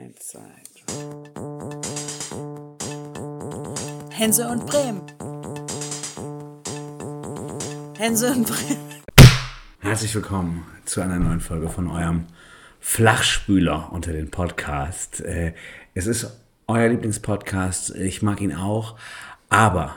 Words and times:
Eins, 0.00 0.28
zwei, 0.28 0.40
drei. 0.86 1.80
Hense 4.10 4.48
und 4.48 4.64
Bremen. 4.66 5.02
Hense 7.98 8.32
und 8.32 8.46
Bremen. 8.46 8.78
Herzlich 9.80 10.14
willkommen 10.14 10.64
zu 10.86 11.02
einer 11.02 11.18
neuen 11.18 11.40
Folge 11.40 11.68
von 11.68 11.86
eurem 11.90 12.24
Flachspüler 12.78 13.92
unter 13.92 14.12
den 14.12 14.30
Podcast. 14.30 15.20
Äh, 15.20 15.52
Es 15.92 16.06
ist 16.06 16.34
euer 16.66 16.88
Lieblingspodcast, 16.88 17.94
ich 17.96 18.22
mag 18.22 18.40
ihn 18.40 18.54
auch, 18.54 18.96
aber 19.50 19.96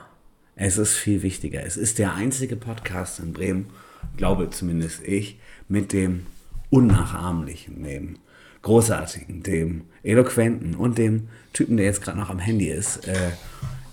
es 0.57 0.77
ist 0.77 0.95
viel 0.97 1.21
wichtiger. 1.21 1.63
Es 1.65 1.77
ist 1.77 1.97
der 1.97 2.13
einzige 2.13 2.57
Podcast 2.57 3.21
in 3.21 3.31
Bremen, 3.31 3.69
glaube 4.17 4.49
zumindest 4.49 5.01
ich, 5.03 5.39
mit 5.69 5.93
dem 5.93 6.25
unnachahmlichen, 6.71 7.83
dem 7.83 8.17
großartigen, 8.63 9.43
dem 9.43 9.83
eloquenten 10.01 10.75
und 10.75 10.97
dem 10.97 11.27
Typen, 11.53 11.77
der 11.77 11.85
jetzt 11.85 12.01
gerade 12.01 12.17
noch 12.17 12.29
am 12.29 12.39
Handy 12.39 12.69
ist. 12.69 13.07
Äh, 13.07 13.31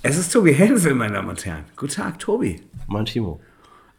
Es 0.02 0.16
ist 0.16 0.32
Tobi 0.32 0.54
Hensel, 0.54 0.94
meine 0.94 1.12
Damen 1.14 1.28
und 1.28 1.44
Herren. 1.44 1.64
Guten 1.76 1.92
Tag, 1.92 2.18
Tobi. 2.18 2.62
Mein 2.86 3.04
Timo. 3.04 3.40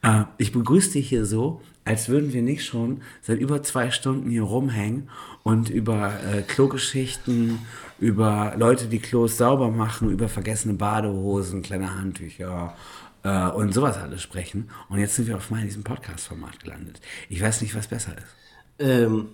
Äh, 0.01 0.23
ich 0.39 0.51
begrüße 0.51 0.93
dich 0.93 1.09
hier 1.09 1.25
so, 1.25 1.61
als 1.85 2.09
würden 2.09 2.33
wir 2.33 2.41
nicht 2.41 2.65
schon 2.65 3.01
seit 3.21 3.39
über 3.39 3.61
zwei 3.61 3.91
Stunden 3.91 4.29
hier 4.29 4.43
rumhängen 4.43 5.09
und 5.43 5.69
über 5.69 6.11
äh, 6.33 6.41
Klogeschichten, 6.41 7.59
über 7.99 8.53
Leute, 8.57 8.87
die 8.87 8.99
Klos 8.99 9.37
sauber 9.37 9.69
machen, 9.69 10.09
über 10.09 10.27
vergessene 10.27 10.73
Badehosen, 10.73 11.61
kleine 11.61 11.95
Handtücher 11.95 12.75
äh, 13.23 13.47
und 13.49 13.73
sowas 13.73 13.97
alles 13.97 14.21
sprechen. 14.23 14.69
Und 14.89 14.99
jetzt 14.99 15.15
sind 15.15 15.27
wir 15.27 15.37
auf 15.37 15.51
mal 15.51 15.59
in 15.59 15.67
diesem 15.67 15.83
Podcast-Format 15.83 16.59
gelandet. 16.63 16.99
Ich 17.29 17.41
weiß 17.41 17.61
nicht, 17.61 17.75
was 17.75 17.87
besser 17.87 18.17
ist. 18.17 18.35
Ähm, 18.79 19.27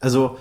also, 0.00 0.38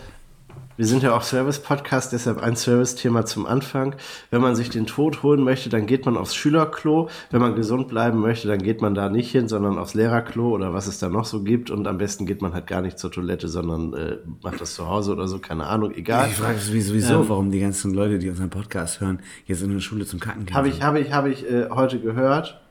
wir 0.79 0.87
sind 0.87 1.03
ja 1.03 1.13
auch 1.13 1.23
Service-Podcast, 1.23 2.13
deshalb 2.13 2.41
ein 2.41 2.55
Service-Thema 2.55 3.25
zum 3.25 3.45
Anfang. 3.45 3.95
Wenn 4.31 4.39
man 4.39 4.55
sich 4.55 4.69
den 4.69 4.85
Tod 4.85 5.23
holen 5.23 5.43
möchte, 5.43 5.67
dann 5.67 5.87
geht 5.87 6.05
man 6.05 6.15
aufs 6.15 6.35
Schülerklo. 6.35 7.09
Wenn 7.31 7.41
man 7.41 7.53
gesund 7.55 7.89
bleiben 7.89 8.21
möchte, 8.21 8.47
dann 8.47 8.63
geht 8.63 8.81
man 8.81 8.95
da 8.95 9.09
nicht 9.09 9.29
hin, 9.29 9.49
sondern 9.49 9.77
aufs 9.77 9.93
Lehrerklo 9.93 10.51
oder 10.51 10.73
was 10.73 10.87
es 10.87 10.97
da 10.97 11.09
noch 11.09 11.25
so 11.25 11.43
gibt. 11.43 11.69
Und 11.69 11.85
am 11.85 11.97
besten 11.97 12.25
geht 12.25 12.41
man 12.41 12.53
halt 12.53 12.65
gar 12.65 12.81
nicht 12.81 12.97
zur 12.97 13.11
Toilette, 13.11 13.49
sondern 13.49 13.93
äh, 13.93 14.17
macht 14.41 14.61
das 14.61 14.73
zu 14.75 14.87
Hause 14.87 15.11
oder 15.11 15.27
so, 15.27 15.39
keine 15.39 15.67
Ahnung, 15.67 15.93
egal. 15.93 16.29
Ich 16.29 16.35
frage 16.35 16.57
mich 16.71 16.85
sowieso, 16.85 17.27
warum 17.27 17.51
die 17.51 17.59
ganzen 17.59 17.93
Leute, 17.93 18.17
die 18.17 18.29
unseren 18.29 18.49
Podcast 18.49 19.01
hören, 19.01 19.19
jetzt 19.47 19.61
in 19.61 19.73
der 19.73 19.81
Schule 19.81 20.05
zum 20.05 20.21
Kacken 20.21 20.45
gehen. 20.45 20.55
Habe 20.55 20.69
ich, 20.69 20.81
habe 20.81 21.01
ich, 21.01 21.11
habe 21.11 21.29
ich 21.29 21.45
äh, 21.45 21.67
heute 21.71 21.99
gehört. 21.99 22.61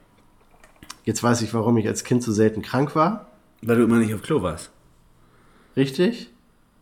Jetzt 1.04 1.22
weiß 1.22 1.42
ich, 1.42 1.52
warum 1.52 1.76
ich 1.76 1.86
als 1.86 2.04
Kind 2.04 2.22
so 2.22 2.32
selten 2.32 2.62
krank 2.62 2.96
war. 2.96 3.26
Weil 3.60 3.76
du 3.76 3.84
immer 3.84 3.98
nicht 3.98 4.14
auf 4.14 4.22
Klo 4.22 4.40
warst. 4.40 4.70
Richtig? 5.76 6.30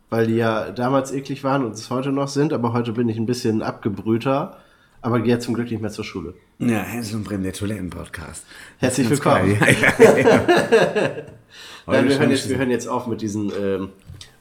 Weil 0.09 0.27
die 0.29 0.37
ja 0.37 0.71
damals 0.71 1.13
eklig 1.13 1.43
waren 1.43 1.65
und 1.65 1.73
es 1.73 1.91
heute 1.91 2.13
noch 2.13 2.29
sind, 2.29 2.53
aber 2.53 2.73
heute 2.73 2.93
bin 2.93 3.09
ich 3.09 3.17
ein 3.17 3.27
bisschen 3.27 3.63
abgebrühter, 3.63 4.59
aber 5.03 5.21
gehe 5.21 5.39
zum 5.41 5.55
Glück 5.55 5.71
nicht 5.71 5.81
mehr 5.81 5.91
zur 5.91 6.05
Schule. 6.05 6.35
Ja, 6.59 6.79
Hänsel 6.79 7.17
und 7.17 7.25
Bremen, 7.25 7.43
der 7.43 7.53
Toiletten-Podcast. 7.53 8.45
Herzlich 8.79 9.11
willkommen. 9.11 9.57
Ja, 9.61 9.69
ja, 9.69 10.19
ja. 10.19 10.47
Nein, 11.87 12.09
wir, 12.09 12.19
hören 12.19 12.31
jetzt, 12.31 12.49
wir 12.49 12.59
hören 12.59 12.71
jetzt 12.71 12.89
auf 12.89 13.07
mit 13.07 13.21
diesen 13.21 13.53
ähm, 13.61 13.91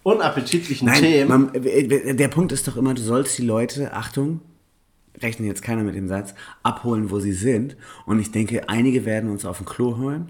unappetitlichen 0.03 0.87
Nein, 0.87 1.01
Themen. 1.01 1.29
man, 1.29 1.51
der 2.17 2.27
Punkt 2.27 2.51
ist 2.51 2.67
doch 2.67 2.77
immer, 2.77 2.93
du 2.93 3.01
sollst 3.01 3.37
die 3.37 3.43
Leute, 3.43 3.93
Achtung, 3.93 4.41
rechnen 5.21 5.47
jetzt 5.47 5.61
keiner 5.61 5.83
mit 5.83 5.95
dem 5.95 6.07
Satz, 6.07 6.33
abholen, 6.63 7.11
wo 7.11 7.19
sie 7.19 7.33
sind. 7.33 7.75
Und 8.05 8.19
ich 8.19 8.31
denke, 8.31 8.69
einige 8.69 9.05
werden 9.05 9.29
uns 9.29 9.45
auf 9.45 9.57
dem 9.57 9.65
Klo 9.65 9.97
holen. 9.97 10.29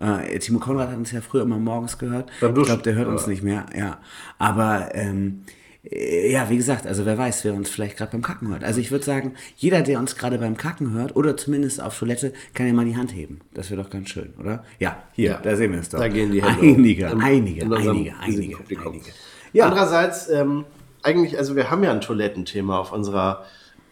Äh, 0.00 0.38
Timo 0.38 0.58
Konrad 0.58 0.88
hat 0.90 0.96
uns 0.96 1.12
ja 1.12 1.20
früher 1.20 1.42
immer 1.42 1.58
morgens 1.58 1.98
gehört. 1.98 2.30
Beim 2.40 2.56
Ich 2.56 2.64
glaube, 2.64 2.82
der 2.82 2.94
hört 2.94 3.08
uns 3.08 3.22
Ja. 3.22 3.28
nicht 3.28 3.42
mehr. 3.42 3.66
Ja, 3.76 3.98
aber 4.38 4.94
ähm, 4.94 5.42
äh, 5.84 6.30
ja, 6.32 6.48
wie 6.48 6.56
gesagt, 6.56 6.86
also 6.86 7.04
wer 7.04 7.18
weiß, 7.18 7.44
wer 7.44 7.52
uns 7.52 7.68
vielleicht 7.68 7.98
gerade 7.98 8.12
beim 8.12 8.22
Kacken 8.22 8.48
hört. 8.48 8.64
Also 8.64 8.80
ich 8.80 8.90
würde 8.90 9.04
sagen, 9.04 9.34
jeder, 9.56 9.82
der 9.82 9.98
uns 9.98 10.16
gerade 10.16 10.38
beim 10.38 10.56
Kacken 10.56 10.92
hört 10.92 11.16
oder 11.16 11.36
zumindest 11.36 11.82
auf 11.82 11.98
Toilette, 11.98 12.32
kann 12.54 12.66
ja 12.66 12.72
mal 12.72 12.86
die 12.86 12.96
Hand 12.96 13.14
heben. 13.14 13.40
Das 13.52 13.70
wäre 13.70 13.82
doch 13.82 13.90
ganz 13.90 14.08
schön, 14.08 14.32
oder? 14.40 14.64
Ja, 14.78 15.02
hier, 15.12 15.32
Ja. 15.32 15.40
da 15.42 15.54
sehen 15.56 15.72
wir 15.72 15.80
es 15.80 15.90
doch. 15.90 15.98
Da 15.98 16.08
gehen 16.08 16.32
die 16.32 16.42
Hände 16.42 16.60
Einige. 16.62 17.06
In- 17.06 17.20
einige, 17.20 17.60
in 17.62 17.72
unserem 17.72 17.96
einige, 17.96 18.16
einige, 18.18 18.56
einige. 18.58 19.10
Ja, 19.52 19.66
Andererseits, 19.66 20.30
ähm, 20.30 20.64
eigentlich, 21.02 21.36
also 21.36 21.56
wir 21.56 21.70
haben 21.70 21.82
ja 21.84 21.90
ein 21.92 22.00
Toilettenthema 22.00 22.78
auf 22.78 22.92
unserer 22.92 23.44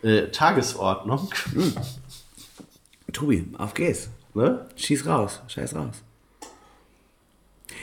äh, 0.02 0.28
Tagesordnung. 0.28 1.28
Tobi, 3.12 3.46
auf 3.58 3.74
geht's. 3.74 4.08
Ne? 4.38 4.66
Schieß 4.76 5.04
raus, 5.06 5.42
scheiß 5.48 5.74
raus. 5.74 5.96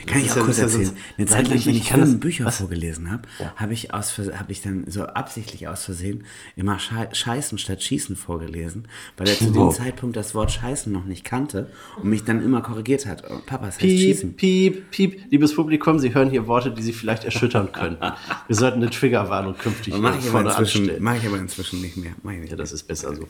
Kann 0.06 0.18
ich 0.20 0.26
ist 0.26 0.32
auch 0.32 0.36
ja- 0.38 0.42
kurz 0.44 0.56
ja 0.58 0.64
erzählen? 0.64 0.90
Eine 1.16 1.26
Zeit 1.26 1.48
lang, 1.48 1.56
ich- 1.58 1.66
wenn 1.66 1.74
ich 1.74 1.82
ich 1.82 1.88
kann 1.88 2.00
das- 2.00 2.18
Bücher 2.20 2.44
was? 2.44 2.58
vorgelesen 2.58 3.10
habe, 3.10 3.22
habe 3.56 3.72
ich, 3.72 3.92
aus 3.94 4.18
hab 4.18 4.50
ich 4.50 4.60
dann 4.62 4.84
so 4.90 5.04
absichtlich 5.04 5.68
aus 5.68 5.84
Versehen 5.84 6.24
immer 6.56 6.78
Schei- 6.78 7.12
Scheißen 7.12 7.58
statt 7.58 7.82
Schießen 7.82 8.16
vorgelesen, 8.16 8.88
weil 9.16 9.28
er 9.28 9.36
zu 9.36 9.50
dem. 9.50 9.70
Zeitpunkt 9.70 10.16
das 10.16 10.34
Wort 10.34 10.50
Scheißen 10.52 10.90
noch 10.92 11.04
nicht 11.04 11.24
kannte 11.24 11.70
und 12.02 12.08
mich 12.10 12.24
dann 12.24 12.42
immer 12.42 12.62
korrigiert 12.62 13.06
hat. 13.06 13.24
Oh, 13.30 13.38
Papa, 13.46 13.68
es 13.68 13.74
heißt 13.76 13.82
Schießen. 13.82 14.34
Piep, 14.34 14.90
piep, 14.90 15.12
piep. 15.18 15.30
Liebes 15.30 15.54
Publikum, 15.54 15.98
Sie 15.98 16.14
hören 16.14 16.30
hier 16.30 16.46
Worte, 16.46 16.70
die 16.72 16.82
Sie 16.82 16.92
vielleicht 16.92 17.24
erschüttern 17.24 17.70
könnten. 17.72 18.04
Wir 18.46 18.56
sollten 18.56 18.78
eine 18.82 18.90
Triggerwarnung 18.90 19.56
künftig 19.58 19.94
Mach 19.98 20.14
äh, 20.14 20.18
ich, 20.18 20.24
aber 20.24 20.32
vorne 20.32 20.50
inzwischen, 20.50 20.90
mach 21.00 21.16
ich 21.16 21.26
aber 21.26 21.38
inzwischen 21.38 21.80
nicht 21.80 21.96
mehr. 21.96 22.12
Ich 22.18 22.24
nicht 22.24 22.34
Ja, 22.34 22.46
mehr. 22.46 22.56
das 22.56 22.72
ist 22.72 22.84
besser 22.84 23.14
so. 23.14 23.26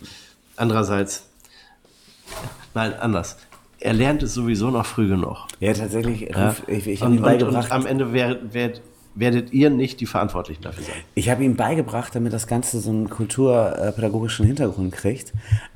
Andererseits, 0.57 1.25
nein, 2.75 2.95
anders. 2.95 3.37
Er 3.79 3.93
lernt 3.93 4.23
es 4.23 4.35
sowieso 4.35 4.71
noch 4.71 4.87
früh 4.87 5.09
genug. 5.09 5.47
Ja, 5.61 5.73
tatsächlich, 5.73 6.23
Ja? 6.31 6.57
Ich, 6.67 6.87
ich 6.87 7.03
habe 7.03 7.13
und, 7.13 7.19
ihm 7.19 7.25
und, 7.25 7.33
und 7.33 7.39
beigebracht. 7.39 7.73
am 7.73 7.87
Ende 7.87 8.13
werdet, 8.13 8.55
werdet, 8.55 8.83
werdet 9.15 9.53
ihr 9.53 9.71
nicht 9.71 10.01
die 10.01 10.07
Verantwortlichen 10.07 10.63
dafür 10.63 10.85
sein. 10.85 10.95
Ich 11.15 11.29
habe 11.29 11.45
ihm 11.45 11.57
beigebracht, 11.57 12.15
damit 12.15 12.33
das 12.33 12.47
Ganze 12.47 12.81
so 12.81 12.91
einen 12.91 13.11
kulturpädagogischen 13.11 14.47
Hintergrund 14.47 14.93
kriegt, 14.93 15.33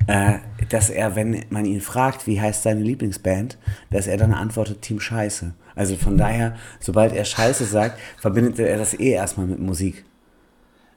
äh, 0.07 0.39
dass 0.69 0.89
er, 0.89 1.15
wenn 1.15 1.45
man 1.49 1.65
ihn 1.65 1.81
fragt, 1.81 2.27
wie 2.27 2.41
heißt 2.41 2.63
seine 2.63 2.81
Lieblingsband, 2.81 3.57
dass 3.89 4.07
er 4.07 4.17
dann 4.17 4.33
antwortet 4.33 4.81
Team 4.81 4.99
Scheiße. 4.99 5.53
Also 5.75 5.95
von 5.95 6.17
daher, 6.17 6.55
sobald 6.79 7.13
er 7.13 7.25
Scheiße 7.25 7.65
sagt, 7.65 7.99
verbindet 8.19 8.59
er 8.59 8.77
das 8.77 8.93
eh 8.93 9.11
erstmal 9.11 9.47
mit 9.47 9.59
Musik. 9.59 10.05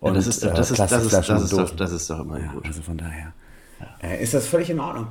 Ja, 0.02 0.10
das, 0.10 0.26
ist, 0.26 0.42
äh, 0.42 0.52
das, 0.52 0.70
ist, 0.70 0.78
das, 0.78 0.92
ist, 0.92 1.08
Plastikflaschen 1.08 1.34
das, 1.34 1.52
und 1.52 1.62
ist 1.62 1.70
doch, 1.70 1.76
das 1.76 1.92
ist 1.92 2.10
doch 2.10 2.20
immer 2.20 2.38
ja, 2.38 2.52
gut. 2.52 2.66
also 2.66 2.82
von 2.82 2.96
daher. 2.96 3.32
Äh, 4.02 4.22
ist 4.22 4.34
das 4.34 4.46
völlig 4.46 4.70
in 4.70 4.80
Ordnung, 4.80 5.08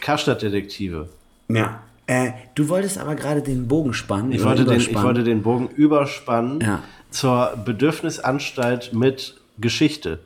Karstadt-Detektive. 0.00 1.08
Ja. 1.48 1.82
Äh, 2.06 2.30
du 2.54 2.68
wolltest 2.68 2.98
aber 2.98 3.14
gerade 3.14 3.42
den 3.42 3.68
Bogen 3.68 3.92
spannen. 3.94 4.32
Ich 4.32 4.42
wollte, 4.44 4.64
den, 4.64 4.80
ich 4.80 4.94
wollte 5.02 5.24
den 5.24 5.42
Bogen 5.42 5.68
überspannen 5.68 6.60
Ja. 6.60 6.82
zur 7.10 7.58
Bedürfnisanstalt 7.64 8.92
mit 8.92 9.36
Geschichte 9.58 10.20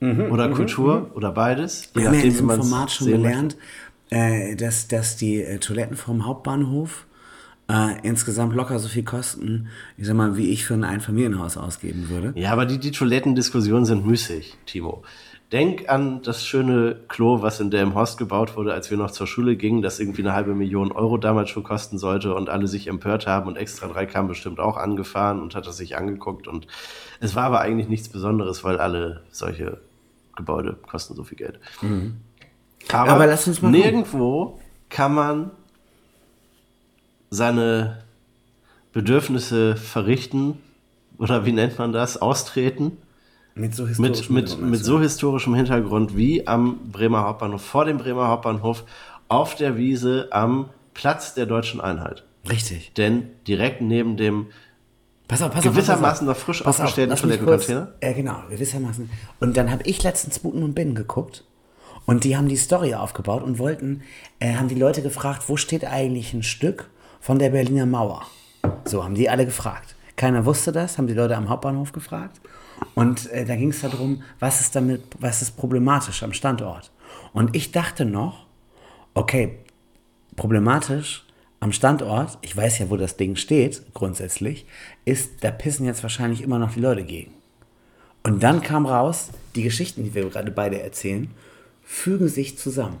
oder 0.00 0.48
Kultur 0.50 1.10
oder 1.14 1.32
beides. 1.32 1.90
Wir 1.94 2.06
haben 2.06 2.14
ja 2.14 2.20
in 2.20 2.30
diesem 2.30 2.48
Format 2.48 2.90
schon 2.92 3.08
gelernt, 3.08 3.56
äh, 4.10 4.54
dass, 4.54 4.86
dass 4.88 5.16
die 5.16 5.42
äh, 5.42 5.58
Toiletten 5.58 5.96
vom 5.96 6.24
Hauptbahnhof 6.24 7.04
äh, 7.68 8.00
insgesamt 8.02 8.54
locker 8.54 8.78
so 8.78 8.88
viel 8.88 9.04
kosten, 9.04 9.68
ich 9.96 10.06
sag 10.06 10.16
mal, 10.16 10.36
wie 10.36 10.50
ich 10.50 10.64
für 10.64 10.74
ein 10.74 10.84
Einfamilienhaus 10.84 11.56
ausgeben 11.56 12.08
würde. 12.08 12.32
Ja, 12.38 12.52
aber 12.52 12.66
die, 12.66 12.78
die 12.78 12.90
Toilettendiskussionen 12.90 13.84
sind 13.84 14.06
müßig, 14.06 14.56
Timo. 14.66 15.02
Denk 15.52 15.88
an 15.88 16.20
das 16.22 16.44
schöne 16.44 16.96
Klo, 17.08 17.40
was 17.40 17.58
in 17.58 17.70
Delmhorst 17.70 18.18
gebaut 18.18 18.54
wurde, 18.54 18.74
als 18.74 18.90
wir 18.90 18.98
noch 18.98 19.10
zur 19.10 19.26
Schule 19.26 19.56
gingen, 19.56 19.80
das 19.80 19.98
irgendwie 19.98 20.20
eine 20.20 20.34
halbe 20.34 20.54
Million 20.54 20.92
Euro 20.92 21.16
damals 21.16 21.48
schon 21.48 21.64
kosten 21.64 21.96
sollte 21.96 22.34
und 22.34 22.50
alle 22.50 22.68
sich 22.68 22.86
empört 22.86 23.26
haben 23.26 23.48
und 23.48 23.56
extra 23.56 23.86
drei 23.86 24.04
kam 24.04 24.28
bestimmt 24.28 24.60
auch 24.60 24.76
angefahren 24.76 25.40
und 25.40 25.54
hat 25.54 25.66
das 25.66 25.78
sich 25.78 25.96
angeguckt 25.96 26.48
und 26.48 26.66
es 27.20 27.34
war 27.34 27.44
aber 27.44 27.60
eigentlich 27.60 27.88
nichts 27.88 28.10
Besonderes, 28.10 28.62
weil 28.62 28.78
alle 28.78 29.22
solche 29.30 29.78
Gebäude 30.36 30.76
kosten 30.86 31.14
so 31.14 31.24
viel 31.24 31.38
Geld. 31.38 31.58
Aber, 31.80 31.88
Mhm. 31.90 32.16
Aber 32.90 33.26
lass 33.26 33.46
uns 33.48 33.62
mal 33.62 33.72
gucken. 33.72 33.82
nirgendwo 33.82 34.60
kann 34.90 35.14
man 35.14 35.50
seine 37.30 37.98
Bedürfnisse 38.92 39.76
verrichten 39.76 40.58
oder 41.18 41.44
wie 41.44 41.52
nennt 41.52 41.78
man 41.78 41.92
das, 41.92 42.20
austreten 42.20 42.96
Mit 43.54 43.74
so 43.74 43.84
mit, 43.98 44.30
mit, 44.30 44.60
mit 44.60 44.84
so 44.84 45.00
historischem 45.00 45.54
Hintergrund 45.54 46.16
wie 46.16 46.46
am 46.46 46.78
Bremer 46.92 47.22
Hauptbahnhof, 47.24 47.62
vor 47.62 47.84
dem 47.84 47.98
Bremer 47.98 48.28
Hauptbahnhof, 48.28 48.84
auf 49.28 49.54
der 49.56 49.76
Wiese 49.76 50.28
am 50.30 50.70
Platz 50.94 51.34
der 51.34 51.46
deutschen 51.46 51.80
Einheit. 51.80 52.24
Richtig. 52.48 52.92
Denn 52.94 53.28
direkt 53.46 53.80
neben 53.82 54.16
dem 54.16 54.46
Pass 55.26 55.42
auf, 55.42 55.52
pass 55.52 55.66
auf. 55.66 55.72
Gewissermaßen 55.74 56.26
pass 56.26 56.36
auf. 56.36 56.38
noch 56.38 56.44
frisch 56.44 56.62
Pass 56.62 56.76
auf, 56.76 56.86
aufgestellten 56.86 57.10
kurz- 57.10 57.20
Toilettencontainer? 57.20 57.92
Ja, 58.02 58.12
genau, 58.12 58.42
gewissermaßen. 58.48 59.10
Und 59.40 59.56
dann 59.58 59.70
habe 59.70 59.82
ich 59.84 60.02
letztens 60.02 60.38
Buten 60.38 60.62
und 60.62 60.74
Binnen 60.74 60.94
geguckt 60.94 61.44
und 62.06 62.24
die 62.24 62.36
haben 62.38 62.48
die 62.48 62.56
Story 62.56 62.94
aufgebaut 62.94 63.42
und 63.42 63.58
wollten, 63.58 64.00
äh, 64.40 64.54
haben 64.54 64.68
die 64.68 64.74
Leute 64.74 65.02
gefragt, 65.02 65.42
wo 65.48 65.58
steht 65.58 65.84
eigentlich 65.84 66.32
ein 66.32 66.42
Stück 66.42 66.88
von 67.20 67.38
der 67.38 67.50
Berliner 67.50 67.86
Mauer? 67.86 68.26
So 68.84 69.04
haben 69.04 69.14
die 69.14 69.28
alle 69.28 69.44
gefragt. 69.44 69.94
Keiner 70.16 70.44
wusste 70.44 70.72
das, 70.72 70.98
haben 70.98 71.06
die 71.06 71.14
Leute 71.14 71.36
am 71.36 71.48
Hauptbahnhof 71.48 71.92
gefragt. 71.92 72.40
Und 72.94 73.30
äh, 73.30 73.44
da 73.44 73.56
ging 73.56 73.70
es 73.70 73.80
darum, 73.80 74.22
was 74.40 74.60
ist 74.60 74.74
damit, 74.74 75.02
was 75.20 75.42
ist 75.42 75.56
problematisch 75.56 76.22
am 76.22 76.32
Standort? 76.32 76.90
Und 77.32 77.54
ich 77.54 77.72
dachte 77.72 78.04
noch, 78.04 78.46
okay, 79.14 79.58
problematisch 80.36 81.24
am 81.60 81.72
Standort, 81.72 82.38
ich 82.42 82.56
weiß 82.56 82.78
ja, 82.78 82.90
wo 82.90 82.96
das 82.96 83.16
Ding 83.16 83.36
steht, 83.36 83.82
grundsätzlich, 83.94 84.66
ist, 85.04 85.42
da 85.42 85.50
pissen 85.50 85.86
jetzt 85.86 86.02
wahrscheinlich 86.02 86.42
immer 86.42 86.58
noch 86.58 86.74
die 86.74 86.80
Leute 86.80 87.04
gegen. 87.04 87.32
Und 88.22 88.42
dann 88.42 88.62
kam 88.62 88.86
raus, 88.86 89.30
die 89.54 89.62
Geschichten, 89.62 90.04
die 90.04 90.14
wir 90.14 90.28
gerade 90.28 90.50
beide 90.50 90.80
erzählen, 90.80 91.30
fügen 91.82 92.28
sich 92.28 92.58
zusammen. 92.58 92.98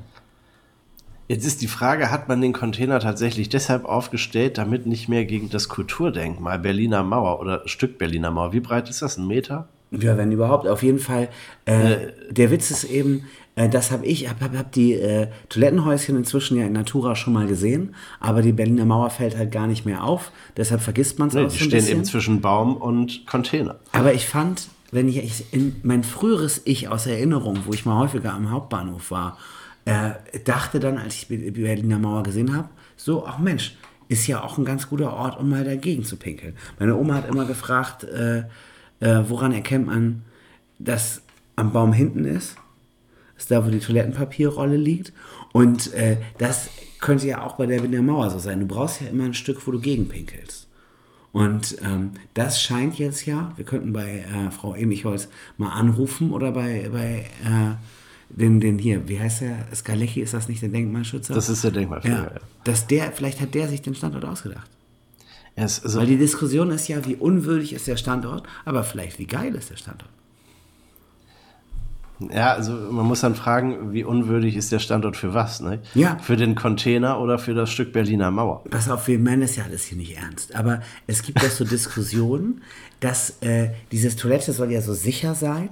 Jetzt 1.28 1.44
ist 1.44 1.60
die 1.60 1.66
Frage, 1.68 2.10
hat 2.10 2.28
man 2.28 2.40
den 2.40 2.54
Container 2.54 3.00
tatsächlich 3.00 3.50
deshalb 3.50 3.84
aufgestellt, 3.84 4.56
damit 4.56 4.86
nicht 4.86 5.08
mehr 5.10 5.26
gegen 5.26 5.50
das 5.50 5.68
Kulturdenkmal 5.68 6.58
Berliner 6.58 7.02
Mauer 7.02 7.38
oder 7.40 7.62
Stück 7.68 7.98
Berliner 7.98 8.30
Mauer, 8.30 8.54
wie 8.54 8.60
breit 8.60 8.88
ist 8.88 9.02
das, 9.02 9.18
ein 9.18 9.26
Meter? 9.26 9.68
Ja, 9.90 10.16
wenn 10.16 10.32
überhaupt. 10.32 10.66
Auf 10.66 10.82
jeden 10.82 10.98
Fall. 10.98 11.28
Äh, 11.66 12.08
der 12.30 12.50
Witz 12.50 12.70
ist 12.70 12.84
eben, 12.84 13.24
äh, 13.56 13.68
das 13.68 13.90
habe 13.90 14.06
ich, 14.06 14.28
habe 14.28 14.42
hab, 14.42 14.56
hab 14.56 14.72
die 14.72 14.94
äh, 14.94 15.28
Toilettenhäuschen 15.50 16.16
inzwischen 16.16 16.58
ja 16.58 16.66
in 16.66 16.72
Natura 16.72 17.14
schon 17.14 17.32
mal 17.34 17.46
gesehen, 17.46 17.94
aber 18.20 18.40
die 18.42 18.52
Berliner 18.52 18.84
Mauer 18.86 19.10
fällt 19.10 19.36
halt 19.36 19.52
gar 19.52 19.66
nicht 19.66 19.84
mehr 19.84 20.04
auf. 20.04 20.30
Deshalb 20.56 20.80
vergisst 20.80 21.18
man 21.18 21.28
es 21.28 21.34
Nee, 21.34 21.40
auch 21.44 21.48
die 21.48 21.58
so 21.58 21.64
stehen 21.64 21.70
bisschen. 21.72 21.92
eben 21.96 22.04
zwischen 22.04 22.40
Baum 22.40 22.76
und 22.76 23.26
Container. 23.26 23.76
Aber 23.92 24.14
ich 24.14 24.26
fand, 24.26 24.68
wenn 24.92 25.08
ich, 25.08 25.18
ich 25.18 25.52
in 25.52 25.76
mein 25.82 26.04
früheres 26.04 26.62
Ich 26.64 26.88
aus 26.88 27.06
Erinnerung, 27.06 27.60
wo 27.66 27.72
ich 27.72 27.84
mal 27.84 27.98
häufiger 27.98 28.32
am 28.32 28.50
Hauptbahnhof 28.50 29.10
war, 29.10 29.36
äh, 29.88 30.40
dachte 30.44 30.80
dann, 30.80 30.98
als 30.98 31.14
ich 31.14 31.28
die 31.28 31.50
Berliner 31.50 31.98
Mauer 31.98 32.22
gesehen 32.22 32.54
habe, 32.54 32.68
so, 32.96 33.26
ach 33.26 33.38
Mensch, 33.38 33.76
ist 34.08 34.26
ja 34.26 34.42
auch 34.42 34.58
ein 34.58 34.64
ganz 34.64 34.88
guter 34.88 35.12
Ort, 35.12 35.38
um 35.38 35.50
mal 35.50 35.64
dagegen 35.64 36.04
zu 36.04 36.16
pinkeln. 36.16 36.56
Meine 36.78 36.96
Oma 36.96 37.14
hat 37.14 37.28
immer 37.28 37.44
gefragt, 37.44 38.04
äh, 38.04 38.44
äh, 39.00 39.24
woran 39.28 39.52
erkennt 39.52 39.86
man, 39.86 40.22
dass 40.78 41.22
am 41.56 41.72
Baum 41.72 41.92
hinten 41.92 42.24
ist? 42.24 42.56
ist 43.38 43.50
da, 43.52 43.64
wo 43.64 43.70
die 43.70 43.78
Toilettenpapierrolle 43.78 44.76
liegt. 44.76 45.12
Und 45.52 45.94
äh, 45.94 46.16
das 46.38 46.68
könnte 47.00 47.28
ja 47.28 47.42
auch 47.42 47.56
bei 47.56 47.66
der 47.66 47.80
Berliner 47.80 48.02
Mauer 48.02 48.30
so 48.30 48.38
sein. 48.38 48.60
Du 48.60 48.66
brauchst 48.66 49.00
ja 49.00 49.06
immer 49.06 49.24
ein 49.24 49.34
Stück, 49.34 49.64
wo 49.66 49.70
du 49.70 49.80
gegenpinkelst. 49.80 50.66
Und 51.30 51.76
ähm, 51.84 52.12
das 52.34 52.60
scheint 52.60 52.98
jetzt 52.98 53.26
ja, 53.26 53.52
wir 53.54 53.64
könnten 53.64 53.92
bei 53.92 54.24
äh, 54.24 54.50
Frau 54.50 54.74
Emichholz 54.74 55.28
mal 55.56 55.70
anrufen 55.70 56.32
oder 56.32 56.50
bei, 56.50 56.88
bei 56.90 57.26
äh, 57.44 57.76
den, 58.30 58.60
den 58.60 58.78
hier, 58.78 59.08
wie 59.08 59.18
heißt 59.18 59.40
der? 59.40 59.66
Skalecki, 59.74 60.20
ist 60.20 60.34
das 60.34 60.48
nicht 60.48 60.62
der 60.62 60.68
Denkmalschützer? 60.68 61.34
Das 61.34 61.48
ist 61.48 61.64
der 61.64 61.70
Denkmalführer. 61.70 62.32
ja, 62.34 62.40
dass 62.64 62.86
der, 62.86 63.12
vielleicht 63.12 63.40
hat 63.40 63.54
der 63.54 63.68
sich 63.68 63.82
den 63.82 63.94
Standort 63.94 64.24
ausgedacht. 64.24 64.68
Ja, 65.56 65.64
es, 65.64 65.82
also, 65.82 66.00
Weil 66.00 66.06
die 66.06 66.18
Diskussion 66.18 66.70
ist 66.70 66.88
ja, 66.88 67.04
wie 67.04 67.16
unwürdig 67.16 67.72
ist 67.72 67.86
der 67.86 67.96
Standort, 67.96 68.46
aber 68.64 68.84
vielleicht 68.84 69.18
wie 69.18 69.26
geil 69.26 69.54
ist 69.54 69.70
der 69.70 69.76
Standort. 69.76 70.10
ja, 72.32 72.52
also 72.52 72.72
man 72.72 73.06
muss 73.06 73.20
dann 73.20 73.34
fragen, 73.34 73.92
wie 73.92 74.04
unwürdig 74.04 74.56
ist 74.56 74.70
der 74.72 74.78
Standort 74.78 75.16
für 75.16 75.34
was? 75.34 75.60
Ne? 75.60 75.80
Ja. 75.94 76.18
Für 76.18 76.36
den 76.36 76.54
Container 76.54 77.20
oder 77.20 77.38
für 77.38 77.54
das 77.54 77.70
Stück 77.70 77.92
Berliner 77.92 78.30
Mauer? 78.30 78.62
Pass 78.70 78.88
auf, 78.88 79.08
wir 79.08 79.18
meinen 79.18 79.40
das 79.40 79.56
ja 79.56 79.64
alles 79.64 79.84
hier 79.84 79.98
nicht 79.98 80.16
ernst. 80.16 80.54
Aber 80.54 80.82
es 81.06 81.22
gibt 81.22 81.42
doch 81.42 81.50
so 81.50 81.64
Diskussionen, 81.76 82.62
dass 83.00 83.40
äh, 83.40 83.70
dieses 83.90 84.16
Toilette 84.16 84.52
soll 84.52 84.70
ja 84.70 84.80
so 84.80 84.94
sicher 84.94 85.34
sein. 85.34 85.70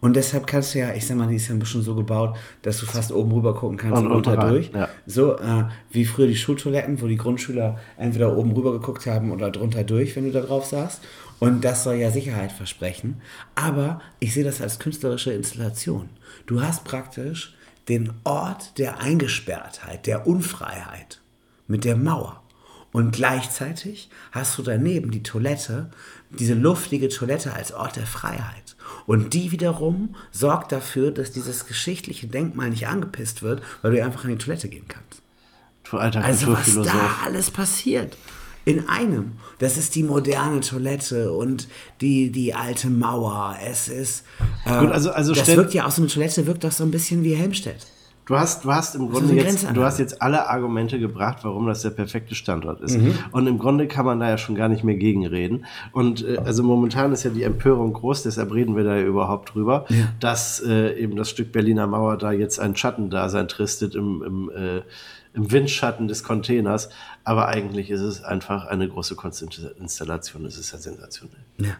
Und 0.00 0.14
deshalb 0.14 0.46
kannst 0.46 0.74
du 0.74 0.78
ja, 0.80 0.92
ich 0.92 1.06
sag 1.06 1.16
mal, 1.16 1.26
die 1.26 1.36
ist 1.36 1.48
ja 1.48 1.54
ein 1.54 1.58
bisschen 1.58 1.82
so 1.82 1.94
gebaut, 1.94 2.36
dass 2.62 2.78
du 2.78 2.86
fast 2.86 3.12
oben 3.12 3.32
rüber 3.32 3.54
gucken 3.54 3.76
kannst 3.78 4.02
Und 4.02 4.10
und, 4.12 4.28
rein, 4.28 4.48
durch. 4.50 4.70
ja. 4.72 4.88
So 5.06 5.38
äh, 5.38 5.64
wie 5.90 6.04
früher 6.04 6.26
die 6.26 6.36
Schultoiletten, 6.36 7.00
wo 7.00 7.06
die 7.06 7.16
Grundschüler 7.16 7.78
entweder 7.96 8.36
oben 8.36 8.52
rüber 8.52 8.72
geguckt 8.72 9.06
haben 9.06 9.32
oder 9.32 9.50
drunter 9.50 9.84
durch, 9.84 10.14
wenn 10.14 10.24
du 10.24 10.32
da 10.32 10.40
drauf 10.40 10.66
saßt. 10.66 11.02
Und 11.38 11.64
das 11.64 11.84
soll 11.84 11.96
ja 11.96 12.10
Sicherheit 12.10 12.52
versprechen. 12.52 13.20
Aber 13.54 14.00
ich 14.20 14.34
sehe 14.34 14.44
das 14.44 14.60
als 14.60 14.78
künstlerische 14.78 15.32
Installation. 15.32 16.08
Du 16.46 16.62
hast 16.62 16.84
praktisch 16.84 17.54
den 17.88 18.12
Ort 18.24 18.78
der 18.78 19.00
Eingesperrtheit, 19.00 20.06
der 20.06 20.26
Unfreiheit 20.26 21.20
mit 21.68 21.84
der 21.84 21.96
Mauer. 21.96 22.42
Und 22.92 23.12
gleichzeitig 23.12 24.08
hast 24.32 24.56
du 24.56 24.62
daneben 24.62 25.10
die 25.10 25.22
Toilette, 25.22 25.90
diese 26.30 26.54
luftige 26.54 27.08
Toilette 27.08 27.52
als 27.52 27.72
Ort 27.72 27.96
der 27.96 28.06
Freiheit. 28.06 28.75
Und 29.06 29.34
die 29.34 29.52
wiederum 29.52 30.14
sorgt 30.32 30.72
dafür, 30.72 31.10
dass 31.10 31.32
dieses 31.32 31.66
geschichtliche 31.66 32.26
Denkmal 32.26 32.70
nicht 32.70 32.88
angepisst 32.88 33.42
wird, 33.42 33.62
weil 33.82 33.92
du 33.92 34.04
einfach 34.04 34.24
in 34.24 34.30
die 34.30 34.38
Toilette 34.38 34.68
gehen 34.68 34.86
kannst. 34.88 35.22
Du 35.90 35.96
alter 35.98 36.24
Also 36.24 36.52
was 36.52 36.74
da 36.74 37.16
alles 37.24 37.50
passiert. 37.50 38.16
In 38.64 38.88
einem. 38.88 39.32
Das 39.60 39.76
ist 39.76 39.94
die 39.94 40.02
moderne 40.02 40.58
Toilette 40.60 41.30
und 41.32 41.68
die, 42.00 42.32
die 42.32 42.52
alte 42.52 42.90
Mauer. 42.90 43.56
Es 43.64 43.86
ist. 43.88 44.24
Äh, 44.64 44.80
Gut, 44.80 44.90
also- 44.90 45.12
also 45.12 45.32
das 45.34 45.46
wirkt 45.46 45.72
ja 45.74 45.86
auch 45.86 45.92
so 45.92 46.02
eine 46.02 46.10
Toilette, 46.10 46.46
wirkt 46.48 46.64
doch 46.64 46.72
so 46.72 46.82
ein 46.82 46.90
bisschen 46.90 47.22
wie 47.22 47.34
Helmstedt. 47.34 47.86
Du 48.26 48.36
hast, 48.36 48.64
du 48.64 48.74
hast 48.74 48.96
im 48.96 49.08
Grunde 49.08 49.34
jetzt, 49.34 49.68
du 49.72 49.84
hast 49.84 49.98
jetzt 50.00 50.20
alle 50.20 50.48
Argumente 50.48 50.98
gebracht, 50.98 51.38
warum 51.42 51.68
das 51.68 51.82
der 51.82 51.90
perfekte 51.90 52.34
Standort 52.34 52.80
ist. 52.80 52.98
Mhm. 52.98 53.14
Und 53.30 53.46
im 53.46 53.56
Grunde 53.56 53.86
kann 53.86 54.04
man 54.04 54.18
da 54.18 54.28
ja 54.28 54.36
schon 54.36 54.56
gar 54.56 54.68
nicht 54.68 54.82
mehr 54.82 54.96
gegenreden. 54.96 55.64
Und 55.92 56.26
äh, 56.26 56.38
also 56.38 56.64
momentan 56.64 57.12
ist 57.12 57.22
ja 57.22 57.30
die 57.30 57.44
Empörung 57.44 57.92
groß, 57.92 58.24
deshalb 58.24 58.52
reden 58.52 58.76
wir 58.76 58.82
da 58.82 58.96
ja 58.96 59.04
überhaupt 59.04 59.54
drüber, 59.54 59.86
dass 60.18 60.60
äh, 60.60 60.98
eben 60.98 61.14
das 61.14 61.30
Stück 61.30 61.52
Berliner 61.52 61.86
Mauer 61.86 62.16
da 62.16 62.32
jetzt 62.32 62.58
ein 62.58 62.74
Schattendasein 62.74 63.46
tristet 63.46 63.94
im, 63.94 64.22
im, 64.26 64.50
äh, 64.50 64.82
im 65.32 65.52
Windschatten 65.52 66.08
des 66.08 66.24
Containers. 66.24 66.88
Aber 67.22 67.46
eigentlich 67.46 67.90
ist 67.90 68.00
es 68.00 68.24
einfach 68.24 68.66
eine 68.66 68.88
große 68.88 69.14
Kunstinstallation. 69.14 70.44
Es 70.46 70.58
ist 70.58 70.72
ja 70.72 70.78
sensationell. 70.78 71.44
Ja. 71.58 71.76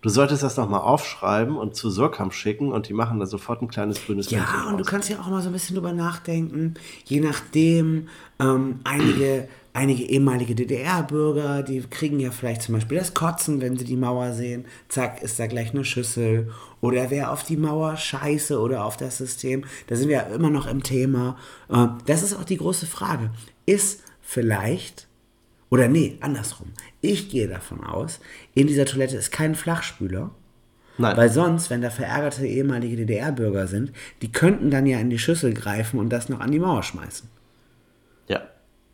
Du 0.00 0.10
solltest 0.10 0.44
das 0.44 0.56
nochmal 0.56 0.80
aufschreiben 0.80 1.56
und 1.56 1.74
zu 1.74 1.90
Surkamp 1.90 2.32
schicken 2.32 2.70
und 2.70 2.88
die 2.88 2.92
machen 2.92 3.18
da 3.18 3.26
sofort 3.26 3.62
ein 3.62 3.68
kleines 3.68 4.04
grünes 4.04 4.30
Ja, 4.30 4.38
Bändchen 4.38 4.60
und 4.68 4.72
du 4.74 4.84
raus. 4.84 4.86
kannst 4.86 5.08
ja 5.08 5.18
auch 5.18 5.26
mal 5.26 5.42
so 5.42 5.48
ein 5.48 5.52
bisschen 5.52 5.74
drüber 5.74 5.92
nachdenken. 5.92 6.74
Je 7.04 7.18
nachdem, 7.20 8.08
ähm, 8.38 8.78
einige, 8.84 9.48
einige 9.72 10.04
ehemalige 10.04 10.54
DDR-Bürger, 10.54 11.64
die 11.64 11.80
kriegen 11.80 12.20
ja 12.20 12.30
vielleicht 12.30 12.62
zum 12.62 12.76
Beispiel 12.76 12.96
das 12.96 13.12
Kotzen, 13.12 13.60
wenn 13.60 13.76
sie 13.76 13.84
die 13.84 13.96
Mauer 13.96 14.34
sehen. 14.34 14.66
Zack, 14.88 15.20
ist 15.20 15.40
da 15.40 15.48
gleich 15.48 15.70
eine 15.72 15.84
Schüssel. 15.84 16.52
Oder 16.80 17.10
wer 17.10 17.32
auf 17.32 17.42
die 17.42 17.56
Mauer 17.56 17.96
scheiße 17.96 18.60
oder 18.60 18.84
auf 18.84 18.96
das 18.96 19.18
System. 19.18 19.64
Da 19.88 19.96
sind 19.96 20.08
wir 20.08 20.16
ja 20.18 20.22
immer 20.22 20.50
noch 20.50 20.68
im 20.68 20.84
Thema. 20.84 21.36
Äh, 21.68 21.88
das 22.06 22.22
ist 22.22 22.34
auch 22.36 22.44
die 22.44 22.58
große 22.58 22.86
Frage. 22.86 23.30
Ist 23.66 24.04
vielleicht 24.22 25.08
oder 25.70 25.88
nee, 25.88 26.16
andersrum. 26.20 26.68
Ich 27.00 27.30
gehe 27.30 27.48
davon 27.48 27.84
aus, 27.84 28.20
in 28.54 28.66
dieser 28.66 28.84
Toilette 28.84 29.16
ist 29.16 29.30
kein 29.30 29.54
Flachspüler. 29.54 30.30
Nein. 30.98 31.16
Weil 31.16 31.30
sonst, 31.30 31.70
wenn 31.70 31.80
da 31.80 31.90
verärgerte 31.90 32.44
ehemalige 32.44 32.96
DDR-Bürger 32.96 33.68
sind, 33.68 33.92
die 34.20 34.32
könnten 34.32 34.70
dann 34.70 34.84
ja 34.84 34.98
in 34.98 35.10
die 35.10 35.18
Schüssel 35.18 35.54
greifen 35.54 36.00
und 36.00 36.10
das 36.10 36.28
noch 36.28 36.40
an 36.40 36.50
die 36.50 36.58
Mauer 36.58 36.82
schmeißen. 36.82 37.28
ja. 38.28 38.42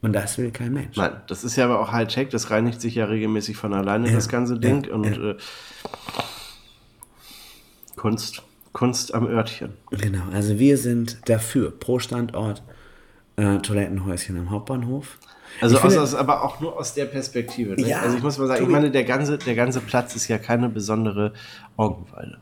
Und 0.02 0.12
das 0.12 0.36
will 0.36 0.50
kein 0.50 0.74
Mensch. 0.74 0.98
Nein, 0.98 1.12
das 1.28 1.44
ist 1.44 1.56
ja 1.56 1.64
aber 1.64 1.80
auch 1.80 1.90
Hightech, 1.90 2.28
das 2.28 2.50
reinigt 2.50 2.78
sich 2.78 2.94
ja 2.96 3.06
regelmäßig 3.06 3.56
von 3.56 3.72
alleine, 3.72 4.12
das 4.12 4.28
ganze 4.28 4.58
Ding. 4.58 4.84
ja, 4.84 4.92
und 4.92 5.04
ja. 5.04 5.30
Äh, 5.30 5.36
Kunst, 7.96 8.42
Kunst 8.74 9.14
am 9.14 9.26
Örtchen. 9.26 9.73
Genau, 9.92 10.25
also 10.30 10.58
wir 10.58 10.76
sind 10.76 11.16
dafür, 11.25 11.70
pro 11.70 11.99
Standort 12.00 12.62
äh, 13.37 13.56
Toilettenhäuschen 13.61 14.37
am 14.37 14.50
Hauptbahnhof. 14.50 15.18
Also 15.61 15.78
finde- 15.78 16.02
aus, 16.02 16.14
aber 16.14 16.42
auch 16.42 16.61
nur 16.61 16.76
aus 16.76 16.94
der 16.94 17.06
Perspektive. 17.06 17.75
Ne? 17.75 17.87
Ja, 17.87 18.00
also 18.00 18.16
ich 18.16 18.23
muss 18.23 18.38
mal 18.38 18.46
sagen, 18.46 18.64
ich 18.64 18.68
meine, 18.68 18.90
der 18.90 19.04
ganze, 19.04 19.38
der 19.38 19.54
ganze 19.54 19.80
Platz 19.80 20.14
ist 20.16 20.28
ja 20.28 20.38
keine 20.38 20.68
besondere 20.68 21.32
Augenweide. 21.76 22.38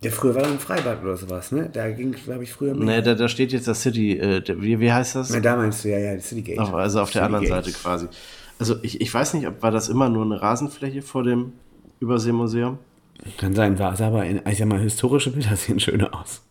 Ja, 0.00 0.12
früher 0.12 0.34
war 0.34 0.42
da 0.42 0.48
ein 0.48 0.60
Freibad 0.60 1.02
oder 1.02 1.16
sowas, 1.16 1.50
ne? 1.50 1.68
Da 1.72 1.90
ging, 1.90 2.12
glaube 2.12 2.44
ich, 2.44 2.52
früher. 2.52 2.72
Ne, 2.72 3.02
da, 3.02 3.14
da 3.14 3.28
steht 3.28 3.52
jetzt 3.52 3.66
das 3.66 3.82
City, 3.82 4.16
äh, 4.16 4.42
wie, 4.60 4.78
wie 4.78 4.92
heißt 4.92 5.16
das? 5.16 5.30
Na, 5.30 5.40
da 5.40 5.56
meinst 5.56 5.84
du, 5.84 5.88
ja, 5.88 5.98
ja, 5.98 6.20
City 6.20 6.42
Gate. 6.42 6.58
Ach, 6.60 6.72
also 6.72 7.00
auf 7.00 7.10
der 7.10 7.24
anderen 7.24 7.44
Citygate. 7.44 7.70
Seite 7.70 7.82
quasi. 7.82 8.06
Also 8.60 8.76
ich, 8.82 9.00
ich 9.00 9.12
weiß 9.12 9.34
nicht, 9.34 9.46
ob 9.48 9.60
war 9.60 9.72
das 9.72 9.88
immer 9.88 10.08
nur 10.08 10.24
eine 10.24 10.40
Rasenfläche 10.40 11.02
vor 11.02 11.24
dem 11.24 11.52
Überseemuseum? 12.00 12.78
Kann 13.38 13.54
sein, 13.54 13.78
war 13.80 13.92
es 13.92 14.00
aber, 14.00 14.24
in, 14.24 14.40
ich 14.48 14.58
sag 14.58 14.68
mal, 14.68 14.78
historische 14.78 15.32
Bilder 15.32 15.56
sehen 15.56 15.80
schöner 15.80 16.14
aus. 16.14 16.42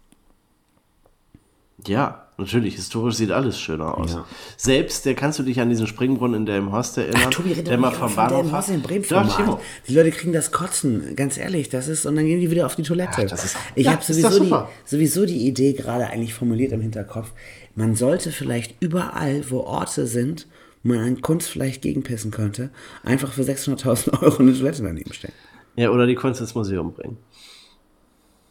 Ja, 1.85 2.26
natürlich, 2.38 2.75
historisch 2.75 3.15
sieht 3.15 3.32
alles 3.32 3.60
schöner 3.60 3.98
aus. 3.98 4.13
Ja. 4.13 4.25
Selbst, 4.58 5.06
der 5.06 5.15
kannst 5.15 5.39
du 5.39 5.44
dich 5.44 5.60
an 5.60 5.70
diesen 5.70 5.88
Springbrunnen 5.88 6.41
in 6.41 6.46
der 6.46 6.58
im 6.58 6.72
Horst 6.72 6.98
erinnern, 6.98 7.24
Ach, 7.25 7.29
Tobi, 7.29 7.53
der 7.56 7.77
mal 7.77 7.91
vom 7.91 8.15
Bahnhof 8.15 8.70
in 8.70 8.82
Bremen 8.82 9.03
Timo. 9.03 9.60
Die 9.88 9.94
Leute 9.96 10.12
kriegen 10.12 10.34
das 10.34 10.51
Kotzen, 10.51 11.15
ganz 11.15 11.38
ehrlich, 11.38 11.70
das 11.70 11.88
ist, 11.88 12.06
und 12.06 12.15
dann 12.15 12.25
gehen 12.25 12.39
die 12.39 12.51
wieder 12.51 12.65
auf 12.65 12.75
die 12.75 12.84
Toilette. 12.84 13.25
Das 13.25 13.44
ist- 13.46 13.58
ich 13.75 13.86
ja, 13.86 13.94
habe 13.94 14.03
sowieso, 14.03 14.39
die, 14.44 14.53
sowieso 14.86 15.25
die 15.25 15.48
Idee 15.48 15.74
gerade 15.74 16.08
eigentlich 16.08 16.34
formuliert 16.34 16.72
im 16.72 16.82
Hinterkopf, 16.82 17.32
man 17.75 17.96
sollte 17.96 18.32
vielleicht 18.32 18.75
überall, 18.82 19.44
wo 19.50 19.60
Orte 19.62 20.08
sind, 20.08 20.48
wo 20.84 20.89
man 20.94 21.00
an 21.00 21.22
Kunst 21.22 21.50
vielleicht 21.50 21.82
gegenpissen 21.82 22.32
könnte, 22.32 22.70
einfach 23.03 23.34
für 23.34 23.41
600.000 23.44 24.13
Euro 24.22 24.39
eine 24.39 24.53
Toilette 24.58 24.84
daneben 24.84 25.13
stellen. 25.13 25.34
Ja, 25.75 25.91
oder 25.91 26.08
die 26.08 26.15
Kunst 26.15 26.41
ins 26.41 26.56
Museum 26.56 26.94
bringen. 26.94 27.17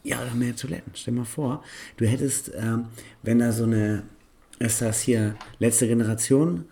Ja, 0.07 0.21
oder 0.21 0.33
mehr 0.33 0.55
Toiletten. 0.55 0.93
Stell 0.95 1.13
mal 1.13 1.25
vor, 1.25 1.61
du 1.97 2.07
hättest, 2.07 2.49
ähm, 2.55 2.85
wenn 3.23 3.39
da 3.39 3.51
so 3.51 3.65
eine, 3.65 4.03
ist 4.57 4.81
das 4.81 5.01
hier 5.01 5.35
letzte 5.59 5.85
Generation, 5.85 6.63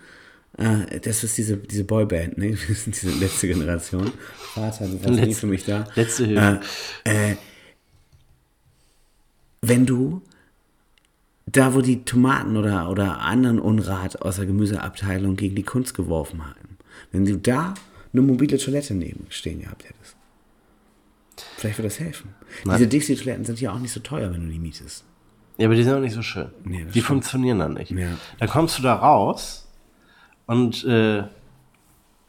äh, 0.58 1.02
das 1.02 1.22
ist 1.26 1.38
diese, 1.38 1.58
diese 1.58 1.84
Boyband, 1.84 2.38
ne? 2.38 2.58
Diese 2.86 3.10
letzte 3.20 3.50
Generation. 3.50 4.10
Vater, 4.54 4.88
du 4.88 5.04
warst 5.04 5.20
nie 5.20 5.34
für 5.34 5.48
mich 5.48 5.66
da. 5.66 5.86
letzte 5.96 6.28
Hilfe. 6.28 6.62
Äh, 7.04 7.32
äh, 7.32 7.36
wenn 9.62 9.86
du 9.86 10.22
da, 11.46 11.74
wo 11.74 11.82
die 11.82 12.06
Tomaten 12.06 12.56
oder, 12.56 12.90
oder 12.90 13.20
anderen 13.20 13.60
Unrat 13.60 14.22
aus 14.22 14.38
der 14.38 14.46
Gemüseabteilung 14.46 15.36
gegen 15.36 15.56
die 15.56 15.64
Kunst 15.64 15.94
geworfen 15.94 16.46
haben, 16.46 16.78
wenn 17.12 17.26
du 17.26 17.38
da 17.38 17.74
eine 18.14 18.22
mobile 18.22 18.58
Toilette 18.58 18.94
neben 18.94 19.26
stehen 19.28 19.60
gehabt 19.60 19.84
hättest. 19.84 19.95
Vielleicht 21.58 21.78
wird 21.78 21.86
das 21.88 22.00
helfen. 22.00 22.34
Nein. 22.64 22.78
Diese 22.78 22.88
Dixie-Toiletten 22.90 23.46
sind 23.46 23.60
ja 23.62 23.74
auch 23.74 23.80
nicht 23.80 23.92
so 23.92 24.00
teuer, 24.00 24.32
wenn 24.34 24.46
du 24.46 24.52
die 24.52 24.60
mietest. 24.60 25.04
Ja, 25.58 25.68
aber 25.68 25.76
die 25.76 25.84
sind 25.84 25.94
auch 25.94 26.00
nicht 26.02 26.14
so 26.16 26.22
schön. 26.22 26.50
Nee, 26.64 26.84
die 26.86 26.90
stimmt. 26.92 27.06
funktionieren 27.06 27.60
dann 27.60 27.74
nicht. 27.76 27.92
Ja. 27.92 28.18
Dann 28.40 28.50
kommst 28.50 28.78
du 28.78 28.84
da 28.84 28.96
raus 28.96 29.68
und 30.48 30.84
äh, 30.86 31.24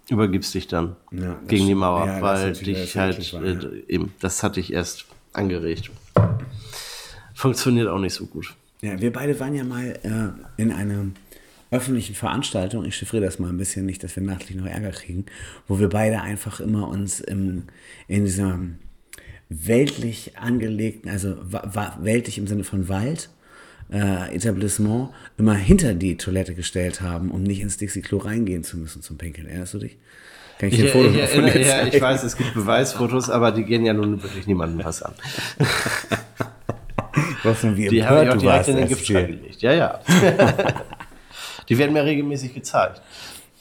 übergibst 0.09 0.55
dich 0.55 0.69
dann 0.69 0.97
Ja, 1.11 1.39
gegen 1.49 1.67
die. 1.67 1.75
Mauer, 1.75 2.07
Ja, 2.07 2.23
weil 2.23 2.53
dich 2.53 2.97
halt, 2.97 3.33
war, 3.33 3.43
äh, 3.43 3.85
eben, 3.89 4.13
das 4.21 4.43
hat 4.43 4.57
dich 4.57 4.73
erst 4.73 5.07
angeregt. 5.33 5.91
Funktioniert 7.35 7.89
auch 7.89 7.99
nicht 7.99 8.15
so 8.15 8.27
gut. 8.27 8.55
Ja, 8.81 9.01
wir 9.01 9.13
beide 9.13 9.39
waren 9.41 9.55
ja 9.55 9.65
mal 9.65 9.99
äh, 10.03 10.61
in 10.63 10.73
einer 10.73 11.07
öffentlichen 11.71 12.15
Veranstaltung, 12.15 12.85
ich 12.85 12.95
chiffriere 12.97 13.25
das 13.25 13.39
mal 13.39 13.49
ein 13.49 13.59
bisschen, 13.59 13.85
nicht, 13.87 14.03
dass 14.05 14.15
wir 14.15 14.23
nachtlich 14.23 14.57
noch 14.57 14.67
Ärger 14.67 14.91
kriegen, 14.91 15.27
wo 15.67 15.81
wir 15.81 15.89
beide 15.89 16.21
einfach 16.23 16.61
immer 16.61 16.89
uns 16.89 17.19
im, 17.21 17.65
in 18.07 18.25
diesem 18.25 18.79
weltlich 19.49 20.33
angelegten, 20.39 21.11
also 21.11 21.37
weltlich 22.01 22.39
im 22.39 22.47
Sinne 22.47 22.65
von 22.65 22.89
Wald, 22.89 23.31
äh, 23.93 24.35
Etablissement, 24.35 25.11
immer 25.39 25.55
hinter 25.55 25.95
die 25.95 26.17
Toilette 26.17 26.55
gestellt 26.55 27.01
haben, 27.01 27.31
um 27.31 27.43
nicht 27.43 27.61
ins 27.61 27.77
Dixie-Klo 27.77 28.19
reingehen 28.19 28.65
zu 28.65 28.77
müssen 28.77 29.03
zum 29.03 29.17
Pinkeln. 29.19 29.47
Erinnerst 29.47 29.75
du 29.75 29.79
dich? 29.79 29.97
Kann 30.59 30.71
ich 30.71 30.75
Ich, 30.77 30.81
dir 30.81 30.87
ein 30.87 30.93
Foto 30.93 31.15
ich, 31.15 31.29
von 31.31 31.45
dir 31.47 31.61
ja, 31.61 31.87
ich 31.87 32.01
weiß, 32.01 32.25
es 32.25 32.37
gibt 32.37 32.55
Beweisfotos, 32.55 33.31
aber 33.31 33.53
die 33.53 33.65
gehen 33.65 33.85
ja 33.85 33.93
nun 33.93 34.23
wirklich 34.23 34.47
niemandem 34.47 34.85
was 34.85 35.03
an. 35.03 35.13
Was 37.43 37.61
denn, 37.63 37.77
wie 37.77 37.89
Die 37.89 38.05
habe 38.05 38.25
ich 38.25 38.31
auch 38.31 38.37
direkt 38.37 38.69
in 38.69 38.77
den 38.77 38.89
Giftschrank 38.89 39.29
wir- 39.29 39.37
gelegt. 39.37 39.63
Ja, 39.63 39.73
ja. 39.73 40.01
die 41.69 41.79
werden 41.79 41.93
mir 41.93 42.05
regelmäßig 42.05 42.53
gezeigt. 42.55 43.01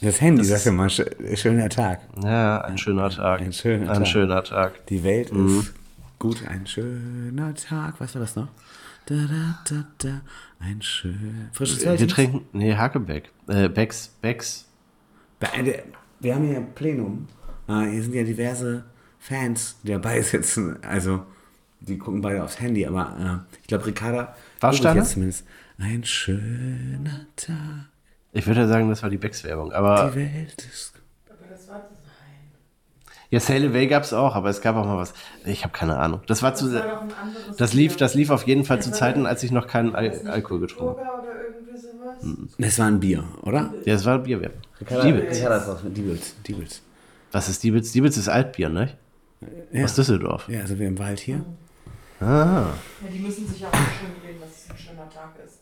Das 0.06 0.22
Handy, 0.22 0.44
sag 0.44 0.72
mal, 0.74 0.88
sch- 0.88 1.36
schöner 1.36 1.68
Tag. 1.70 2.00
Ja, 2.24 2.62
ein 2.62 2.78
schöner 2.78 3.10
Tag. 3.10 3.42
Ein 3.42 3.52
schöner 3.54 3.90
ein 3.92 3.98
Tag. 4.00 4.08
schöner 4.08 4.44
Tag. 4.44 4.86
Die 4.88 5.04
Welt 5.04 5.34
Mhm. 5.34 5.60
ist 5.60 5.74
gut, 6.20 6.48
ein 6.48 6.68
schöner 6.68 7.54
Tag. 7.56 7.96
Was 8.00 8.14
war 8.14 8.22
das 8.22 8.36
noch? 8.36 8.48
Da, 9.08 9.16
da, 9.70 9.86
da, 10.00 10.22
ein 10.60 10.82
schön. 10.82 11.50
Frisches 11.54 11.80
Wir 11.82 11.88
Feldchen. 11.90 12.08
trinken, 12.08 12.42
nee, 12.54 12.76
Hakebeck. 12.76 13.30
Äh, 13.48 13.70
Becks, 13.70 14.10
Becks. 14.22 14.66
Be- 15.40 15.84
Wir 16.20 16.36
haben 16.36 16.46
hier 16.48 16.58
ein 16.58 16.74
Plenum. 16.74 17.28
Äh, 17.68 17.90
Hier 17.92 18.04
sind 18.04 18.14
ja 18.16 18.24
diverse 18.24 18.84
Fans, 19.20 19.78
die 19.84 19.92
dabei 19.92 20.22
sitzen. 20.22 20.78
Also, 20.84 21.26
die 21.82 21.98
gucken 21.98 22.22
beide 22.22 22.44
aufs 22.44 22.60
Handy, 22.60 22.86
aber 22.86 23.44
äh, 23.48 23.58
ich 23.62 23.68
glaube, 23.68 23.86
Ricarda. 23.88 24.36
Du 24.62 24.68
jetzt 24.70 25.12
zumindest. 25.12 25.46
Ein 25.78 26.04
schöner 26.06 27.26
Tag. 27.36 27.56
Ich 28.36 28.46
würde 28.48 28.62
ja 28.62 28.68
sagen, 28.68 28.90
das 28.90 29.02
war 29.02 29.10
die 29.10 29.18
Becks-Werbung. 29.18 29.72
Aber 29.72 30.12
Die 30.12 30.20
Welt 30.20 30.68
ist. 30.72 30.94
ja, 33.30 33.40
Sail 33.40 33.70
Away 33.70 33.88
gab 33.88 34.04
es 34.04 34.12
auch, 34.14 34.36
aber 34.36 34.50
es 34.50 34.60
gab 34.62 34.76
auch 34.76 34.86
mal 34.86 34.98
was. 34.98 35.14
Ich 35.46 35.64
habe 35.64 35.74
keine 35.74 35.98
Ahnung. 35.98 36.20
Das 36.28 36.44
war 36.44 36.54
zu. 36.54 36.70
Das 37.58 37.74
lief, 37.74 37.96
das 37.96 38.14
lief 38.14 38.30
auf 38.30 38.46
jeden 38.46 38.66
Fall 38.66 38.82
zu 38.82 38.92
Zeiten, 38.92 39.26
als 39.26 39.42
ich 39.44 39.52
noch 39.52 39.68
keinen 39.68 39.96
Al 39.96 40.28
Alkohol 40.28 40.60
getrunken 40.60 41.00
habe. 41.06 41.22
Oder 41.22 41.32
irgendwie 41.56 41.78
sowas. 41.80 42.56
Das 42.58 42.78
war 42.80 42.88
ein 42.88 43.00
Bier, 43.00 43.24
oder? 43.42 43.74
Ja, 43.86 43.94
das 43.94 44.06
war 44.06 44.20
Bierwerbung. 44.20 44.62
Diebels. 44.92 46.82
Was 47.32 47.50
ist 47.50 47.64
Diebels? 47.64 47.92
Diebels 47.94 48.18
ist 48.18 48.28
Altbier, 48.28 48.70
ne? 48.70 48.98
Ja. 49.72 49.86
Aus 49.86 49.96
Düsseldorf. 49.96 50.50
Ja, 50.50 50.62
also 50.62 50.78
wir 50.78 50.88
im 50.88 50.98
Wald 51.00 51.20
hier. 51.20 51.44
Ah. 52.20 52.26
Ja, 52.26 52.74
die 53.14 53.20
müssen 53.20 53.48
sich 53.48 53.66
auch 53.66 53.72
schön 53.74 54.12
reden, 54.26 54.40
dass 54.42 54.50
es 54.66 54.70
ein 54.72 54.78
schöner 54.78 55.10
Tag 55.10 55.34
ist. 55.46 55.55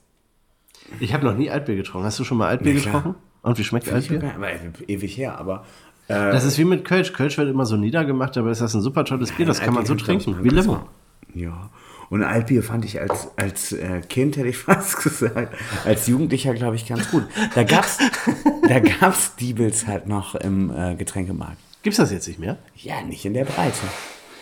Ich 1.00 1.13
habe 1.13 1.25
noch 1.25 1.35
nie 1.35 1.50
Altbier 1.50 1.75
getrunken. 1.75 2.05
Hast 2.05 2.19
du 2.19 2.23
schon 2.23 2.38
mal 2.38 2.47
Altbier 2.47 2.75
klar. 2.75 2.95
getrunken? 2.95 3.19
Und 3.41 3.57
wie 3.57 3.63
schmeckt 3.63 3.91
Altbier? 3.91 4.33
aber 4.35 4.50
ewig 4.88 5.17
her, 5.17 5.38
aber. 5.38 5.65
Äh, 6.07 6.31
Das 6.31 6.43
ist 6.45 6.57
wie 6.57 6.65
mit 6.65 6.85
Kölsch. 6.85 7.13
Kölsch 7.13 7.38
wird 7.38 7.50
immer 7.50 7.65
so 7.65 7.75
niedergemacht, 7.75 8.38
aber 8.38 8.51
ist 8.51 8.62
das 8.62 8.73
ein 8.73 8.81
super 8.81 9.05
tolles 9.05 9.31
Bier. 9.31 9.45
Das 9.45 9.59
kann 9.62 9.73
man 9.73 9.85
so 9.85 9.95
trinken. 9.95 10.43
Wie 10.43 10.50
Limo. 10.50 10.88
Ja. 11.33 11.69
Und 12.09 12.23
Altbier 12.23 12.62
fand 12.62 12.85
ich 12.85 13.01
als, 13.01 13.29
als 13.38 13.71
äh, 13.71 14.01
Kind, 14.01 14.38
hätte 14.38 14.47
ich 14.47 14.57
fast 14.59 15.01
gesagt, 15.01 15.55
als 15.85 16.07
Jugendlicher, 16.07 16.53
glaube 16.53 16.75
ich, 16.75 16.85
ganz 16.88 17.09
gut. 17.09 17.23
Da 17.55 17.63
gab's, 17.63 17.97
da 18.67 18.79
gab's 18.79 19.35
Diebels 19.38 19.88
halt 19.88 20.07
noch 20.07 20.35
im 20.35 20.71
äh, 20.75 20.95
Getränkemarkt. 20.95 21.57
Gibt's 21.81 21.97
das 21.97 22.12
jetzt 22.12 22.27
nicht 22.27 22.39
mehr? 22.39 22.57
Ja, 22.75 23.01
nicht 23.01 23.25
in 23.25 23.33
der 23.33 23.45
Breite. 23.45 23.88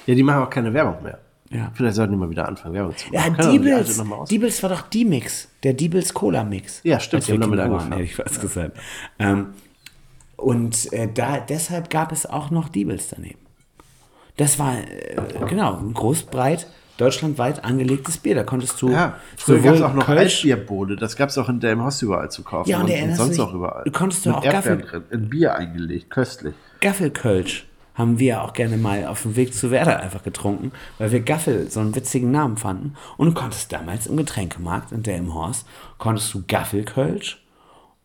Ja, 0.06 0.16
die 0.16 0.24
machen 0.24 0.44
auch 0.44 0.50
keine 0.50 0.74
Werbung 0.74 1.02
mehr. 1.02 1.20
Ja. 1.52 1.70
Vielleicht 1.74 1.96
sollten 1.96 2.14
die 2.14 2.18
mal 2.18 2.30
wieder 2.30 2.48
anfangen, 2.48 2.74
Werbung 2.74 2.96
zu 2.96 3.12
machen. 3.12 3.36
Ja, 3.38 3.38
wir 3.46 3.52
Diebels. 3.52 4.02
Diebels 4.30 4.64
war 4.64 4.70
doch 4.70 4.82
die 4.84 5.04
Mix. 5.06 5.50
Der 5.64 5.74
Diebels 5.74 6.14
Cola 6.14 6.44
Mix. 6.44 6.80
Ja, 6.84 7.00
stimmt, 7.00 7.28
die 7.28 7.34
haben 7.34 7.42
wir 7.42 7.58
damit 7.58 7.64
angefangen. 7.74 7.92
hätte 7.92 8.04
ich 8.04 8.16
fast 8.16 8.40
gesagt. 8.42 8.78
Ähm, 9.20 9.48
und 10.38 10.92
äh, 10.94 11.10
da, 11.14 11.40
deshalb 11.40 11.90
gab 11.90 12.12
es 12.12 12.26
auch 12.26 12.52
noch 12.52 12.70
Diebels 12.70 13.10
daneben. 13.10 13.40
Das 14.38 14.58
war, 14.60 14.76
äh, 14.78 15.18
genau, 15.48 15.78
ein 15.78 15.94
groß, 15.94 16.24
breit, 16.24 16.68
deutschlandweit 16.98 17.64
angelegtes 17.66 18.18
Bier. 18.18 18.36
Da 18.36 18.44
konntest 18.44 18.82
du 18.82 18.90
Ja, 18.90 19.18
früher 19.36 19.60
gab 19.60 19.76
es 19.76 19.82
auch 19.82 19.94
noch 19.94 20.06
Kölsch, 20.06 20.38
Altbierbowle. 20.38 20.96
Das 20.96 21.16
gab 21.18 21.30
es 21.30 21.38
auch 21.38 21.50
in 21.50 21.60
Delmhorst 21.60 22.02
überall 22.02 22.32
zu 22.32 22.44
kaufen. 22.44 22.70
Ja, 22.70 22.78
und 22.78 22.86
und, 22.86 22.92
erinnerst 22.92 23.18
sonst 23.20 23.38
du 23.38 23.44
auch 23.44 23.54
überall. 23.54 23.84
du 23.84 23.92
konntest 23.92 24.26
doch 24.26 24.38
Mit 24.38 24.48
auch 24.48 24.52
Gaffel- 24.54 25.04
in 25.12 25.30
Bier 25.30 25.54
eingelegt, 25.56 26.10
köstlich. 26.10 26.56
Gaffelkölsch 26.80 27.68
haben 28.02 28.20
wir 28.20 28.42
auch 28.42 28.54
gerne 28.54 28.78
mal 28.78 29.06
auf 29.06 29.22
dem 29.22 29.36
Weg 29.36 29.54
zu 29.54 29.72
Werder 29.72 30.00
einfach 30.00 30.24
getrunken, 30.24 30.72
weil 30.98 31.12
wir 31.12 31.22
Gaffel 31.22 31.70
so 31.70 31.80
einen 31.80 31.96
witzigen 31.96 32.32
Namen 32.32 32.58
fanden. 32.58 32.96
Und 33.18 33.28
du 33.28 33.34
konntest 33.34 33.72
damals 33.72 34.08
im 34.08 34.18
Getränkemarkt 34.18 34.92
in 34.92 35.04
Delmenhorst, 35.04 35.66
konntest 35.98 36.34
du 36.34 36.44
Gaffelkölsch 36.48 37.42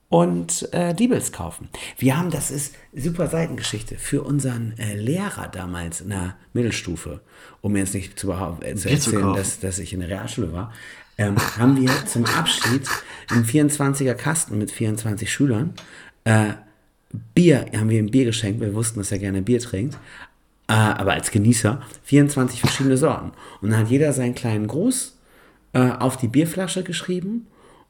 und 0.08 0.72
äh, 0.72 0.94
Diebels 0.94 1.32
kaufen. 1.32 1.68
Wir 1.98 2.16
haben, 2.16 2.30
das 2.30 2.50
ist 2.50 2.74
super 2.94 3.26
Seitengeschichte, 3.26 3.96
für 3.96 4.22
unseren 4.22 4.74
äh, 4.78 4.94
Lehrer 4.94 5.48
damals 5.48 6.00
in 6.00 6.10
der 6.10 6.36
Mittelstufe, 6.52 7.20
um 7.60 7.72
mir 7.72 7.80
jetzt 7.80 7.94
nicht 7.94 8.18
zu, 8.18 8.30
äh, 8.30 8.74
zu 8.76 8.88
erzählen, 8.88 9.34
dass, 9.34 9.58
dass 9.58 9.78
ich 9.78 9.92
in 9.92 10.00
der 10.00 10.10
Realschule 10.10 10.52
war, 10.52 10.72
ähm, 11.18 11.36
haben 11.58 11.80
wir 11.80 11.90
zum 12.06 12.24
Abschied 12.26 12.86
einen 13.30 13.44
24er 13.44 14.14
Kasten 14.14 14.58
mit 14.58 14.70
24 14.70 15.32
Schülern 15.32 15.74
äh, 16.24 16.52
Bier, 17.34 17.66
haben 17.76 17.90
wir 17.90 17.98
ihm 17.98 18.10
Bier 18.10 18.24
geschenkt, 18.24 18.60
wir 18.60 18.74
wussten, 18.74 18.98
dass 18.98 19.12
er 19.12 19.18
gerne 19.18 19.42
Bier 19.42 19.60
trinkt, 19.60 19.96
äh, 20.68 20.72
aber 20.72 21.12
als 21.12 21.30
Genießer, 21.30 21.80
24 22.04 22.60
verschiedene 22.60 22.96
Sorten. 22.96 23.32
Und 23.60 23.70
dann 23.70 23.80
hat 23.80 23.88
jeder 23.88 24.12
seinen 24.12 24.34
kleinen 24.34 24.66
Gruß 24.66 25.16
äh, 25.72 25.90
auf 25.90 26.16
die 26.16 26.28
Bierflasche 26.28 26.82
geschrieben 26.82 27.46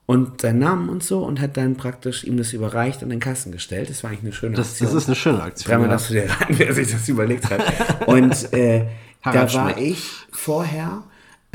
und 0.07 0.41
seinen 0.41 0.61
Namen 0.61 0.89
und 0.89 1.03
so 1.03 1.25
und 1.25 1.41
hat 1.41 1.57
dann 1.57 1.77
praktisch 1.77 2.25
ihm 2.25 2.37
das 2.37 2.53
überreicht 2.53 2.99
und 2.99 3.05
in 3.05 3.17
den 3.17 3.21
Kasten 3.21 3.51
gestellt. 3.51 3.91
Das 3.91 4.03
war 4.03 4.11
eigentlich 4.11 4.23
eine 4.23 4.33
schöne 4.33 4.57
Das, 4.57 4.71
Aktion. 4.71 4.89
das 4.89 5.03
ist 5.03 5.09
eine 5.09 5.17
schöne 5.17 5.43
Aktion. 5.43 5.71
Dreimal 5.71 5.87
ja. 5.89 5.93
darfst 5.93 6.11
du 6.11 6.15
dir 6.15 6.31
raten, 6.31 6.59
wer 6.59 6.73
sich 6.73 6.91
das 6.91 7.09
überlegt 7.09 7.51
hat. 7.51 8.07
Und 8.07 8.53
äh, 8.53 8.87
da 9.25 9.53
war 9.53 9.77
ich 9.79 10.05
vorher 10.31 11.03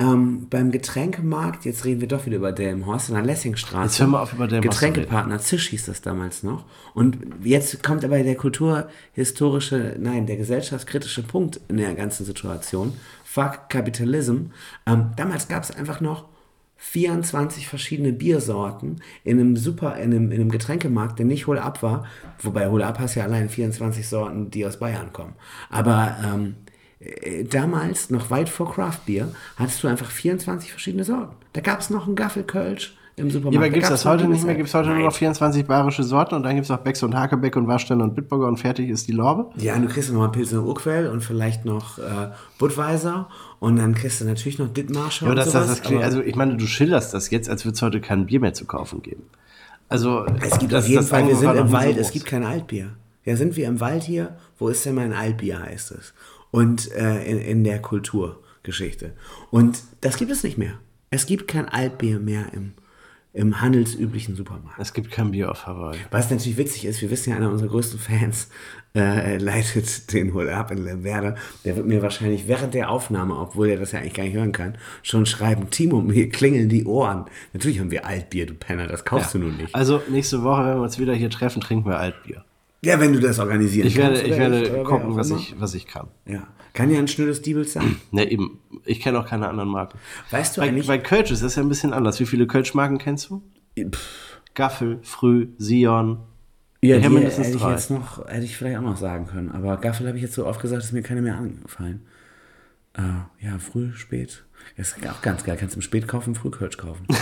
ähm, 0.02 0.48
beim 0.50 0.72
Getränkemarkt, 0.72 1.66
jetzt 1.66 1.86
reden 1.86 2.02
wir 2.02 2.08
doch 2.08 2.26
wieder 2.26 2.38
über 2.38 2.52
Delmenhorst, 2.52 3.10
in 3.10 3.16
der 3.16 3.24
Lessingstraße. 3.24 3.86
Jetzt 3.86 4.00
hör 4.00 4.08
mal 4.08 4.22
auf, 4.22 4.34
über 4.34 4.48
Delmenhorst 4.48 4.80
Getränkepartner, 4.80 5.40
Zisch 5.40 5.70
hieß 5.70 5.86
das 5.86 6.02
damals 6.02 6.42
noch. 6.42 6.66
Und 6.96 7.18
jetzt 7.44 7.84
kommt 7.84 8.04
aber 8.04 8.22
der 8.24 8.36
kulturhistorische, 8.36 9.98
nein, 10.00 10.26
der 10.26 10.38
gesellschaftskritische 10.38 11.24
Punkt 11.24 11.62
in 11.68 11.78
der 11.78 11.94
ganzen 11.94 12.26
Situation. 12.26 12.94
Fuck 13.24 13.70
Capitalism. 13.70 14.48
Ähm, 14.88 15.12
damals 15.16 15.48
gab 15.48 15.64
es 15.64 15.72
einfach 15.72 16.02
noch 16.02 16.26
24 16.78 17.68
verschiedene 17.68 18.12
Biersorten 18.12 19.02
in 19.24 19.40
einem 19.40 19.56
super, 19.56 19.98
in 19.98 20.12
einem, 20.12 20.32
in 20.32 20.42
einem 20.42 20.50
Getränkemarkt, 20.50 21.20
der 21.20 21.28
nicht 21.28 21.46
Hol 21.46 21.60
Up 21.60 21.84
war. 21.84 22.08
Wobei 22.42 22.70
Hol 22.70 22.82
Up 22.82 22.98
hast 22.98 23.14
ja 23.14 23.24
allein 23.24 23.50
24 23.50 24.08
Sorten, 24.08 24.50
die 24.50 24.66
aus 24.66 24.80
Bayern 24.80 25.14
kommen. 25.14 25.36
Aber 25.70 26.16
ähm, 26.26 26.56
äh, 26.66 26.71
damals, 27.50 28.10
noch 28.10 28.30
weit 28.30 28.50
vor 28.50 28.72
Craft 28.74 29.00
Beer, 29.06 29.30
hattest 29.58 29.84
du 29.84 29.88
einfach 29.88 30.10
24 30.12 30.72
verschiedene 30.72 31.04
Sorten. 31.04 31.36
Da 31.54 31.62
gab 31.62 31.80
es 31.80 31.90
noch 31.90 32.06
einen 32.06 32.16
Gaffelkölsch 32.16 32.96
im 33.16 33.30
Supermarkt. 33.32 33.54
Ja, 33.56 33.60
aber 33.60 33.68
Da 33.68 33.74
gibt 33.74 33.84
es 33.84 33.90
gab's 33.90 34.04
das 34.04 34.12
heute 34.12 34.28
nicht 34.28 34.46
mehr? 34.46 34.56
Gibt 34.56 34.70
es 34.70 34.74
heute 34.76 34.88
nur 34.90 34.98
Nein. 34.98 35.06
noch 35.06 35.14
24 35.16 35.66
bayerische 35.66 36.04
Sorten 36.04 36.36
und 36.36 36.44
dann 36.44 36.54
gibt 36.56 36.66
es 36.66 36.70
noch 36.70 36.78
Becks 36.80 37.02
und 37.04 37.16
Hakebeck 37.16 37.56
und 37.56 37.68
Warsteiner 37.68 38.04
und 38.04 38.16
Bitburger 38.16 38.48
und 38.48 38.58
fertig 38.58 38.90
ist 38.90 39.08
die 39.08 39.12
Lorbe? 39.14 39.50
Ja, 39.58 39.78
du 39.80 39.88
kriegst 39.88 40.12
noch 40.12 40.20
mal 40.20 40.30
Pilsner 40.30 40.64
Urquell 40.64 41.08
und 41.08 41.22
vielleicht 41.22 41.66
noch 41.66 41.98
äh, 41.98 42.30
Budweiser 42.60 43.28
und 43.60 43.78
dann 43.78 43.96
kriegst 43.96 44.22
du 44.22 44.26
natürlich 44.26 44.60
noch 44.60 44.70
Dithmarscher 44.70 45.26
Ja, 45.26 45.32
und 45.32 45.36
das, 45.38 45.46
das, 45.46 45.54
sowas. 45.54 45.68
das 45.70 45.82
klingt, 45.82 46.04
aber 46.04 46.06
also 46.06 46.22
ich 46.22 46.36
meine, 46.36 46.56
du 46.58 46.66
schilderst 46.68 47.14
das 47.14 47.30
jetzt, 47.32 47.50
als 47.50 47.66
würde 47.66 47.76
es 47.76 47.82
heute 47.82 48.00
kein 48.00 48.28
Bier 48.28 48.40
mehr 48.40 48.54
zu 48.54 48.66
kaufen 48.66 49.02
geben. 49.02 49.24
Also 49.90 50.26
es 50.42 50.58
gibt 50.60 50.72
das- 50.72 50.84
auf 50.86 50.90
jeden 50.90 51.02
das 51.02 51.10
Fall, 51.10 51.28
wir 51.28 51.36
sind 51.36 51.56
im 51.56 51.68
so 51.68 51.74
Wald, 51.74 51.96
groß. 51.98 52.06
es 52.08 52.12
gibt 52.12 52.26
kein 52.26 52.46
Altbier. 52.46 52.92
Ja, 53.26 53.36
sind 53.36 53.56
wir 53.56 53.68
im 53.68 53.80
Wald 53.82 54.02
hier? 54.04 54.38
Wo 54.58 54.70
ist 54.70 54.84
denn 54.86 54.96
mein 54.96 55.14
Altbier, 55.14 55.60
heißt 55.62 55.92
es. 55.92 56.14
Und 56.52 56.92
äh, 56.92 57.24
in, 57.24 57.40
in 57.40 57.64
der 57.64 57.82
Kulturgeschichte. 57.82 59.14
Und 59.50 59.84
das 60.02 60.18
gibt 60.18 60.32
es 60.32 60.44
nicht 60.44 60.58
mehr. 60.58 60.74
Es 61.10 61.26
gibt 61.26 61.48
kein 61.48 61.68
Altbier 61.68 62.20
mehr 62.20 62.54
im, 62.54 62.74
im 63.34 63.62
handelsüblichen 63.62 64.36
Supermarkt. 64.36 64.80
Es 64.80 64.94
gibt 64.94 65.12
kein 65.12 65.32
Bier 65.32 65.52
auf 65.52 65.66
Hawaii. 65.66 65.98
Was 66.10 66.30
natürlich 66.30 66.58
witzig 66.58 66.86
ist, 66.86 67.02
wir 67.02 67.10
wissen 67.10 67.32
ja, 67.32 67.38
einer 67.38 67.50
unserer 67.50 67.70
größten 67.70 68.00
Fans 68.00 68.50
äh, 68.96 69.38
leitet 69.38 70.12
den 70.14 70.34
Hol 70.34 70.50
ab 70.50 70.72
in 70.72 70.84
Lemberda. 70.84 71.36
Der 71.64 71.76
wird 71.76 71.86
mir 71.86 72.02
wahrscheinlich 72.02 72.48
während 72.48 72.74
der 72.74 72.90
Aufnahme, 72.90 73.38
obwohl 73.38 73.70
er 73.70 73.78
das 73.78 73.94
ja 73.94 74.00
eigentlich 74.00 74.14
gar 74.14 74.24
nicht 74.24 74.36
hören 74.36 74.52
kann, 74.52 74.78
schon 75.04 75.26
schreiben, 75.26 75.70
Timo, 75.70 76.02
mir 76.02 76.30
klingeln 76.30 76.70
die 76.70 76.86
Ohren. 76.86 77.26
Natürlich 77.54 77.80
haben 77.80 77.92
wir 77.92 78.06
Altbier, 78.06 78.46
du 78.46 78.54
Penner, 78.54 78.88
das 78.88 79.06
kaufst 79.06 79.34
du 79.34 79.40
nun 79.40 79.58
nicht. 79.58 79.74
Also 79.74 80.02
nächste 80.10 80.44
Woche, 80.44 80.66
wenn 80.66 80.76
wir 80.76 80.84
uns 80.84 81.00
wieder 81.00 81.14
hier 81.14 81.30
treffen, 81.30 81.62
trinken 81.62 81.90
wir 81.90 82.00
Altbier. 82.00 82.44
Ja, 82.84 83.00
wenn 83.00 83.14
du 83.14 83.20
das 83.20 83.38
organisieren 83.40 83.88
Ich 83.88 83.96
werde, 83.96 84.16
kannst. 84.16 84.26
ich 84.28 84.32
oder 84.34 84.40
werde 84.52 84.74
wer 84.74 84.84
gucken, 84.84 85.16
was 85.16 85.30
ich, 85.30 85.56
was 85.60 85.76
ich 85.76 85.86
kann. 85.86 86.08
Ja. 86.26 86.48
Kann 86.74 86.90
ja 86.90 86.98
ein 87.00 87.08
schnödes 87.08 87.42
Diebels 87.42 87.74
sein. 87.74 87.98
Ne, 88.12 88.30
eben. 88.32 88.60
Ich 88.86 89.00
kenne 89.02 89.20
auch 89.20 89.28
keine 89.28 89.48
anderen 89.50 89.70
Marken. 89.70 90.00
Weißt 90.32 90.58
du 90.58 90.62
Bei, 90.62 90.68
eigentlich. 90.70 90.88
bei 90.88 90.98
Kölsch 90.98 91.30
ist 91.32 91.44
das 91.44 91.56
ja 91.56 91.62
ein 91.62 91.70
bisschen 91.70 91.94
anders. 91.94 92.20
Wie 92.20 92.26
viele 92.26 92.48
Kölsch-Marken 92.48 92.98
kennst 92.98 93.30
du? 93.30 93.44
Pff, 93.80 94.40
Gaffel, 94.56 95.00
Früh, 95.04 95.50
Sion. 95.60 96.20
ja, 96.82 96.98
Ich 96.98 97.06
die 97.08 97.18
hätte 97.18 97.42
ich 97.52 97.58
drei. 97.58 97.72
jetzt 97.72 97.92
noch, 97.92 98.26
hätte 98.28 98.46
ich 98.46 98.58
vielleicht 98.58 98.78
auch 98.80 98.82
noch 98.84 98.98
sagen 98.98 99.28
können. 99.28 99.52
Aber 99.52 99.78
Gaffel 99.78 100.08
habe 100.08 100.18
ich 100.18 100.24
jetzt 100.24 100.34
so 100.34 100.48
oft 100.48 100.60
gesagt, 100.62 100.82
dass 100.82 100.92
mir 100.92 101.04
keine 101.04 101.22
mehr 101.22 101.36
angefallen. 101.38 102.02
Äh, 102.94 103.02
ja, 103.46 103.60
früh, 103.60 103.94
spät. 103.94 104.44
Das 104.76 104.90
ist 104.98 105.08
auch 105.08 105.22
ganz 105.22 105.44
geil. 105.44 105.56
Kannst 105.60 105.76
im 105.76 105.82
Spät 105.84 106.08
kaufen, 106.08 106.34
früh 106.34 106.50
Kölsch 106.50 106.78
kaufen. 106.78 107.06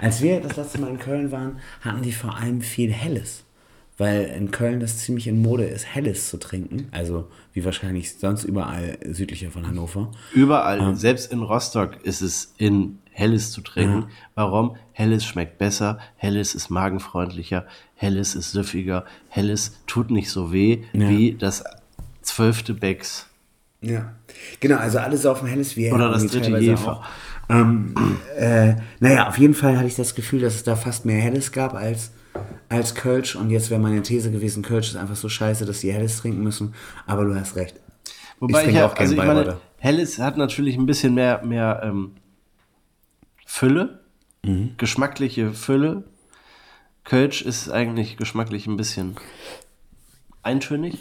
Als 0.00 0.20
wir 0.22 0.40
das 0.40 0.56
letzte 0.56 0.80
Mal 0.80 0.90
in 0.90 0.98
Köln 0.98 1.32
waren, 1.32 1.58
hatten 1.80 2.02
die 2.02 2.12
vor 2.12 2.36
allem 2.36 2.60
viel 2.60 2.92
Helles. 2.92 3.44
Weil 3.98 4.22
in 4.24 4.50
Köln 4.50 4.80
das 4.80 4.98
ziemlich 4.98 5.26
in 5.28 5.42
Mode 5.42 5.64
ist, 5.64 5.86
Helles 5.94 6.28
zu 6.28 6.38
trinken. 6.38 6.88
Also 6.92 7.28
wie 7.52 7.64
wahrscheinlich 7.64 8.14
sonst 8.14 8.44
überall 8.44 8.98
südlicher 9.10 9.50
von 9.50 9.66
Hannover. 9.66 10.10
Überall, 10.32 10.96
selbst 10.96 11.30
in 11.30 11.42
Rostock 11.42 12.02
ist 12.02 12.22
es 12.22 12.54
in 12.56 12.98
Helles 13.10 13.50
zu 13.52 13.60
trinken. 13.60 14.06
Warum? 14.34 14.76
Helles 14.92 15.24
schmeckt 15.26 15.58
besser, 15.58 15.98
Helles 16.16 16.54
ist 16.54 16.70
magenfreundlicher, 16.70 17.66
Helles 17.94 18.34
ist 18.34 18.52
süffiger, 18.52 19.04
Helles 19.28 19.78
tut 19.86 20.10
nicht 20.10 20.30
so 20.30 20.52
weh 20.52 20.82
Ja. 20.94 21.08
wie 21.10 21.34
das 21.38 21.62
zwölfte 22.22 22.72
Becks. 22.72 23.26
Ja, 23.82 24.14
genau, 24.60 24.76
also 24.76 24.98
alle 24.98 25.18
saufen 25.18 25.48
helles 25.48 25.74
Bier. 25.74 25.92
Oder 25.92 26.08
das 26.10 26.26
dritte 26.28 26.56
Jefer. 26.58 27.02
Ähm, 27.50 27.94
äh, 28.38 28.74
naja, 29.00 29.28
auf 29.28 29.36
jeden 29.38 29.54
Fall 29.54 29.76
hatte 29.76 29.88
ich 29.88 29.96
das 29.96 30.14
Gefühl, 30.14 30.40
dass 30.40 30.54
es 30.54 30.62
da 30.62 30.76
fast 30.76 31.04
mehr 31.04 31.20
Helles 31.20 31.52
gab 31.52 31.74
als, 31.74 32.12
als 32.68 32.94
Kölsch. 32.94 33.36
Und 33.36 33.50
jetzt 33.50 33.70
wäre 33.70 33.80
meine 33.80 34.02
These 34.02 34.30
gewesen, 34.30 34.62
Kölsch 34.62 34.88
ist 34.90 34.96
einfach 34.96 35.16
so 35.16 35.28
scheiße, 35.28 35.64
dass 35.66 35.80
die 35.80 35.92
Helles 35.92 36.18
trinken 36.18 36.42
müssen. 36.42 36.74
Aber 37.06 37.24
du 37.24 37.34
hast 37.34 37.56
recht. 37.56 37.76
Wobei 38.40 38.58
ich, 38.58 38.64
trinke 38.64 38.80
ja, 38.80 38.86
auch 38.86 38.96
also 38.96 39.12
ich 39.12 39.18
meine. 39.18 39.58
Helles 39.78 40.18
hat 40.18 40.36
natürlich 40.36 40.76
ein 40.76 40.86
bisschen 40.86 41.14
mehr, 41.14 41.44
mehr 41.44 41.80
ähm, 41.84 42.12
Fülle, 43.46 44.00
Mhm. 44.44 44.74
geschmackliche 44.76 45.52
Fülle. 45.52 46.02
Kölsch 47.04 47.42
ist 47.42 47.68
eigentlich 47.70 48.16
geschmacklich 48.16 48.66
ein 48.66 48.76
bisschen 48.76 49.16
eintönig, 50.42 50.98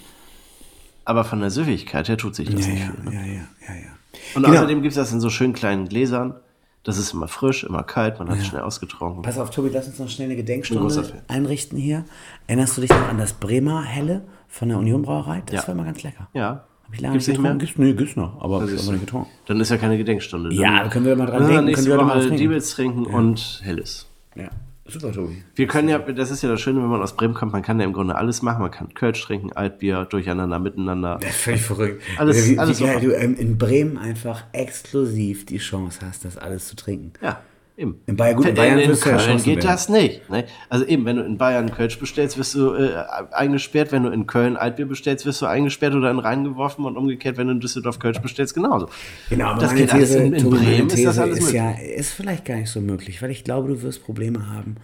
aber 1.05 1.23
von 1.23 1.39
der 1.39 1.49
Süffigkeit 1.49 2.07
her 2.07 2.17
tut 2.17 2.35
sich 2.35 2.49
das 2.49 2.67
Ja, 2.67 2.73
nicht 2.73 2.83
ja, 2.83 2.91
viel. 2.91 3.03
Ne? 3.03 3.13
ja, 3.15 3.21
ja, 3.21 3.33
ja, 3.67 3.75
ja. 3.81 3.87
Und 4.35 4.43
Genau. 4.43 4.55
außerdem 4.55 4.81
gibt 4.81 4.91
es 4.91 4.95
das 4.95 5.11
in 5.11 5.19
so 5.21 5.29
schönen 5.29 5.53
kleinen 5.53 5.87
Gläsern. 5.87 6.35
Das 6.83 6.97
ist 6.97 7.13
immer 7.13 7.27
frisch, 7.27 7.63
immer 7.63 7.83
kalt, 7.83 8.17
man 8.17 8.29
hat 8.29 8.39
es 8.39 8.47
schnell 8.47 8.61
ausgetrunken. 8.63 9.21
Pass 9.21 9.37
auf, 9.37 9.51
Tobi, 9.51 9.69
lass 9.71 9.87
uns 9.87 9.99
noch 9.99 10.09
schnell 10.09 10.27
eine 10.27 10.35
Gedenkstunde 10.35 11.03
einrichten 11.27 11.77
hier. 11.77 12.05
Erinnerst 12.47 12.75
du 12.77 12.81
dich 12.81 12.89
noch 12.89 13.07
an 13.09 13.19
das 13.19 13.33
Bremer 13.33 13.83
Helle 13.83 14.23
von 14.47 14.69
der 14.69 14.79
Union 14.79 15.03
Brauerei? 15.03 15.43
Das 15.45 15.61
Ja. 15.61 15.67
war 15.67 15.75
immer 15.75 15.83
ganz 15.83 16.01
lecker. 16.01 16.27
Ja. 16.33 16.65
Hab 16.83 16.93
ich 16.95 17.01
lange 17.01 17.13
Gibt's 17.13 17.27
nicht 17.27 17.37
nicht 17.37 17.43
mehr? 17.43 17.51
getrunken. 17.53 17.65
Gibt's, 17.65 17.77
nee, 17.77 17.93
gibt's 17.93 18.15
noch, 18.15 18.41
aber 18.41 18.61
Das 18.61 18.69
ich 18.69 18.75
ist- 18.77 18.81
habe 18.83 18.93
nicht 18.93 19.05
getrunken. 19.05 19.29
Dann 19.45 19.59
ist 19.61 19.69
ja 19.69 19.77
keine 19.77 19.97
Gedenksstunde. 19.97 20.49
Dann 20.49 20.57
Ja, 20.59 20.87
können 20.89 21.05
wir 21.05 21.15
mal 21.15 21.27
dran 21.27 21.47
denken, 21.47 21.65
Nächste 21.65 21.85
können 21.85 21.93
wir 21.93 21.97
da 21.99 22.03
mal 22.03 22.17
Woche 22.19 22.35
trinken. 22.35 22.59
Trinken 22.59 23.05
und 23.05 23.61
Helles. 23.63 24.07
Ja, 24.35 24.49
super, 24.91 25.11
Tobi. 25.11 25.41
Wir 25.55 25.67
können 25.67 25.89
ja, 25.89 25.99
das 25.99 26.31
ist 26.31 26.41
ja 26.43 26.49
das 26.49 26.61
Schöne, 26.61 26.81
wenn 26.81 26.89
man 26.89 27.01
aus 27.01 27.15
Bremen 27.15 27.33
kommt, 27.33 27.51
man 27.53 27.61
kann 27.61 27.79
ja 27.79 27.85
im 27.85 27.93
Grunde 27.93 28.15
alles 28.15 28.41
machen. 28.41 28.61
Man 28.61 28.71
kann 28.71 28.93
Kölsch 28.93 29.21
trinken, 29.23 29.51
Altbier, 29.53 30.05
durcheinander, 30.05 30.59
miteinander. 30.59 31.19
Ist 31.21 31.35
völlig 31.37 31.61
verrückt. 31.61 32.01
Alles- 32.17 32.49
wie, 32.49 32.57
alles 32.59 32.79
wie 32.79 32.83
geil 32.85 32.99
du 33.01 33.11
ähm, 33.15 33.35
in 33.35 33.57
Bremen 33.57 33.97
einfach 33.97 34.43
exklusiv 34.53 35.45
die 35.45 35.57
Chance 35.57 35.99
hast, 36.05 36.25
das 36.25 36.37
alles 36.37 36.67
zu 36.67 36.75
trinken. 36.75 37.13
Ja, 37.21 37.41
eben. 37.77 37.99
In 38.05 38.15
Bayern- 38.15 38.35
gut, 38.35 38.45
in 38.45 38.49
in, 38.51 38.55
Bayern 38.55 38.79
in 38.79 38.89
ja 38.91 38.95
Köln 38.95 39.17
Chancen 39.17 39.43
geht 39.45 39.57
werden. 39.57 39.67
das 39.67 39.89
nicht. 39.89 40.29
Ne? 40.29 40.45
Also 40.69 40.85
eben, 40.85 41.05
wenn 41.05 41.15
du 41.17 41.23
in 41.23 41.37
Bayern 41.37 41.71
Kölsch 41.71 41.97
bestellst, 41.99 42.37
wirst 42.37 42.55
du 42.55 42.73
äh, 42.73 42.95
eingesperrt. 43.31 43.91
Wenn 43.91 44.03
du 44.03 44.09
in 44.09 44.27
Köln 44.27 44.57
Altbier 44.57 44.85
bestellst, 44.85 45.25
wirst 45.25 45.41
du 45.41 45.45
eingesperrt 45.45 45.93
oder 45.95 46.11
in 46.11 46.19
Rhein 46.19 46.43
geworfen 46.43 46.85
und 46.85 46.97
umgekehrt, 46.97 47.37
wenn 47.37 47.47
du 47.47 47.53
in 47.53 47.59
Düsseldorf 47.59 47.99
Kölsch 47.99 48.19
bestellst, 48.19 48.53
genauso. 48.53 48.89
Genau, 49.29 49.47
aber 49.47 49.61
das 49.61 49.73
geht 49.75 49.93
alles 49.93 50.09
These, 50.09 50.23
in, 50.23 50.33
in 50.33 50.49
meine 50.49 50.63
Bremen, 50.65 50.89
ist 50.89 51.05
das 51.05 51.17
alles 51.19 51.37
ist 51.39 51.43
möglich. 51.45 51.61
ja, 51.61 51.71
ist 51.71 52.11
vielleicht 52.13 52.45
gar 52.45 52.55
nicht 52.55 52.69
so 52.69 52.81
möglich, 52.81 53.21
weil 53.21 53.31
ich 53.31 53.43
glaube, 53.43 53.69
du 53.69 53.81
wirst 53.81 54.03
Probleme 54.03 54.47
haben, 54.49 54.75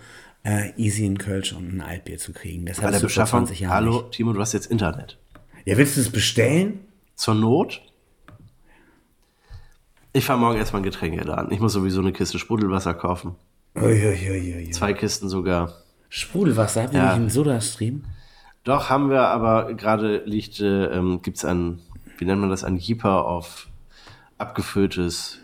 äh, 0.44 0.72
easy 0.78 1.06
ein 1.06 1.18
Kölsch 1.18 1.54
und 1.54 1.74
ein 1.76 1.82
Altbier 1.82 2.18
zu 2.18 2.32
kriegen. 2.34 2.66
Das 2.66 2.80
Bei 2.80 2.90
der 2.92 3.00
Beschaffung, 3.00 3.40
20 3.42 3.60
Jahren 3.62 3.74
hallo, 3.74 3.92
nicht. 4.02 4.12
Timo, 4.12 4.34
du 4.34 4.40
hast 4.40 4.54
jetzt 4.54 4.72
Internet. 4.72 5.18
Ja, 5.66 5.78
willst 5.78 5.98
du 5.98 6.02
es 6.02 6.10
bestellen? 6.10 6.80
Zur 7.16 7.36
Not. 7.36 7.82
Ich 10.14 10.26
fahre 10.26 10.40
morgen 10.40 10.58
erstmal 10.58 10.80
einen 10.82 10.90
Getränkeladen. 10.92 11.52
Ich 11.52 11.60
muss 11.60 11.74
sowieso 11.74 12.00
eine 12.02 12.12
Kiste 12.14 12.40
Sprudelwasser 12.40 12.94
kaufen. 12.94 13.36
Uiuiuiui. 13.76 14.72
Zwei 14.72 14.94
Kisten 14.94 15.30
sogar. 15.30 15.74
Sprudelwasser, 16.10 16.84
habt 16.84 16.94
ihr 16.94 17.00
Ja. 17.00 17.06
nicht 17.08 17.16
einen 17.16 17.30
Sodastream? 17.30 18.04
Doch, 18.64 18.90
haben 18.90 19.10
wir, 19.10 19.22
aber 19.28 19.74
gerade 19.74 20.24
liegt, 20.26 20.60
äh, 20.60 20.86
ähm, 20.86 21.22
gibt 21.22 21.38
es 21.38 21.46
ein, 21.46 21.80
wie 22.18 22.26
nennt 22.26 22.42
man 22.42 22.50
das, 22.50 22.64
ein 22.64 22.78
Jeeper 22.78 23.26
auf 23.26 23.68
abgefülltes 24.38 25.40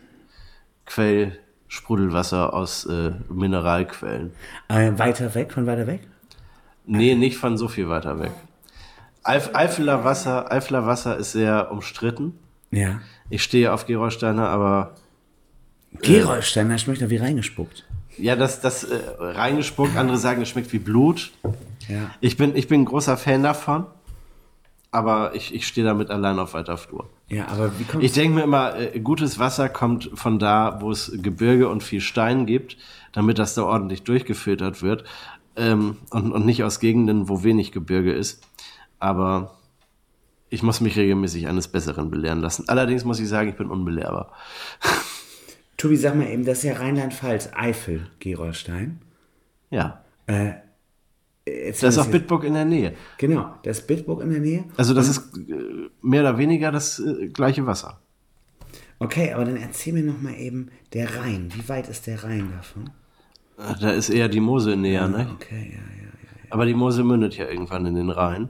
Quellsprudelwasser 0.85 2.53
aus 2.53 2.85
äh, 2.85 3.11
Mineralquellen. 3.29 4.33
Äh, 4.69 4.91
weiter 4.97 5.33
weg, 5.35 5.51
von 5.53 5.65
weiter 5.67 5.87
weg? 5.87 6.01
Nee, 6.85 7.15
nicht 7.15 7.37
von 7.37 7.57
so 7.57 7.67
viel 7.67 7.87
weiter 7.89 8.19
weg. 8.19 8.31
Eif 9.23 9.51
Eifeler 9.53 10.03
Wasser, 10.03 10.51
Eifeler 10.51 10.85
Wasser 10.85 11.15
ist 11.17 11.31
sehr 11.31 11.71
umstritten. 11.71 12.37
Ja. 12.75 13.01
Ich 13.29 13.43
stehe 13.43 13.71
auf 13.73 13.85
Gerolsteiner, 13.85 14.49
aber 14.49 14.95
Gerolstein, 16.01 16.69
da 16.69 16.77
schmeckt 16.77 17.01
er 17.01 17.09
wie 17.09 17.17
reingespuckt. 17.17 17.85
ja, 18.17 18.35
das, 18.35 18.61
das 18.61 18.83
äh, 18.83 18.99
reingespuckt, 19.19 19.95
andere 19.95 20.17
sagen, 20.17 20.41
es 20.41 20.49
schmeckt 20.49 20.73
wie 20.73 20.79
Blut. 20.79 21.31
Ja. 21.87 22.11
Ich 22.19 22.37
bin, 22.37 22.55
ich 22.55 22.67
bin 22.67 22.81
ein 22.81 22.85
großer 22.85 23.17
Fan 23.17 23.43
davon, 23.43 23.85
aber 24.91 25.35
ich, 25.35 25.53
ich 25.53 25.67
stehe 25.67 25.85
damit 25.85 26.09
allein 26.09 26.39
auf 26.39 26.53
weiter 26.53 26.77
Flur. 26.77 27.09
Ja, 27.29 27.47
aber 27.47 27.79
wie 27.79 27.83
kommt 27.83 28.03
Ich 28.03 28.13
denke 28.13 28.35
mir 28.35 28.43
immer, 28.43 28.77
äh, 28.77 28.99
gutes 28.99 29.39
Wasser 29.39 29.69
kommt 29.69 30.09
von 30.13 30.39
da, 30.39 30.77
wo 30.81 30.91
es 30.91 31.11
Gebirge 31.21 31.69
und 31.69 31.83
viel 31.83 32.01
Stein 32.01 32.45
gibt, 32.45 32.77
damit 33.11 33.39
das 33.39 33.55
da 33.55 33.63
ordentlich 33.63 34.03
durchgefiltert 34.03 34.81
wird. 34.81 35.03
Ähm, 35.55 35.97
und, 36.09 36.31
und 36.31 36.45
nicht 36.45 36.63
aus 36.63 36.79
Gegenden, 36.79 37.29
wo 37.29 37.43
wenig 37.43 37.71
Gebirge 37.71 38.13
ist. 38.13 38.43
Aber 38.99 39.55
ich 40.53 40.61
muss 40.61 40.81
mich 40.81 40.95
regelmäßig 40.95 41.47
eines 41.47 41.67
Besseren 41.67 42.11
belehren 42.11 42.39
lassen. 42.39 42.65
Allerdings 42.67 43.03
muss 43.05 43.19
ich 43.19 43.27
sagen, 43.27 43.49
ich 43.49 43.55
bin 43.55 43.69
unbelehrbar. 43.71 44.31
Tobi, 45.77 45.97
sag 45.97 46.15
mal 46.15 46.27
eben, 46.27 46.45
das 46.45 46.59
ist 46.59 46.63
ja 46.65 46.73
Rheinland-Pfalz, 46.75 47.49
Eifel, 47.55 48.07
Gerolstein. 48.19 49.01
Ja. 49.71 50.03
Äh, 50.27 50.53
Das 51.45 51.81
ist 51.81 51.97
auch 51.97 52.05
Bitburg 52.05 52.43
in 52.43 52.53
der 52.53 52.65
Nähe. 52.65 52.93
Genau, 53.17 53.55
das 53.63 53.79
ist 53.79 53.87
Bitburg 53.87 54.21
in 54.21 54.29
der 54.29 54.39
Nähe. 54.39 54.63
Also 54.77 54.93
das 54.93 55.09
ist 55.09 55.35
äh, 55.37 55.89
mehr 56.03 56.21
oder 56.21 56.37
weniger 56.37 56.71
das 56.71 56.99
äh, 56.99 57.29
gleiche 57.29 57.65
Wasser. 57.65 57.99
Okay, 58.99 59.33
aber 59.33 59.45
dann 59.45 59.57
erzähl 59.57 59.93
mir 59.93 60.03
noch 60.03 60.21
mal 60.21 60.35
eben, 60.35 60.69
der 60.93 61.17
Rhein, 61.17 61.49
wie 61.55 61.67
weit 61.67 61.89
ist 61.89 62.05
der 62.05 62.23
Rhein 62.23 62.53
davon? 62.55 62.91
Äh, 63.57 63.73
Da 63.81 63.89
ist 63.89 64.09
eher 64.09 64.29
die 64.29 64.39
Mosel 64.39 64.77
näher, 64.77 65.07
ne? 65.07 65.27
Okay, 65.33 65.71
ja, 65.73 65.95
ja, 65.97 66.03
ja. 66.03 66.51
Aber 66.51 66.67
die 66.67 66.75
Mosel 66.75 67.03
mündet 67.03 67.35
ja 67.35 67.47
irgendwann 67.49 67.87
in 67.87 67.95
den 67.95 68.11
Rhein. 68.11 68.49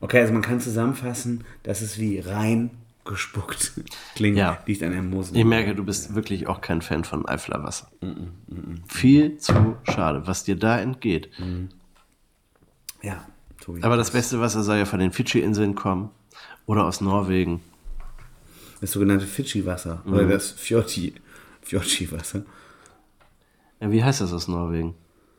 Okay, 0.00 0.20
also 0.20 0.32
man 0.32 0.42
kann 0.42 0.60
zusammenfassen, 0.60 1.44
dass 1.62 1.80
es 1.80 1.98
wie 1.98 2.18
Rhein 2.18 2.70
gespuckt 3.04 3.72
klingt, 4.14 4.36
Ja. 4.36 4.58
liegt 4.66 4.82
an 4.82 4.90
der 4.92 5.02
Mosel. 5.02 5.36
Ich 5.36 5.44
merke, 5.44 5.74
du 5.74 5.84
bist 5.84 6.14
wirklich 6.14 6.48
auch 6.48 6.60
kein 6.60 6.82
Fan 6.82 7.04
von 7.04 7.26
Eifler 7.26 7.62
Wasser. 7.62 7.88
Viel 8.88 9.38
zu 9.38 9.76
schade, 9.84 10.26
was 10.26 10.44
dir 10.44 10.56
da 10.56 10.78
entgeht. 10.80 11.30
Ja, 13.02 13.24
Tobi. 13.60 13.82
Aber 13.82 13.96
das 13.96 14.10
beste 14.10 14.40
Wasser 14.40 14.62
soll 14.62 14.78
ja 14.78 14.84
von 14.84 14.98
den 15.00 15.12
Fidschi-Inseln 15.12 15.74
kommen 15.74 16.10
oder 16.66 16.84
aus 16.84 17.00
Norwegen. 17.00 17.60
das 18.80 18.92
sogenannte 18.92 19.26
Fidschi-Wasser 19.26 20.02
Mhm. 20.04 20.12
oder 20.12 20.24
das 20.28 20.50
Fjorti, 20.50 21.14
Fjorti-Wasser. 21.62 22.42
Ja, 23.80 23.90
wie 23.90 24.04
heißt 24.04 24.20
das 24.20 24.32
aus 24.32 24.48
Norwegen? 24.48 24.94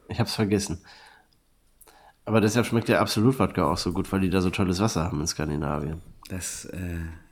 Ich 0.09 0.19
hab's 0.19 0.33
vergessen. 0.35 0.79
Aber 2.27 2.41
deshalb 2.41 2.65
schmeckt 2.65 2.89
der 2.89 2.99
Absolut-Wodka 2.99 3.71
auch 3.71 3.77
so 3.77 3.93
gut, 3.93 4.11
weil 4.11 4.19
die 4.19 4.29
da 4.29 4.41
so 4.41 4.49
tolles 4.49 4.81
Wasser 4.81 5.05
haben 5.05 5.21
in 5.21 5.27
Skandinavien. 5.27 6.01
Das, 6.27 6.65
äh, 6.65 6.77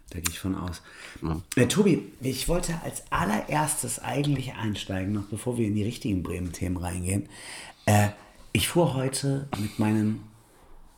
da 0.10 0.20
gehe 0.22 0.30
ich 0.30 0.40
von 0.40 0.56
aus. 0.56 0.82
Ja. 1.22 1.42
Äh, 1.58 1.68
Tobi, 1.68 2.14
ich 2.22 2.48
wollte 2.48 2.80
als 2.82 3.04
allererstes 3.10 4.00
eigentlich 4.00 4.54
einsteigen, 4.54 5.12
noch 5.12 5.26
bevor 5.26 5.58
wir 5.58 5.68
in 5.68 5.76
die 5.76 5.84
richtigen 5.84 6.24
Bremen-Themen 6.24 6.78
reingehen. 6.78 7.28
Äh, 7.86 8.08
ich 8.54 8.70
fuhr 8.70 8.94
heute 8.94 9.50
mit 9.60 9.80
meinem, 9.80 10.22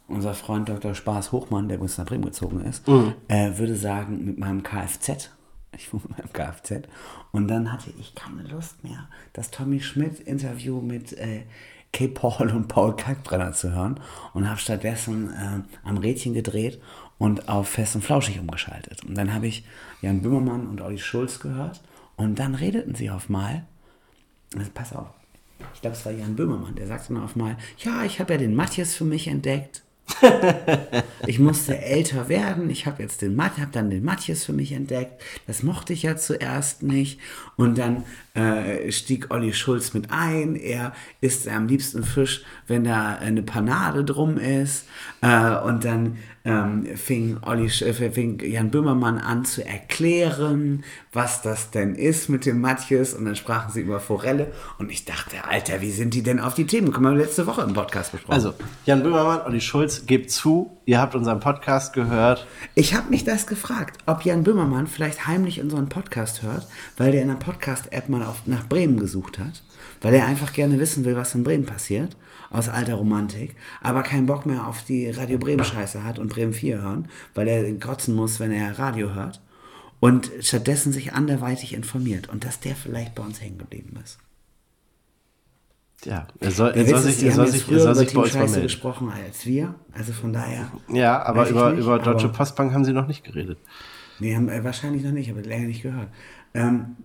unser 0.08 0.36
Freund 0.36 0.70
Dr. 0.70 0.94
Spaß 0.94 1.32
Hochmann, 1.32 1.68
der 1.68 1.78
übrigens 1.78 1.98
nach 1.98 2.06
Bremen 2.06 2.26
gezogen 2.26 2.64
ist, 2.66 2.88
äh, 2.88 3.58
würde 3.58 3.76
sagen, 3.76 4.26
mit 4.26 4.38
meinem 4.38 4.62
Kfz. 4.62 5.32
Ich 5.76 5.88
fuhr 5.88 6.02
mit 6.08 6.20
meinem 6.20 6.32
Kfz. 6.32 6.88
Und 7.32 7.48
dann 7.48 7.74
hatte 7.74 7.90
ich 8.00 8.14
keine 8.14 8.44
Lust 8.44 8.84
mehr, 8.84 9.10
das 9.34 9.50
Tommy 9.50 9.80
Schmidt-Interview 9.80 10.82
mit 10.82 11.14
äh, 11.14 11.46
Kay 11.92 12.08
Paul 12.08 12.52
und 12.52 12.68
Paul 12.68 12.96
Kalkbrenner 12.96 13.54
zu 13.54 13.72
hören 13.72 14.00
und 14.34 14.50
habe 14.50 14.60
stattdessen 14.60 15.32
äh, 15.32 15.88
am 15.88 15.98
Rädchen 15.98 16.34
gedreht 16.34 16.82
und 17.18 17.50
auf 17.50 17.70
Fest 17.70 17.96
und 17.96 18.04
Flauschig 18.04 18.40
umgeschaltet. 18.40 19.04
Und 19.04 19.16
dann 19.16 19.34
habe 19.34 19.48
ich 19.48 19.66
Jan 20.02 20.22
Böhmermann 20.22 20.68
und 20.68 20.82
Olli 20.82 21.00
Schulz 21.00 21.40
gehört 21.40 21.82
und 22.16 22.40
dann 22.40 22.56
redeten 22.56 22.96
sie 22.96 23.10
auf 23.10 23.30
mal, 23.30 23.66
also 24.56 24.70
pass 24.74 24.94
auf, 24.94 25.08
ich 25.74 25.82
glaube, 25.82 25.96
es 25.96 26.06
war 26.06 26.12
Jan 26.12 26.36
Böhmermann, 26.36 26.76
der 26.76 26.88
sagte 26.88 27.14
dann 27.14 27.24
auf 27.24 27.36
mal, 27.36 27.58
ja, 27.80 28.04
ich 28.04 28.20
habe 28.20 28.34
ja 28.34 28.40
den 28.40 28.56
Matthias 28.56 28.94
für 28.94 29.06
mich 29.06 29.28
entdeckt. 29.28 29.84
ich 31.28 31.40
musste 31.40 31.78
älter 31.78 32.30
werden. 32.30 32.70
Ich 32.70 32.86
habe 32.86 33.04
jetzt 33.04 33.22
den 33.22 33.36
Matt, 33.36 33.58
habe 33.58 33.72
dann 33.72 33.90
den 33.90 34.04
Matthias 34.04 34.46
für 34.46 34.54
mich 34.54 34.72
entdeckt. 34.72 35.22
Das 35.46 35.64
mochte 35.64 35.94
ich 35.94 36.04
ja 36.04 36.16
zuerst 36.16 36.84
nicht. 36.84 37.20
Und 37.56 37.78
dann 37.78 38.04
äh, 38.34 38.92
stieg 38.92 39.32
Olli 39.32 39.54
Schulz 39.54 39.94
mit 39.94 40.12
ein. 40.12 40.56
Er 40.56 40.94
isst 41.22 41.48
am 41.48 41.68
liebsten 41.68 42.04
Fisch, 42.04 42.44
wenn 42.68 42.84
da 42.84 43.16
eine 43.16 43.44
Panade 43.44 44.04
drum 44.04 44.38
ist. 44.38 44.86
Äh, 45.22 45.58
und 45.58 45.84
dann 45.86 46.18
ähm, 46.48 46.86
fing, 46.96 47.38
Olli, 47.42 47.66
äh, 47.66 48.12
fing 48.12 48.40
Jan 48.40 48.72
Böhmermann 48.72 49.18
an 49.18 49.44
zu 49.44 49.66
erklären, 49.66 50.86
was 51.12 51.42
das 51.42 51.72
denn 51.72 51.94
ist 51.94 52.30
mit 52.30 52.46
dem 52.46 52.62
Matthias. 52.62 53.14
Und 53.14 53.26
dann 53.26 53.36
sprachen 53.36 53.74
sie 53.74 53.82
über 53.82 54.00
Forelle. 54.00 54.54
Und 54.80 54.90
ich 54.90 55.04
dachte, 55.04 55.44
Alter, 55.44 55.82
wie 55.82 55.92
sind 55.92 56.14
die 56.14 56.24
denn 56.24 56.40
auf 56.40 56.54
die 56.54 56.66
Themen? 56.66 56.94
Können 56.94 57.04
wir 57.04 57.16
letzte 57.16 57.48
Woche 57.48 57.64
im 57.64 57.74
Podcast 57.74 58.14
besprochen. 58.14 58.34
Also, 58.34 58.54
Jan 58.86 59.04
Böhmermann, 59.04 59.42
Olli 59.42 59.60
Schulz, 59.60 60.06
gebt 60.06 60.32
zu, 60.32 60.78
ihr 60.86 61.02
habt 61.02 61.16
unseren 61.16 61.42
Podcast 61.42 61.92
gehört. 61.92 62.48
Ich 62.76 62.94
habe 62.96 63.10
mich 63.10 63.26
das 63.26 63.46
gefragt, 63.46 63.98
ob 64.06 64.24
Jan 64.24 64.46
Böhmermann 64.46 64.88
vielleicht 64.88 65.28
heimlich 65.28 65.60
unseren 65.60 65.90
Podcast 65.90 66.44
hört, 66.44 66.66
weil 66.96 67.12
der 67.12 67.24
in 67.24 67.28
der 67.28 67.36
Podcast-App 67.36 68.08
mal 68.08 68.24
auf, 68.24 68.48
nach 68.48 68.66
Bremen 68.70 68.98
gesucht 68.98 69.38
hat, 69.38 69.64
weil 70.00 70.14
er 70.14 70.26
einfach 70.26 70.54
gerne 70.54 70.80
wissen 70.80 71.04
will, 71.04 71.18
was 71.18 71.36
in 71.36 71.44
Bremen 71.44 71.66
passiert, 71.66 72.16
aus 72.50 72.70
alter 72.70 72.96
Romantik, 72.96 73.56
aber 73.82 74.04
keinen 74.04 74.26
Bock 74.26 74.46
mehr 74.46 74.68
auf 74.68 74.84
die 74.84 75.10
Radio 75.10 75.38
Bremen-Scheiße 75.38 76.04
hat 76.04 76.20
und 76.20 76.30
Bremen 76.30 76.54
4 76.54 76.82
hören, 76.82 77.08
weil 77.36 77.48
er 77.48 77.80
kotzen 77.80 78.16
muss, 78.16 78.40
wenn 78.40 78.52
er 78.52 78.78
Radio 78.80 79.14
hört 79.14 79.42
und 80.00 80.32
stattdessen 80.42 80.92
sich 80.94 81.14
anderweitig 81.14 81.74
informiert 81.74 82.30
und 82.30 82.44
dass 82.46 82.60
der 82.60 82.76
vielleicht 82.76 83.16
bei 83.16 83.24
uns 83.24 83.42
hängen 83.42 83.58
geblieben 83.58 83.98
ist. 84.04 84.20
Ja, 86.06 86.28
er 86.40 86.52
soll, 86.52 86.72
er 86.76 86.86
soll 86.86 87.02
sich, 87.02 87.24
er 87.24 87.32
soll 87.32 87.48
sich, 87.48 87.70
er 87.72 87.80
soll 87.80 87.96
sich 87.96 88.14
bei 88.14 88.22
Team 88.22 88.22
uns 88.22 88.36
mal 88.38 88.42
Scheiße 88.42 88.60
melden. 88.60 88.68
gesprochen 88.68 89.10
als 89.10 89.46
wir, 89.46 89.76
also 89.92 90.14
von 90.14 90.32
daher, 90.32 90.72
Ja, 90.88 91.24
aber 91.24 91.50
über, 91.50 91.72
nicht, 91.72 91.80
über 91.82 91.98
Deutsche 92.00 92.30
Postbank 92.30 92.72
haben 92.74 92.86
sie 92.86 92.94
noch 92.94 93.08
nicht 93.08 93.24
geredet. 93.24 93.58
nee, 94.20 94.36
haben 94.36 94.48
äh, 94.50 94.64
wahrscheinlich 94.64 95.04
noch 95.04 95.12
nicht, 95.12 95.30
aber 95.32 95.42
länger 95.42 95.68
nicht 95.68 95.82
gehört. 95.82 96.10
Ähm, 96.54 96.98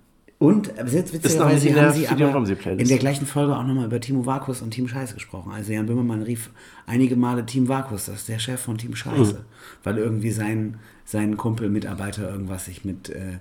und 0.43 0.77
äh, 0.77 0.83
noch 0.85 0.93
nicht 0.93 1.13
witzigerweise 1.13 1.69
in 1.69 1.75
der 1.75 2.33
haben 2.33 2.47
sie 2.47 2.57
aber 2.57 2.81
in 2.81 2.89
der 2.89 2.99
gleichen 2.99 3.27
Folge 3.27 3.57
auch 3.57 3.63
nochmal 3.65 3.87
über 3.87 4.01
Timo 4.01 4.27
Vakus 4.27 4.61
und 4.61 4.73
Team 4.73 4.89
Scheiße 4.89 5.15
gesprochen. 5.15 5.53
Also 5.53 5.73
Jan 5.73 5.87
Böhmermann 5.87 6.23
rief 6.23 6.51
einige 6.85 7.15
Male 7.15 7.47
Team 7.47 7.69
Vakus, 7.69 8.07
das 8.07 8.17
ist 8.17 8.29
der 8.29 8.41
Chef 8.41 8.61
von 8.61 8.77
Team 8.77 8.97
Scheiße, 8.97 9.35
Mhm. 9.35 9.45
weil 9.85 9.99
irgendwie 9.99 10.33
sein, 10.33 10.81
sein 11.05 11.37
Kumpel, 11.37 11.71
Mitarbeiter 11.71 12.29
irgendwas 12.29 12.65
sich 12.65 12.85
mit 12.85 13.09
äh, 13.11 13.39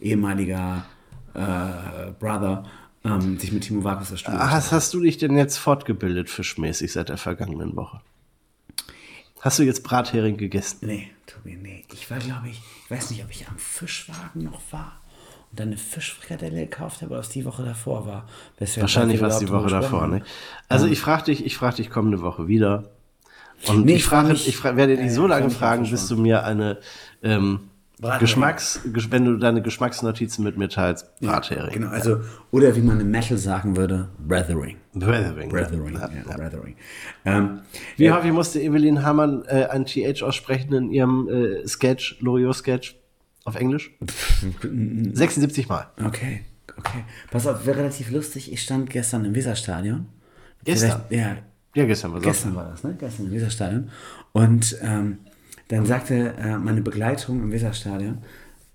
ehemaliger 0.00 0.84
äh, 1.32 2.10
Brother 2.20 2.64
ähm, 3.06 3.38
sich 3.38 3.50
mit 3.50 3.62
Timo 3.64 3.82
Vakus 3.82 4.10
das 4.10 4.20
Studio 4.20 4.38
Hast, 4.38 4.70
hast 4.70 4.92
du 4.92 5.00
dich 5.00 5.16
denn 5.16 5.36
jetzt 5.38 5.56
fortgebildet 5.56 6.28
fischmäßig 6.28 6.92
seit 6.92 7.08
der 7.08 7.16
vergangenen 7.16 7.74
Woche? 7.74 8.02
Hast 9.40 9.58
du 9.58 9.62
jetzt 9.62 9.82
Brathering 9.82 10.36
gegessen? 10.36 10.80
Nee, 10.82 11.10
Tobi, 11.26 11.56
nee. 11.56 11.84
Ich 11.92 12.10
war, 12.10 12.18
glaube 12.18 12.48
ich, 12.48 12.60
ich 12.84 12.90
weiß 12.90 13.10
nicht, 13.10 13.24
ob 13.24 13.30
ich 13.30 13.48
am 13.48 13.56
Fischwagen 13.56 14.44
noch 14.44 14.60
war 14.70 15.00
und 15.54 15.60
dann 15.60 15.68
eine 15.68 15.76
Fischfrikadelle 15.76 16.62
gekauft 16.66 17.00
habe, 17.02 17.12
was 17.16 17.28
die 17.28 17.44
Woche 17.44 17.62
davor 17.62 18.06
war. 18.08 18.26
Wahrscheinlich 18.58 19.20
war 19.20 19.28
es 19.28 19.38
die 19.38 19.48
Woche 19.48 19.68
davor, 19.70 20.08
ne? 20.08 20.22
Also 20.68 20.88
ich 20.88 20.98
frage 21.00 21.26
dich, 21.26 21.46
ich 21.46 21.56
frage 21.56 21.76
dich 21.76 21.90
kommende 21.90 22.22
Woche 22.22 22.48
wieder. 22.48 22.90
Und 23.68 23.84
Nee, 23.86 23.92
ich, 23.92 23.98
ich 23.98 24.04
frag 24.04 24.22
frage, 24.22 24.32
mich- 24.32 24.48
ich 24.48 24.56
frage, 24.56 24.76
werde 24.76 24.96
dich 24.96 25.12
so 25.14 25.26
äh, 25.26 25.28
lange 25.28 25.42
frag 25.50 25.78
mich 25.80 25.88
fragen, 25.88 25.90
bis 25.92 26.08
du 26.08 26.16
mir 26.16 26.44
eine 26.44 26.78
ähm. 27.22 27.60
Geschmacks, 28.18 28.80
gesch- 28.92 29.12
wenn 29.12 29.24
du 29.24 29.36
deine 29.36 29.62
Geschmacksnotizen 29.62 30.42
mit 30.44 30.58
mir 30.58 30.68
teilst. 30.68 31.08
Brathering. 31.20 31.72
Genau, 31.72 31.88
also, 31.90 32.18
oder 32.50 32.74
wie 32.74 32.80
man 32.80 32.98
im 32.98 33.10
Metal 33.12 33.38
sagen 33.38 33.76
würde, 33.76 34.08
Brethering. 34.18 34.76
Brathering. 34.92 35.48
Brethering, 35.48 35.94
Ja, 35.94 36.00
ja, 36.10 36.22
ja. 36.28 36.36
Brethering. 36.36 36.76
Ähm, 37.24 37.60
Wie 37.96 38.10
häufig 38.10 38.32
musste 38.32 38.60
Evelyn 38.60 39.04
Hamann 39.04 39.44
äh, 39.46 39.66
ein 39.66 39.86
TH 39.86 40.22
aussprechen 40.24 40.74
in 40.74 40.90
ihrem 40.90 41.28
äh, 41.28 41.66
Sketch, 41.68 42.16
Loriot-Sketch 42.20 42.96
auf 43.44 43.56
Englisch? 43.56 43.90
76 44.62 45.68
Mal. 45.68 45.86
Okay, 46.04 46.42
okay. 46.76 47.04
Pass 47.30 47.46
auf, 47.46 47.66
wäre 47.66 47.78
relativ 47.78 48.10
lustig. 48.10 48.52
Ich 48.52 48.62
stand 48.62 48.90
gestern 48.90 49.24
im 49.24 49.34
Weserstadion. 49.34 50.06
Gestern? 50.64 51.02
Vielleicht- 51.08 51.12
Ja, 51.26 51.36
Ja, 51.74 51.84
gestern 51.86 52.12
war 52.12 52.20
Gestern 52.20 52.52
Sonntag. 52.54 52.64
war 52.64 52.70
das, 52.72 52.84
ne? 52.84 52.96
Gestern 52.98 53.26
im 53.26 53.32
Weserstadion. 53.32 53.90
Und 54.32 54.76
ähm, 54.82 55.18
dann 55.68 55.86
sagte 55.86 56.34
äh, 56.38 56.56
meine 56.58 56.82
Begleitung 56.82 57.42
im 57.42 57.52
Weserstadion, 57.52 58.18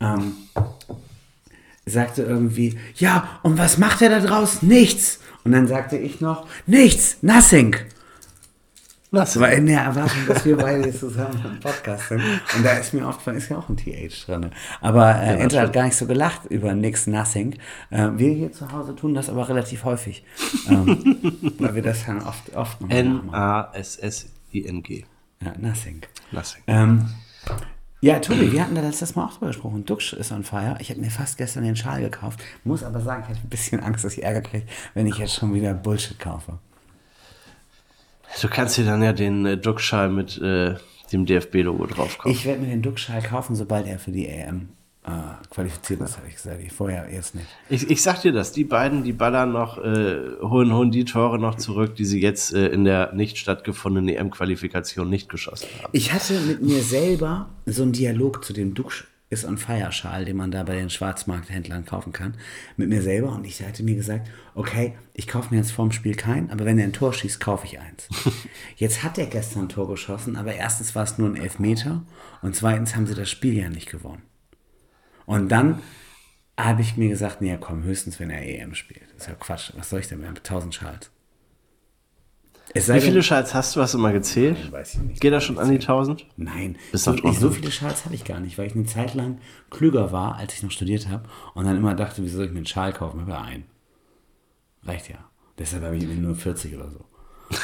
ähm, 0.02 0.34
sagte 1.86 2.22
irgendwie, 2.24 2.78
ja, 2.96 3.40
und 3.44 3.58
was 3.58 3.78
macht 3.78 4.02
er 4.02 4.10
da 4.10 4.20
draußen? 4.20 4.68
Nichts. 4.68 5.20
Und 5.44 5.54
dann 5.54 5.68
sagte 5.68 5.98
ich 5.98 6.20
noch, 6.22 6.48
nichts, 6.68 7.18
nothing. 7.22 7.76
Was? 9.12 9.40
War 9.40 9.52
in 9.52 9.66
der 9.66 9.82
Erwartung, 9.82 10.28
dass 10.28 10.46
wir 10.46 10.56
beide 10.56 10.94
zusammen 10.94 11.44
im 11.44 11.60
Podcast 11.60 12.10
sind. 12.10 12.22
Und 12.56 12.64
da 12.64 12.74
ist 12.74 12.94
mir 12.94 13.08
aufgefallen, 13.08 13.38
ist 13.38 13.50
ja 13.50 13.58
auch 13.58 13.68
ein 13.68 13.76
TH 13.76 14.26
drin. 14.28 14.52
Aber 14.82 15.16
äh, 15.16 15.40
Enter 15.40 15.62
hat 15.62 15.74
gar 15.74 15.86
nicht 15.86 15.96
so 15.96 16.06
gelacht 16.06 16.46
über 16.46 16.76
nix, 16.76 17.08
nothing. 17.08 17.56
Äh, 17.90 18.10
wir 18.16 18.34
hier 18.34 18.52
zu 18.52 18.72
Hause 18.72 18.96
tun 18.96 19.16
das 19.16 19.30
aber 19.30 19.50
relativ 19.50 19.84
häufig. 19.84 20.24
Ähm, 20.70 21.18
weil 21.58 21.74
wir 21.74 21.82
das 21.82 22.06
dann 22.06 22.22
oft, 22.22 22.56
oft 22.56 22.82
nachmachen. 22.82 23.30
N-A-S-S-I-N-G. 23.30 25.06
Ja, 25.42 25.54
nothing. 25.58 26.02
Nothing. 26.32 26.62
Ähm, 26.68 27.10
ja, 28.02 28.20
Tobi, 28.20 28.52
wir 28.52 28.62
hatten 28.62 28.76
da 28.76 28.82
letztes 28.82 29.16
Mal 29.16 29.26
auch 29.26 29.34
drüber 29.34 29.48
gesprochen. 29.48 29.86
Duxch 29.86 30.14
ist 30.14 30.32
on 30.32 30.44
fire. 30.44 30.78
Ich 30.80 30.92
habe 30.92 31.02
mir 31.02 31.10
fast 31.10 31.38
gestern 31.38 31.64
den 31.64 31.76
Schal 31.76 32.02
gekauft. 32.02 32.42
Muss 32.64 32.84
aber 32.84 33.02
sagen, 33.02 33.24
ich 33.24 33.30
hatte 33.30 33.46
ein 33.46 33.50
bisschen 33.50 33.82
Angst, 33.82 34.06
dass 34.06 34.14
ich 34.18 34.24
Ärger 34.24 34.42
kriege, 34.42 34.66
wenn 34.94 35.08
ich 35.08 35.18
jetzt 35.18 35.34
schon 35.34 35.54
wieder 35.54 35.74
Bullshit 35.74 36.20
kaufe. 36.20 36.60
Du 38.42 38.48
kannst 38.48 38.78
dir 38.78 38.86
dann 38.86 39.02
ja 39.04 39.14
den 39.14 39.46
äh, 39.46 39.58
Duckschal 39.58 40.10
mit 40.10 40.38
äh, 40.42 40.76
dem 41.12 41.26
DFB-Logo 41.26 41.88
drauf 41.88 42.18
kaufen. 42.18 42.32
Ich 42.32 42.46
werde 42.46 42.62
mir 42.62 42.68
den 42.68 42.82
Duxch-Schal 42.82 43.22
kaufen, 43.22 43.56
sobald 43.56 43.88
er 43.88 44.00
für 44.00 44.12
die 44.12 44.28
EM 44.28 44.70
äh, 45.06 45.10
qualifiziert 45.50 46.02
ist, 46.02 46.18
habe 46.18 46.28
ich 46.28 46.36
gesagt. 46.36 46.62
Ich 46.64 46.72
vorher 46.72 47.12
jetzt 47.12 47.36
nicht. 47.36 47.48
Ich, 47.70 47.90
ich 47.90 48.02
sag 48.02 48.22
dir 48.22 48.32
das, 48.32 48.52
die 48.52 48.64
beiden, 48.64 49.04
die 49.04 49.14
ballern 49.14 49.52
noch, 49.52 49.78
äh, 49.78 50.18
holen, 50.42 50.74
holen 50.74 50.92
die 50.92 51.06
Tore 51.06 51.40
noch 51.40 51.56
zurück, 51.56 51.96
die 51.96 52.06
sie 52.06 52.22
jetzt 52.22 52.54
äh, 52.54 52.68
in 52.68 52.84
der 52.84 53.14
nicht 53.14 53.38
stattgefundenen 53.38 54.14
EM-Qualifikation 54.16 55.10
nicht 55.10 55.30
geschossen 55.30 55.68
haben. 55.82 55.90
Ich 55.94 56.14
hatte 56.14 56.40
mit 56.42 56.62
mir 56.62 56.82
selber 56.82 57.50
so 57.66 57.84
einen 57.84 57.94
Dialog 57.94 58.44
zu 58.44 58.54
dem 58.54 58.74
Duxch 58.74 59.06
ist 59.30 59.46
on 59.46 59.58
Fire 59.58 59.92
Schal, 59.92 60.26
den 60.26 60.38
man 60.38 60.52
da 60.52 60.64
bei 60.64 60.76
den 60.76 60.90
Schwarzmarkthändlern 60.90 61.86
kaufen 61.86 62.14
kann, 62.14 62.36
mit 62.78 62.90
mir 62.90 63.02
selber 63.02 63.32
und 63.32 63.46
ich 63.46 63.64
hatte 63.64 63.84
mir 63.84 63.96
gesagt, 63.96 64.30
okay, 64.56 64.96
ich 65.14 65.28
kaufe 65.28 65.54
mir 65.54 65.62
jetzt 65.62 65.72
vorm 65.72 65.92
Spiel 65.92 66.16
keinen, 66.16 66.50
aber 66.50 66.66
wenn 66.66 66.80
er 66.80 66.86
ein 66.86 66.94
Tor 66.94 67.14
schießt, 67.14 67.40
kaufe 67.40 67.68
ich 67.68 67.80
eins. 67.80 68.10
Jetzt 68.76 69.04
hat 69.04 69.18
er 69.18 69.28
gestern 69.28 69.64
ein 69.64 69.70
Tor 69.70 69.88
geschossen, 69.88 70.36
aber 70.36 70.54
erstens 70.56 70.96
war 70.96 71.04
es 71.04 71.18
nur 71.18 71.30
ein 71.30 71.36
Elfmeter 71.36 72.04
und 72.42 72.56
zweitens 72.56 72.96
haben 72.96 73.06
sie 73.06 73.16
das 73.16 73.30
Spiel 73.30 73.56
ja 73.56 73.70
nicht 73.70 73.90
gewonnen. 73.90 74.24
Und 75.26 75.50
dann 75.50 75.82
habe 76.58 76.82
ich 76.82 76.98
mir 76.98 77.10
gesagt, 77.10 77.42
nee, 77.42 77.56
komm, 77.60 77.84
höchstens 77.84 78.20
wenn 78.20 78.32
er 78.32 78.42
EM 78.42 78.74
spielt. 78.74 79.04
Das 79.14 79.24
ist 79.24 79.28
ja 79.28 79.36
Quatsch, 79.36 79.72
was 79.76 79.90
soll 79.90 80.00
ich 80.00 80.08
denn 80.08 80.20
mit 80.20 80.30
1000 80.30 80.74
Schals? 80.74 81.12
Wie 82.74 83.02
viele 83.02 83.24
Schals 83.24 83.54
hast 83.54 83.76
du? 83.76 83.82
Hast 83.82 83.96
du 83.96 83.98
mal 83.98 84.14
gezählt? 84.14 84.58
Nein, 84.62 84.72
weiß 84.72 84.96
ich 84.96 85.02
nicht. 85.02 85.22
Geht 85.22 85.34
das 85.34 85.44
schon 85.44 85.58
an 85.58 85.70
die 85.70 85.76
1000? 85.76 86.26
Nein, 86.38 86.78
Bist 86.92 87.06
so, 87.06 87.16
so 87.16 87.50
viele 87.50 87.72
Schals 87.72 88.06
habe 88.06 88.14
ich 88.14 88.24
gar 88.26 88.40
nicht, 88.40 88.58
weil 88.58 88.68
ich 88.68 88.76
eine 88.76 88.86
Zeit 88.86 89.16
lang 89.16 89.40
klüger 89.72 90.12
war, 90.12 90.36
als 90.36 90.54
ich 90.54 90.64
noch 90.64 90.72
studiert 90.72 91.08
habe 91.10 91.28
und 91.56 91.66
dann 91.66 91.78
immer 91.78 91.96
dachte, 91.96 92.24
wieso 92.24 92.38
soll 92.38 92.46
ich 92.46 92.52
mir 92.52 92.58
einen 92.58 92.68
Schal 92.68 92.94
kaufen? 92.94 93.22
Habe 93.22 93.32
ja 93.32 93.42
einen. 93.42 93.66
Reicht 94.84 95.10
ja. 95.10 95.18
Deshalb 95.58 95.84
habe 95.84 95.98
ich 95.98 96.06
nur 96.06 96.36
40 96.36 96.76
oder 96.76 96.92
so. 96.92 97.06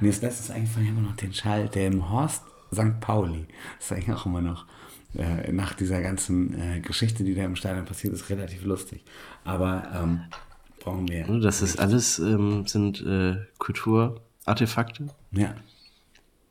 Mir 0.00 0.08
ist 0.08 0.22
letztens 0.22 0.50
eingefallen, 0.50 0.86
ich 0.86 0.92
habe 0.92 1.02
noch 1.02 1.16
den 1.16 1.34
Schal, 1.34 1.68
der 1.68 1.88
im 1.88 2.10
Horst 2.10 2.42
St. 2.72 3.00
Pauli, 3.00 3.46
das 3.76 3.86
ist 3.86 3.92
eigentlich 3.92 4.12
auch 4.16 4.26
immer 4.26 4.40
noch, 4.40 4.66
äh, 5.16 5.50
nach 5.52 5.74
dieser 5.74 6.02
ganzen 6.02 6.54
äh, 6.58 6.80
Geschichte, 6.80 7.24
die 7.24 7.34
da 7.34 7.44
im 7.44 7.56
Stadion 7.56 7.84
passiert 7.84 8.12
ist, 8.12 8.28
relativ 8.30 8.64
lustig. 8.64 9.04
Aber 9.44 9.90
ähm, 9.94 10.20
brauchen 10.78 11.08
wir. 11.08 11.26
Das 11.40 11.62
ist 11.62 11.78
alles, 11.78 12.18
ähm, 12.18 12.66
sind 12.66 13.04
äh, 13.04 13.36
Kulturartefakte. 13.58 15.08
Ja. 15.32 15.54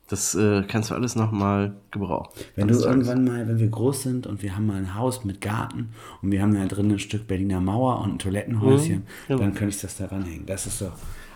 Das 0.08 0.34
äh, 0.34 0.62
kannst 0.66 0.90
du 0.90 0.94
alles 0.94 1.16
nochmal 1.16 1.74
gebrauchen. 1.90 2.30
Wenn 2.56 2.68
du 2.68 2.74
irgendwann 2.74 3.24
mal, 3.24 3.46
wenn 3.46 3.58
wir 3.58 3.68
groß 3.68 4.04
sind 4.04 4.26
und 4.26 4.42
wir 4.42 4.56
haben 4.56 4.66
mal 4.66 4.76
ein 4.76 4.94
Haus 4.94 5.24
mit 5.24 5.42
Garten 5.42 5.90
und 6.22 6.32
wir 6.32 6.40
haben 6.40 6.54
da 6.54 6.64
drin 6.64 6.90
ein 6.90 6.98
Stück 6.98 7.26
Berliner 7.26 7.60
Mauer 7.60 8.00
und 8.00 8.14
ein 8.14 8.18
Toilettenhäuschen, 8.18 9.02
genau. 9.28 9.40
dann 9.40 9.54
könnte 9.54 9.74
ich 9.74 9.82
das 9.82 9.98
da 9.98 10.06
ranhängen. 10.06 10.46
Das 10.46 10.66
ist 10.66 10.80
doch 10.80 10.92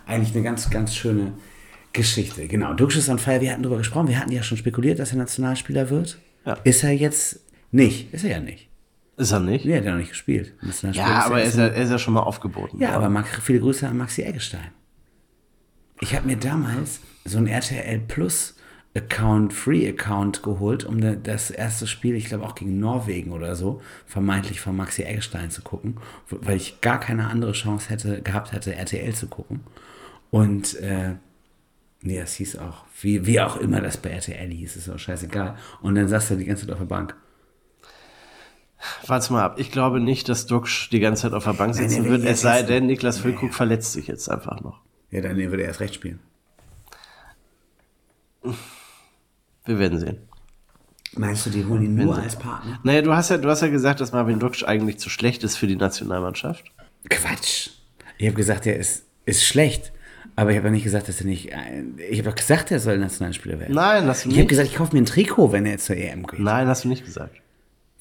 eigentlich 0.07 0.35
eine 0.35 0.43
ganz, 0.43 0.71
ganz 0.71 0.95
schöne 0.95 1.35
Geschichte. 1.93 2.49
Genau, 2.49 2.73
Duxch 2.73 3.07
on 3.11 3.19
Fire, 3.19 3.43
wir 3.43 3.53
hatten 3.53 3.63
darüber 3.63 3.79
gesprochen, 3.79 4.09
wir 4.09 4.19
hatten 4.19 4.33
ja 4.33 4.43
schon 4.43 4.57
spekuliert, 4.57 4.99
dass 4.99 5.13
er 5.13 5.19
Nationalspieler 5.19 5.91
wird. 5.91 6.19
Ja. 6.47 6.55
Ist 6.65 6.83
er 6.83 6.93
jetzt 6.93 7.41
nicht? 7.73 8.13
Ist 8.15 8.25
er 8.25 8.31
ja 8.31 8.41
nicht. 8.41 8.72
Ist 9.23 9.33
er 9.33 9.41
nicht? 9.41 9.65
Nee, 9.65 9.77
hat 9.77 9.85
er 9.85 9.93
noch 9.93 9.99
nicht 9.99 10.11
gespielt. 10.11 10.53
Ja, 10.93 11.25
aber 11.27 11.41
er 11.41 11.45
ist 11.49 11.57
ja, 11.57 11.67
er 11.69 11.83
ist 11.83 11.91
ja 11.91 11.99
schon 11.99 12.15
mal 12.15 12.21
aufgeboten. 12.21 12.81
ja, 12.81 12.95
worden. 13.01 13.17
aber 13.17 13.25
viele 13.25 13.61
Grüße 13.61 13.87
an 13.89 13.97
Maxi 13.97 14.23
Eggestein. 14.23 14.71
Ich 16.01 16.15
habe 16.15 16.27
mir 16.27 16.37
damals 16.37 17.01
so 17.25 17.39
ein 17.39 17.47
RTL 17.47 18.01
Plus 18.01 18.57
Account, 18.95 19.53
Free 19.55 19.89
Account 19.89 20.43
geholt, 20.43 20.85
um 20.85 21.01
da- 21.01 21.15
das 21.15 21.51
erste 21.51 21.87
Spiel, 21.87 22.15
ich 22.15 22.27
glaube 22.27 22.45
auch 22.45 22.55
gegen 22.55 22.79
Norwegen 22.79 23.33
oder 23.33 23.55
so, 23.57 23.81
vermeintlich 24.07 24.61
von 24.61 24.77
Maxi 24.77 25.03
Eggestein 25.05 25.51
zu 25.51 25.63
gucken, 25.63 25.97
weil 26.29 26.57
ich 26.57 26.81
gar 26.83 27.01
keine 27.01 27.29
andere 27.29 27.53
Chance 27.53 27.89
hätte, 27.89 28.21
gehabt 28.21 28.53
hätte, 28.53 28.75
RTL 28.75 29.15
zu 29.15 29.29
gucken. 29.29 29.61
Und 30.31 30.75
äh, 30.81 31.15
nee, 32.03 32.19
das 32.19 32.35
hieß 32.35 32.59
auch, 32.59 32.85
wie, 33.01 33.25
wie 33.25 33.41
auch 33.41 33.57
immer 33.57 33.81
das 33.81 33.97
bei 33.97 34.11
RTL 34.11 34.51
hieß, 34.51 34.77
ist 34.77 34.91
auch 34.91 34.99
scheißegal. 34.99 35.57
Und 35.81 35.95
dann 35.95 36.09
saß 36.09 36.33
er 36.33 36.37
die 36.37 36.45
ganze 36.45 36.67
Zeit 36.67 36.73
auf 36.73 36.79
der 36.81 36.87
Bank. 36.87 37.15
Warte 39.07 39.33
mal 39.33 39.43
ab. 39.43 39.55
Ich 39.59 39.71
glaube 39.71 40.01
nicht, 40.01 40.29
dass 40.29 40.47
Duxch 40.47 40.91
die 40.91 41.01
ganze 41.01 41.23
Zeit 41.23 41.33
auf 41.35 41.45
der 41.45 41.53
Bank 41.53 41.75
sitzen 41.75 42.05
wird, 42.07 42.25
es 42.25 42.41
sei 42.41 42.63
denn, 42.63 42.87
Niklas 42.87 43.19
Füllkrug 43.19 43.55
verletzt 43.55 43.93
sich 43.93 44.07
jetzt 44.09 44.29
einfach 44.29 44.61
noch. 44.61 44.81
Ja, 45.11 45.21
dann 45.21 45.37
würde 45.37 45.63
er 45.63 45.69
erst 45.69 45.81
recht 45.81 45.95
spielen. 45.95 46.19
Wir 49.65 49.79
werden 49.79 49.99
sehen. 49.99 50.19
Meinst 51.15 51.45
du, 51.47 51.51
die 51.51 51.65
holen 51.65 51.83
ihn 51.83 51.95
nur 51.95 52.17
als 52.19 52.37
Partner? 52.37 52.81
Naja, 52.83 53.03
du 53.03 53.13
hast 53.15 53.29
ja, 53.31 53.37
du 53.37 53.49
hast 53.49 53.61
ja 53.61 53.69
gesagt, 53.69 54.01
dass 54.01 54.13
Marvin 54.13 54.39
Duxch 54.41 54.65
eigentlich 54.65 54.99
zu 54.99 55.11
schlecht 55.11 55.45
ist 55.45 55.57
für 55.57 55.67
die 55.67 55.77
Nationalmannschaft. 55.77 56.65
Quatsch. 57.11 57.69
Ich 58.19 58.27
habe 58.27 58.37
gesagt, 58.37 58.67
er 58.67 58.77
ist, 58.77 59.05
ist 59.27 59.45
schlecht. 59.45 59.93
Aber 60.35 60.51
ich 60.51 60.57
habe 60.57 60.69
ja 60.69 60.73
nicht 60.73 60.85
gesagt, 60.85 61.09
dass 61.09 61.21
er 61.21 61.27
nicht. 61.27 61.51
Ich 62.11 62.19
habe 62.19 62.31
doch 62.31 62.35
gesagt, 62.37 62.71
er 62.71 62.81
soll 62.81 62.97
Nationalspieler 62.97 63.61
werden. 63.61 63.75
Nein, 63.75 64.07
hast 64.07 64.25
du 64.25 64.29
Ich 64.31 64.35
habe 64.37 64.41
nicht. 64.43 64.49
gesagt, 64.49 64.69
ich 64.69 64.77
kaufe 64.77 64.95
mir 64.97 65.03
ein 65.03 65.07
Trikot, 65.07 65.53
wenn 65.53 65.67
er 65.67 65.77
zur 65.77 65.97
EM 65.97 66.27
geht. 66.27 66.41
Nein, 66.41 66.67
hast 66.69 66.85
du 66.85 66.89
nicht 66.89 67.05
gesagt. 67.05 67.37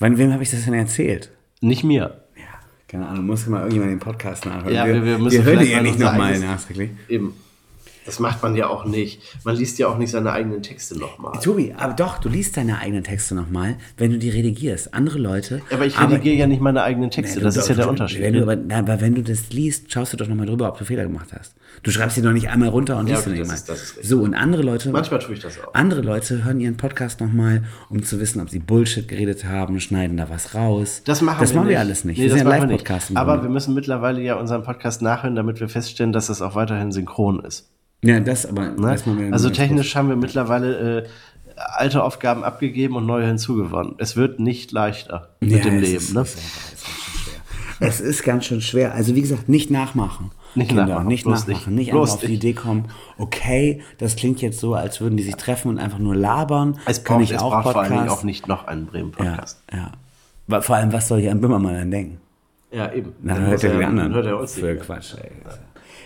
Wann, 0.02 0.18
wem 0.18 0.34
habe 0.34 0.42
ich 0.42 0.50
das 0.50 0.66
denn 0.66 0.74
erzählt? 0.74 1.30
Nicht 1.62 1.84
mir. 1.84 2.22
Ja, 2.36 2.44
keine 2.88 3.08
Ahnung, 3.08 3.28
muss 3.28 3.46
mal 3.46 3.60
irgendjemand 3.60 3.92
den 3.92 4.00
Podcast 4.00 4.48
nachhören. 4.48 4.74
Ja, 4.74 4.86
wir, 4.88 4.96
wir- 4.96 5.06
wir 5.06 5.18
müssen 5.20 5.38
wir 5.38 5.44
hören 5.44 5.64
ihn 5.64 5.72
ja 5.72 5.82
nicht 5.84 6.00
nochmal 6.00 6.40
nachträglich. 6.40 6.90
Eben. 7.08 7.36
Das 8.06 8.20
macht 8.20 8.42
man 8.42 8.56
ja 8.56 8.68
auch 8.68 8.84
nicht. 8.86 9.22
Man 9.44 9.56
liest 9.56 9.78
ja 9.78 9.88
auch 9.88 9.98
nicht 9.98 10.10
seine 10.10 10.32
eigenen 10.32 10.64
Texte 10.64 10.98
nochmal. 10.98 11.40
Tobi, 11.40 11.74
aber 11.78 11.94
doch, 11.94 12.18
du 12.18 12.30
liest 12.30 12.58
deine 12.58 12.80
eigenen 12.80 13.04
Texte 13.04 13.36
nochmal, 13.36 13.76
wenn 13.98 14.10
du 14.12 14.18
die 14.18 14.30
redigierst. 14.32 14.94
Andere 14.94 15.20
Leute. 15.20 15.62
Aber 15.72 15.86
ich 15.86 16.00
redigiere 16.02 16.36
ja 16.36 16.48
nicht 16.48 16.62
meine 16.62 16.82
eigenen 16.82 17.12
Texte. 17.12 17.38
Ja, 17.40 17.46
das 17.46 17.58
ist 17.58 17.70
ja 17.70 17.76
der 17.76 17.88
Unterschied. 17.90 18.22
Wenn 18.22 18.34
du, 18.34 18.42
aber, 18.42 18.56
na, 18.56 18.80
aber 18.80 19.02
wenn 19.02 19.14
du 19.14 19.22
das 19.22 19.50
liest, 19.52 19.92
schaust 19.92 20.14
du 20.14 20.18
doch 20.18 20.28
nochmal 20.28 20.48
drüber, 20.48 20.68
ob 20.70 20.80
du 20.80 20.86
Fehler 20.86 21.04
gemacht 21.04 21.30
hast. 21.38 21.54
Du 21.84 21.92
schreibst 21.92 22.16
sie 22.16 22.22
doch 22.24 22.32
nicht 22.32 22.50
einmal 22.50 22.70
runter 22.70 22.98
und 22.98 23.06
Ja, 23.08 23.14
liest 23.14 23.26
sie 23.26 23.30
nicht 23.32 23.42
das 23.42 23.48
mal. 23.50 23.54
ist- 23.54 23.70
das 23.70 23.82
ist 23.84 23.90
richtig. 23.98 24.10
so, 24.10 24.22
und 24.22 24.34
andere 24.34 24.64
Leute. 24.64 24.90
Manchmal 24.90 25.20
tue 25.20 25.36
ich 25.36 25.40
das 25.40 25.60
auch. 25.60 25.74
Andere 25.76 26.02
Leute 26.02 26.44
hören 26.44 26.60
ihren 26.60 26.78
Podcast 26.78 27.22
nochmal, 27.22 27.64
um 27.90 28.02
zu 28.04 28.20
wissen, 28.20 28.42
ob 28.42 28.50
sie 28.50 28.60
Bullshit 28.60 29.08
geredet 29.08 29.46
haben, 29.46 29.80
schneiden 29.80 30.18
da 30.18 30.28
was 30.30 30.56
raus. 30.56 31.02
Das 31.06 31.22
machen 31.22 31.38
das 31.40 31.52
wir 31.52 31.58
machen 31.58 31.70
wir 31.70 31.80
alles 31.80 32.04
nicht. 32.04 32.18
Nee, 32.18 32.24
wir 32.26 32.30
das 32.32 32.40
sind 32.40 32.48
ja. 32.50 32.58
Live-Podcast. 32.58 33.12
Aber 33.16 33.34
Grunde. 33.34 33.44
wir 33.50 33.54
müssen 33.54 33.74
mittlerweile 33.76 34.22
ja 34.22 34.36
unseren 34.36 34.64
Podcast 34.64 35.02
nachhören, 35.04 35.36
damit 35.36 35.60
wir 35.60 35.70
feststellen, 35.70 36.12
dass 36.14 36.28
das 36.28 36.42
auch 36.42 36.56
weiterhin 36.56 36.92
synchron 36.92 37.40
ist. 37.46 37.70
Ja, 38.04 38.20
das 38.20 38.46
aber. 38.46 38.72
Ne? 38.72 38.98
Also 39.32 39.50
technisch 39.50 39.96
haben 39.96 40.10
wir 40.10 40.16
mittlerweile 40.16 41.02
äh, 41.04 41.08
alte 41.56 42.04
Aufgaben 42.04 42.44
abgegeben 42.44 42.96
und 42.96 43.06
neue 43.06 43.26
hinzugewonnen. 43.28 43.96
Es 43.98 44.16
wird 44.16 44.40
nicht 44.40 44.72
leichter 44.72 45.30
mit 45.40 45.52
Ja, 45.52 45.58
dem 45.60 45.76
es 45.76 45.82
Leben. 45.82 45.98
Ist, 45.98 46.14
ne? 46.14 46.22
es, 46.22 46.32
ist 46.40 46.44
ganz 46.44 46.46
schön 46.96 47.12
schwer. 47.20 47.88
es 47.90 48.00
ist 48.02 48.24
ganz 48.24 48.46
schön 48.46 48.62
schwer. 48.62 48.94
Also, 48.96 49.16
wie 49.16 49.22
gesagt, 49.22 49.50
nicht 49.50 49.70
nachmachen. 49.72 50.32
Nicht 50.54 50.68
Kinder, 50.70 50.86
nachmachen, 50.86 51.08
Nicht 51.08 51.24
bloß 51.24 51.48
nachmachen. 51.48 51.76
nicht. 51.76 51.88
Nicht, 51.94 51.94
einfach 51.94 52.14
auf 52.14 52.20
die. 52.20 52.34
Idee 52.34 52.54
kommen, 52.54 52.86
okay, 53.18 53.82
das 54.00 54.18
klingt 54.18 54.42
jetzt 54.42 54.60
so, 54.60 54.74
als 54.76 55.00
würden 55.00 55.16
die 55.16 55.24
sich 55.24 55.36
treffen 55.36 55.70
und 55.70 55.78
einfach 55.80 56.00
nur 56.00 56.14
labern. 56.16 56.78
Es 56.86 57.04
Kann 57.06 57.18
braucht, 57.20 57.24
ich 57.30 57.36
es 57.36 57.42
auch 57.42 57.52
braucht 57.52 57.72
vor 57.74 57.82
allen 57.82 57.94
Dingen 57.94 58.10
auch 58.10 58.24
nicht 58.24 58.48
noch 58.48 58.66
einen 58.68 58.86
Bremen-Podcast. 58.88 59.62
Ja, 59.72 59.92
ja. 60.50 60.62
Vor 60.62 60.76
allem, 60.76 60.92
was 60.92 61.08
soll 61.08 61.22
hier 61.22 61.32
ein 61.32 61.40
Böhmermann 61.40 61.76
denn 61.76 61.92
denken? 61.92 62.18
Ja. 62.72 62.92
eben. 62.92 63.14
Na, 63.22 63.36
Dann 63.36 63.48
hört 63.48 63.64
er 63.64 63.78
die 63.78 63.84
anderen. 63.86 64.10
dann 64.10 64.14
hört 64.16 64.26
er 64.26 64.40
uns 64.40 64.56
Für. 64.56 64.76
Quatsch, 64.76 65.14
ey. 65.22 65.32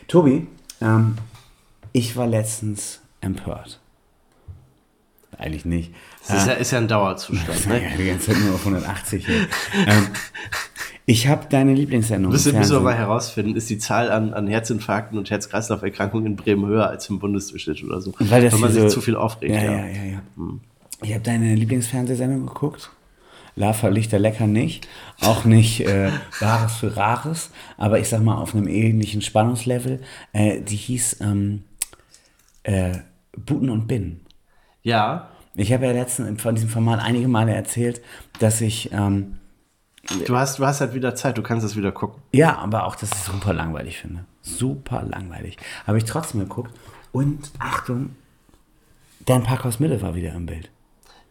Tobi, 0.08 0.46
ähm, 0.82 1.16
ich 1.96 2.16
war 2.18 2.28
letztens 2.28 3.00
empört. 3.22 3.80
Eigentlich 5.38 5.64
nicht. 5.66 5.94
Das 6.28 6.40
ist 6.42 6.48
ja, 6.48 6.54
ist 6.54 6.72
ja 6.72 6.78
ein 6.80 6.88
Dauerzustand. 6.88 7.66
Ne? 7.68 7.84
Ja, 7.84 7.90
die 7.98 8.06
ganze 8.08 8.32
Zeit 8.32 8.38
nur 8.44 8.56
auf 8.56 8.60
180 8.66 9.26
hier. 9.26 9.36
ähm, 9.88 10.08
ich 11.06 11.28
habe 11.28 11.46
deine 11.50 11.74
Lieblingssendung 11.74 12.32
Müssen, 12.32 12.58
müssen 12.58 12.72
wir 12.74 12.80
mal 12.82 12.96
herausfinden, 12.96 13.56
ist 13.56 13.70
die 13.70 13.78
Zahl 13.78 14.10
an, 14.12 14.34
an 14.34 14.48
Herzinfarkten 14.48 15.18
und 15.18 15.30
Herz-Kreislauf-Erkrankungen 15.30 16.26
in 16.26 16.36
Bremen 16.36 16.66
höher 16.66 16.88
als 16.90 17.10
im 17.10 17.20
Bundesdurchschnitt 17.20 17.84
oder 17.84 18.02
so? 18.02 18.14
Weil 18.20 18.42
das 18.44 18.54
man 18.60 18.72
hier 18.72 18.82
sich 18.82 18.92
so- 18.92 18.96
zu 19.00 19.02
viel 19.02 19.16
aufregt. 19.16 19.54
Ja, 19.54 19.64
Ja, 19.64 19.72
ja, 19.72 19.86
ja, 19.86 20.04
ja. 20.04 20.22
Ich 21.02 21.14
habe 21.14 21.24
deine 21.24 21.54
Lieblingsfernsehsendung 21.56 22.46
geguckt. 22.48 22.90
Lava 23.58 23.88
Lichter 23.90 24.20
lecker 24.20 24.48
nicht. 24.48 24.88
Auch 25.22 25.46
nicht 25.46 25.82
äh, 25.82 26.10
Wahres 26.40 26.76
für 26.76 26.98
Rares. 26.98 27.52
Aber 27.78 28.00
ich 28.00 28.10
sag 28.10 28.22
mal 28.22 28.36
auf 28.36 28.54
einem 28.56 28.68
ähnlichen 28.68 29.22
Spannungslevel. 29.22 30.02
Äh, 30.34 30.60
die 30.62 30.76
hieß 30.76 31.18
ähm, 31.22 31.64
äh, 32.66 33.00
Buten 33.38 33.70
und 33.70 33.88
Binnen. 33.88 34.26
ja. 34.84 35.30
Ich 35.58 35.72
habe 35.72 35.86
ja 35.86 35.94
letztens 35.94 36.42
von 36.42 36.54
diesem 36.56 36.68
Format 36.70 37.00
einige 37.00 37.30
Male 37.30 37.54
erzählt, 37.54 38.02
dass 38.40 38.60
ich, 38.60 38.92
ähm, 38.92 39.38
Du, 40.28 40.36
hast, 40.36 40.60
du 40.60 40.66
hast 40.66 40.82
halt 40.82 40.94
wieder 40.94 41.16
Zeit, 41.16 41.38
du 41.38 41.42
kannst 41.42 41.66
es 41.66 41.78
wieder 41.78 41.94
gucken. 41.94 42.22
ja, 42.34 42.58
aber 42.58 42.86
auch, 42.86 42.96
ich 42.98 43.04
es 43.04 43.26
super 43.26 43.54
langweilig 43.54 44.00
finde. 44.00 44.26
Super 44.42 45.02
langweilig. 45.04 45.58
Habe 45.88 45.98
ich 45.98 46.04
trotzdem 46.04 46.42
geguckt. 46.42 46.72
Und 47.14 47.52
Achtung, 47.58 48.18
dein 49.26 49.44
Parkhaus 49.44 49.80
Mitte 49.80 50.02
war 50.02 50.14
wieder 50.14 50.34
im 50.34 50.46
Bild. 50.46 50.70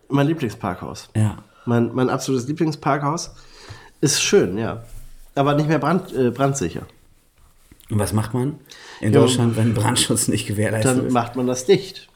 Mein 0.09 0.27
Lieblingsparkhaus. 0.27 1.11
Ja. 1.15 1.45
Mein, 1.67 1.95
mein 1.95 2.09
absolutes 2.09 2.49
Lieblingsparkhaus 2.49 3.35
ist 4.01 4.23
schön, 4.23 4.57
ja. 4.57 4.85
Aber 5.35 5.55
nicht 5.55 5.69
mehr 5.69 5.79
brand, 5.79 6.13
äh, 6.15 6.31
brandsicher. 6.31 6.87
Und 7.91 7.99
was 7.99 8.15
macht 8.15 8.33
man 8.33 8.59
in 9.05 9.13
Ja, 9.13 9.21
Deutschland, 9.21 9.57
wenn 9.57 9.75
Brandschutz 9.75 10.29
nicht 10.29 10.47
gewährleistet 10.47 10.99
Dann 10.99 11.07
ist? 11.07 11.13
macht 11.13 11.37
man 11.37 11.47
das 11.47 11.67
dicht. 11.67 12.09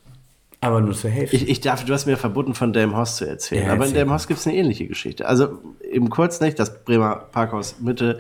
Aber 0.60 0.80
nur 0.80 0.94
zur 0.94 1.10
Hälfte. 1.10 1.36
Ich, 1.36 1.48
ich 1.48 1.60
darf, 1.60 1.84
du 1.84 1.92
hast 1.92 2.06
mir 2.06 2.16
verboten, 2.16 2.54
von 2.54 2.72
Delmhorst 2.72 3.18
zu 3.18 3.28
erzählen. 3.28 3.66
Ja, 3.66 3.68
aber 3.68 3.76
in 3.76 3.80
erzähl. 3.82 3.94
Delmhorst 3.98 4.26
gibt 4.26 4.40
es 4.40 4.46
eine 4.46 4.56
ähnliche 4.56 4.86
Geschichte. 4.88 5.28
Also 5.28 5.58
eben 5.88 6.10
kurz 6.10 6.40
nicht, 6.40 6.58
das 6.58 6.82
Bremer 6.82 7.26
Parkhaus 7.30 7.76
Mitte, 7.80 8.18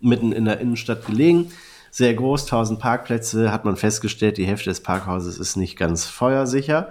mitten 0.00 0.32
in 0.32 0.44
der 0.44 0.60
Innenstadt 0.60 1.06
gelegen. 1.06 1.50
Sehr 1.90 2.14
groß, 2.14 2.44
1000 2.44 2.78
Parkplätze, 2.78 3.52
hat 3.52 3.64
man 3.64 3.76
festgestellt, 3.76 4.36
die 4.36 4.46
Hälfte 4.46 4.70
des 4.70 4.80
Parkhauses 4.80 5.38
ist 5.38 5.56
nicht 5.56 5.76
ganz 5.76 6.04
feuersicher. 6.06 6.90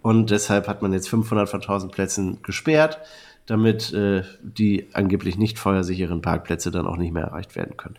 Und 0.00 0.30
deshalb 0.30 0.68
hat 0.68 0.80
man 0.82 0.92
jetzt 0.92 1.08
500 1.08 1.48
von 1.48 1.60
1000 1.60 1.90
Plätzen 1.92 2.38
gesperrt, 2.42 2.98
damit 3.46 3.92
äh, 3.92 4.22
die 4.42 4.88
angeblich 4.92 5.36
nicht 5.38 5.58
feuersicheren 5.58 6.22
Parkplätze 6.22 6.70
dann 6.70 6.86
auch 6.86 6.96
nicht 6.96 7.12
mehr 7.12 7.24
erreicht 7.24 7.56
werden 7.56 7.76
können. 7.76 7.96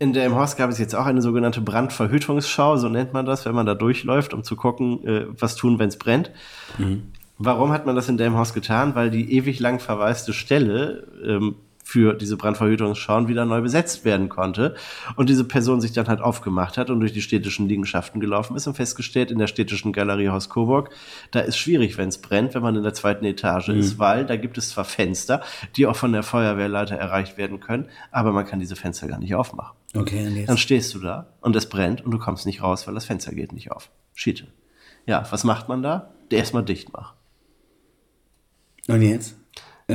In 0.00 0.14
der 0.14 0.24
im 0.24 0.34
Horst 0.34 0.56
gab 0.56 0.70
es 0.70 0.78
jetzt 0.78 0.96
auch 0.96 1.04
eine 1.04 1.20
sogenannte 1.20 1.60
Brandverhütungsschau, 1.60 2.78
so 2.78 2.88
nennt 2.88 3.12
man 3.12 3.26
das, 3.26 3.44
wenn 3.44 3.54
man 3.54 3.66
da 3.66 3.74
durchläuft, 3.74 4.32
um 4.32 4.42
zu 4.42 4.56
gucken, 4.56 5.06
äh, 5.06 5.26
was 5.38 5.56
tun, 5.56 5.78
wenn 5.78 5.90
es 5.90 5.98
brennt. 5.98 6.32
Warum 7.36 7.70
hat 7.70 7.84
man 7.86 7.96
das 7.96 8.08
in 8.08 8.16
Delmhorst 8.16 8.54
getan? 8.54 8.94
Weil 8.94 9.10
die 9.10 9.32
ewig 9.34 9.60
lang 9.60 9.78
verwaiste 9.78 10.32
Stelle 10.32 11.06
ähm, 11.24 11.56
für 11.90 12.14
diese 12.14 12.36
Brandverhütungsschauen 12.36 13.26
wieder 13.26 13.44
neu 13.44 13.62
besetzt 13.62 14.04
werden 14.04 14.28
konnte 14.28 14.76
und 15.16 15.28
diese 15.28 15.42
Person 15.42 15.80
sich 15.80 15.90
dann 15.90 16.06
halt 16.06 16.20
aufgemacht 16.20 16.78
hat 16.78 16.88
und 16.88 17.00
durch 17.00 17.12
die 17.12 17.20
städtischen 17.20 17.68
Liegenschaften 17.68 18.20
gelaufen 18.20 18.54
ist 18.54 18.68
und 18.68 18.74
festgestellt 18.74 19.32
in 19.32 19.40
der 19.40 19.48
städtischen 19.48 19.92
Galerie 19.92 20.28
Horst 20.28 20.50
Coburg, 20.50 20.90
da 21.32 21.40
ist 21.40 21.56
schwierig, 21.58 21.98
wenn 21.98 22.08
es 22.08 22.18
brennt, 22.18 22.54
wenn 22.54 22.62
man 22.62 22.76
in 22.76 22.84
der 22.84 22.94
zweiten 22.94 23.24
Etage 23.24 23.70
ist, 23.70 23.98
weil 23.98 24.24
da 24.24 24.36
gibt 24.36 24.56
es 24.56 24.70
zwar 24.70 24.84
Fenster, 24.84 25.42
die 25.74 25.88
auch 25.88 25.96
von 25.96 26.12
der 26.12 26.22
Feuerwehrleiter 26.22 26.94
erreicht 26.94 27.36
werden 27.36 27.58
können, 27.58 27.88
aber 28.12 28.30
man 28.30 28.46
kann 28.46 28.60
diese 28.60 28.76
Fenster 28.76 29.08
gar 29.08 29.18
nicht 29.18 29.34
aufmachen. 29.34 29.76
okay, 29.96 30.44
Dann 30.46 30.58
stehst 30.58 30.94
du 30.94 31.00
da 31.00 31.34
und 31.40 31.56
es 31.56 31.68
brennt 31.68 32.04
und 32.04 32.12
du 32.12 32.18
kommst 32.18 32.46
nicht 32.46 32.62
raus, 32.62 32.86
weil 32.86 32.94
das 32.94 33.06
Fenster 33.06 33.34
geht 33.34 33.52
nicht 33.52 33.72
auf. 33.72 33.90
Schiete. 34.14 34.46
Ja, 35.06 35.26
was 35.32 35.42
macht 35.42 35.68
man 35.68 35.82
da? 35.82 36.14
Erstmal 36.30 36.64
dicht 36.64 36.92
machen. 36.92 37.16
Und 38.86 39.02
jetzt? 39.02 39.39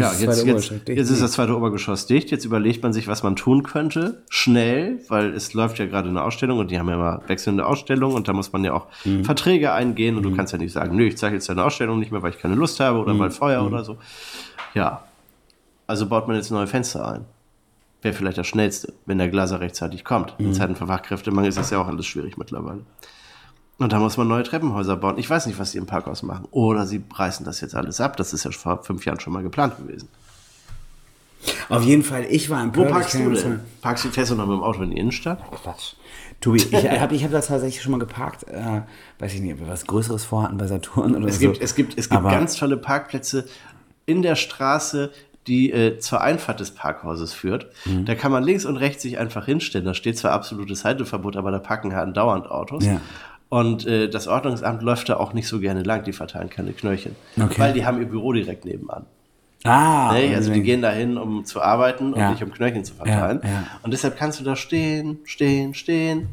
Ja, 0.01 0.11
ist 0.11 0.21
jetzt, 0.21 0.45
jetzt, 0.45 0.71
jetzt 0.87 1.09
ist 1.09 1.21
das 1.21 1.31
zweite 1.33 1.55
Obergeschoss 1.55 2.05
dicht. 2.07 2.31
Jetzt 2.31 2.45
überlegt 2.45 2.83
man 2.83 2.93
sich, 2.93 3.07
was 3.07 3.23
man 3.23 3.35
tun 3.35 3.63
könnte. 3.63 4.23
Schnell, 4.29 4.99
weil 5.09 5.33
es 5.33 5.53
läuft 5.53 5.79
ja 5.79 5.85
gerade 5.85 6.09
eine 6.09 6.23
Ausstellung 6.23 6.59
und 6.59 6.71
die 6.71 6.79
haben 6.79 6.87
ja 6.89 6.95
immer 6.95 7.21
wechselnde 7.27 7.65
Ausstellungen 7.65 8.15
und 8.15 8.27
da 8.27 8.33
muss 8.33 8.51
man 8.53 8.63
ja 8.63 8.73
auch 8.73 8.87
Mhm. 9.05 9.23
Verträge 9.25 9.71
eingehen 9.73 10.15
und 10.17 10.23
du 10.23 10.35
kannst 10.35 10.53
ja 10.53 10.59
nicht 10.59 10.71
sagen, 10.73 10.95
nö, 10.95 11.05
ich 11.07 11.17
zeige 11.17 11.35
jetzt 11.35 11.49
deine 11.49 11.63
Ausstellung 11.63 11.99
nicht 11.99 12.11
mehr, 12.11 12.21
weil 12.21 12.31
ich 12.31 12.39
keine 12.39 12.55
Lust 12.55 12.79
habe 12.79 12.97
Mhm. 12.97 13.03
oder 13.03 13.19
weil 13.19 13.31
Feuer 13.31 13.65
oder 13.65 13.83
so. 13.83 13.97
Ja. 14.73 15.03
Also 15.87 16.07
baut 16.07 16.27
man 16.27 16.35
jetzt 16.35 16.51
neue 16.51 16.67
Fenster 16.67 17.07
ein. 17.07 17.25
Wäre 18.01 18.13
vielleicht 18.13 18.37
das 18.37 18.47
Schnellste, 18.47 18.93
wenn 19.05 19.17
der 19.17 19.29
Glaser 19.29 19.59
rechtzeitig 19.59 20.03
kommt. 20.03 20.39
Mhm. 20.39 20.47
In 20.47 20.53
Zeiten 20.53 20.75
von 20.75 20.87
Fachkräftemangel 20.87 21.49
ist 21.49 21.57
das 21.57 21.69
ja 21.71 21.79
auch 21.79 21.87
alles 21.87 22.05
schwierig 22.05 22.37
mittlerweile. 22.37 22.81
Und 23.77 23.91
da 23.91 23.99
muss 23.99 24.15
man 24.15 24.27
neue 24.27 24.43
Treppenhäuser 24.43 24.95
bauen. 24.95 25.17
Ich 25.17 25.29
weiß 25.29 25.47
nicht, 25.47 25.59
was 25.59 25.71
sie 25.71 25.77
im 25.77 25.85
Parkhaus 25.85 26.23
machen. 26.23 26.47
Oder 26.51 26.85
sie 26.85 27.03
reißen 27.13 27.45
das 27.45 27.59
jetzt 27.59 27.75
alles 27.75 27.99
ab. 27.99 28.15
Das 28.15 28.31
ist 28.33 28.45
ja 28.45 28.51
vor 28.51 28.83
fünf 28.83 29.05
Jahren 29.05 29.19
schon 29.19 29.33
mal 29.33 29.43
geplant 29.43 29.77
gewesen. 29.77 30.07
Auf 31.69 31.83
jeden 31.83 32.03
Fall, 32.03 32.25
ich 32.29 32.49
war 32.49 32.63
im 32.63 32.75
Wo 32.75 32.85
parkst 32.85 33.13
du 33.15 33.29
denn? 33.31 33.59
Parkst 33.81 34.05
du 34.05 34.09
fest 34.09 34.31
und 34.31 34.37
noch 34.37 34.47
mit 34.47 34.55
dem 34.57 34.63
Auto 34.63 34.81
in 34.81 34.91
die 34.91 34.97
Innenstadt? 34.97 35.39
Quatsch. 35.51 35.93
Tobi, 36.41 36.57
ich 36.57 36.73
habe 36.89 37.15
ich 37.15 37.23
hab 37.23 37.31
das 37.31 37.47
tatsächlich 37.47 37.81
schon 37.83 37.91
mal 37.91 37.99
geparkt. 37.99 38.43
Äh, 38.47 38.81
weiß 39.19 39.33
ich 39.33 39.41
nicht, 39.41 39.53
ob 39.53 39.59
wir 39.59 39.67
was 39.67 39.85
Größeres 39.85 40.23
vorhatten 40.25 40.57
bei 40.57 40.67
Saturn 40.67 41.15
oder 41.15 41.27
Es 41.27 41.35
so. 41.35 41.41
gibt, 41.41 41.61
es 41.61 41.75
gibt, 41.75 41.97
es 41.97 42.09
gibt 42.09 42.19
Aber- 42.19 42.31
ganz 42.31 42.55
tolle 42.55 42.77
Parkplätze 42.77 43.45
in 44.05 44.21
der 44.21 44.35
Straße, 44.35 45.11
die 45.47 45.71
äh, 45.71 45.99
zur 45.99 46.21
Einfahrt 46.21 46.59
des 46.59 46.71
Parkhauses 46.71 47.33
führt. 47.33 47.67
Mhm. 47.85 48.05
Da 48.05 48.15
kann 48.15 48.31
man 48.31 48.43
links 48.43 48.65
und 48.65 48.77
rechts 48.77 49.03
sich 49.03 49.17
einfach 49.19 49.45
hinstellen. 49.45 49.85
Da 49.85 49.93
steht 49.93 50.17
zwar 50.17 50.31
absolutes 50.31 50.83
Halteverbot, 50.85 51.35
aber 51.35 51.51
da 51.51 51.59
parken 51.59 51.93
halt 51.95 52.15
dauernd 52.17 52.47
Autos. 52.49 52.85
Ja. 52.85 53.01
Und 53.55 53.85
äh, 53.87 54.09
das 54.09 54.27
Ordnungsamt 54.27 54.81
läuft 54.81 55.07
da 55.07 55.15
auch 55.17 55.31
nicht 55.33 55.47
so 55.47 55.59
gerne 55.61 55.83
lang, 55.83 56.03
die 56.03 56.11
verteilen 56.11 56.49
keine 56.49 56.73
Knöllchen. 56.73 57.15
Okay. 57.39 57.55
Weil 57.57 57.71
die 57.73 57.85
haben 57.85 57.99
ihr 58.01 58.07
Büro 58.07 58.33
direkt 58.33 58.65
nebenan. 58.65 59.05
Ah, 59.63 60.11
Ne? 60.13 60.35
Also 60.35 60.51
die 60.51 60.61
gehen 60.61 60.81
dahin, 60.81 61.17
um 61.17 61.45
zu 61.45 61.61
arbeiten 61.61 62.13
und 62.13 62.19
Ja. 62.19 62.31
nicht 62.31 62.43
um 62.43 62.51
Knöllchen 62.51 62.83
zu 62.83 62.93
verteilen. 62.95 63.39
Ja, 63.43 63.49
ja. 63.49 63.63
Und 63.81 63.91
deshalb 63.93 64.17
kannst 64.17 64.39
du 64.39 64.43
da 64.43 64.55
stehen, 64.57 65.19
stehen, 65.23 65.73
stehen. 65.73 66.27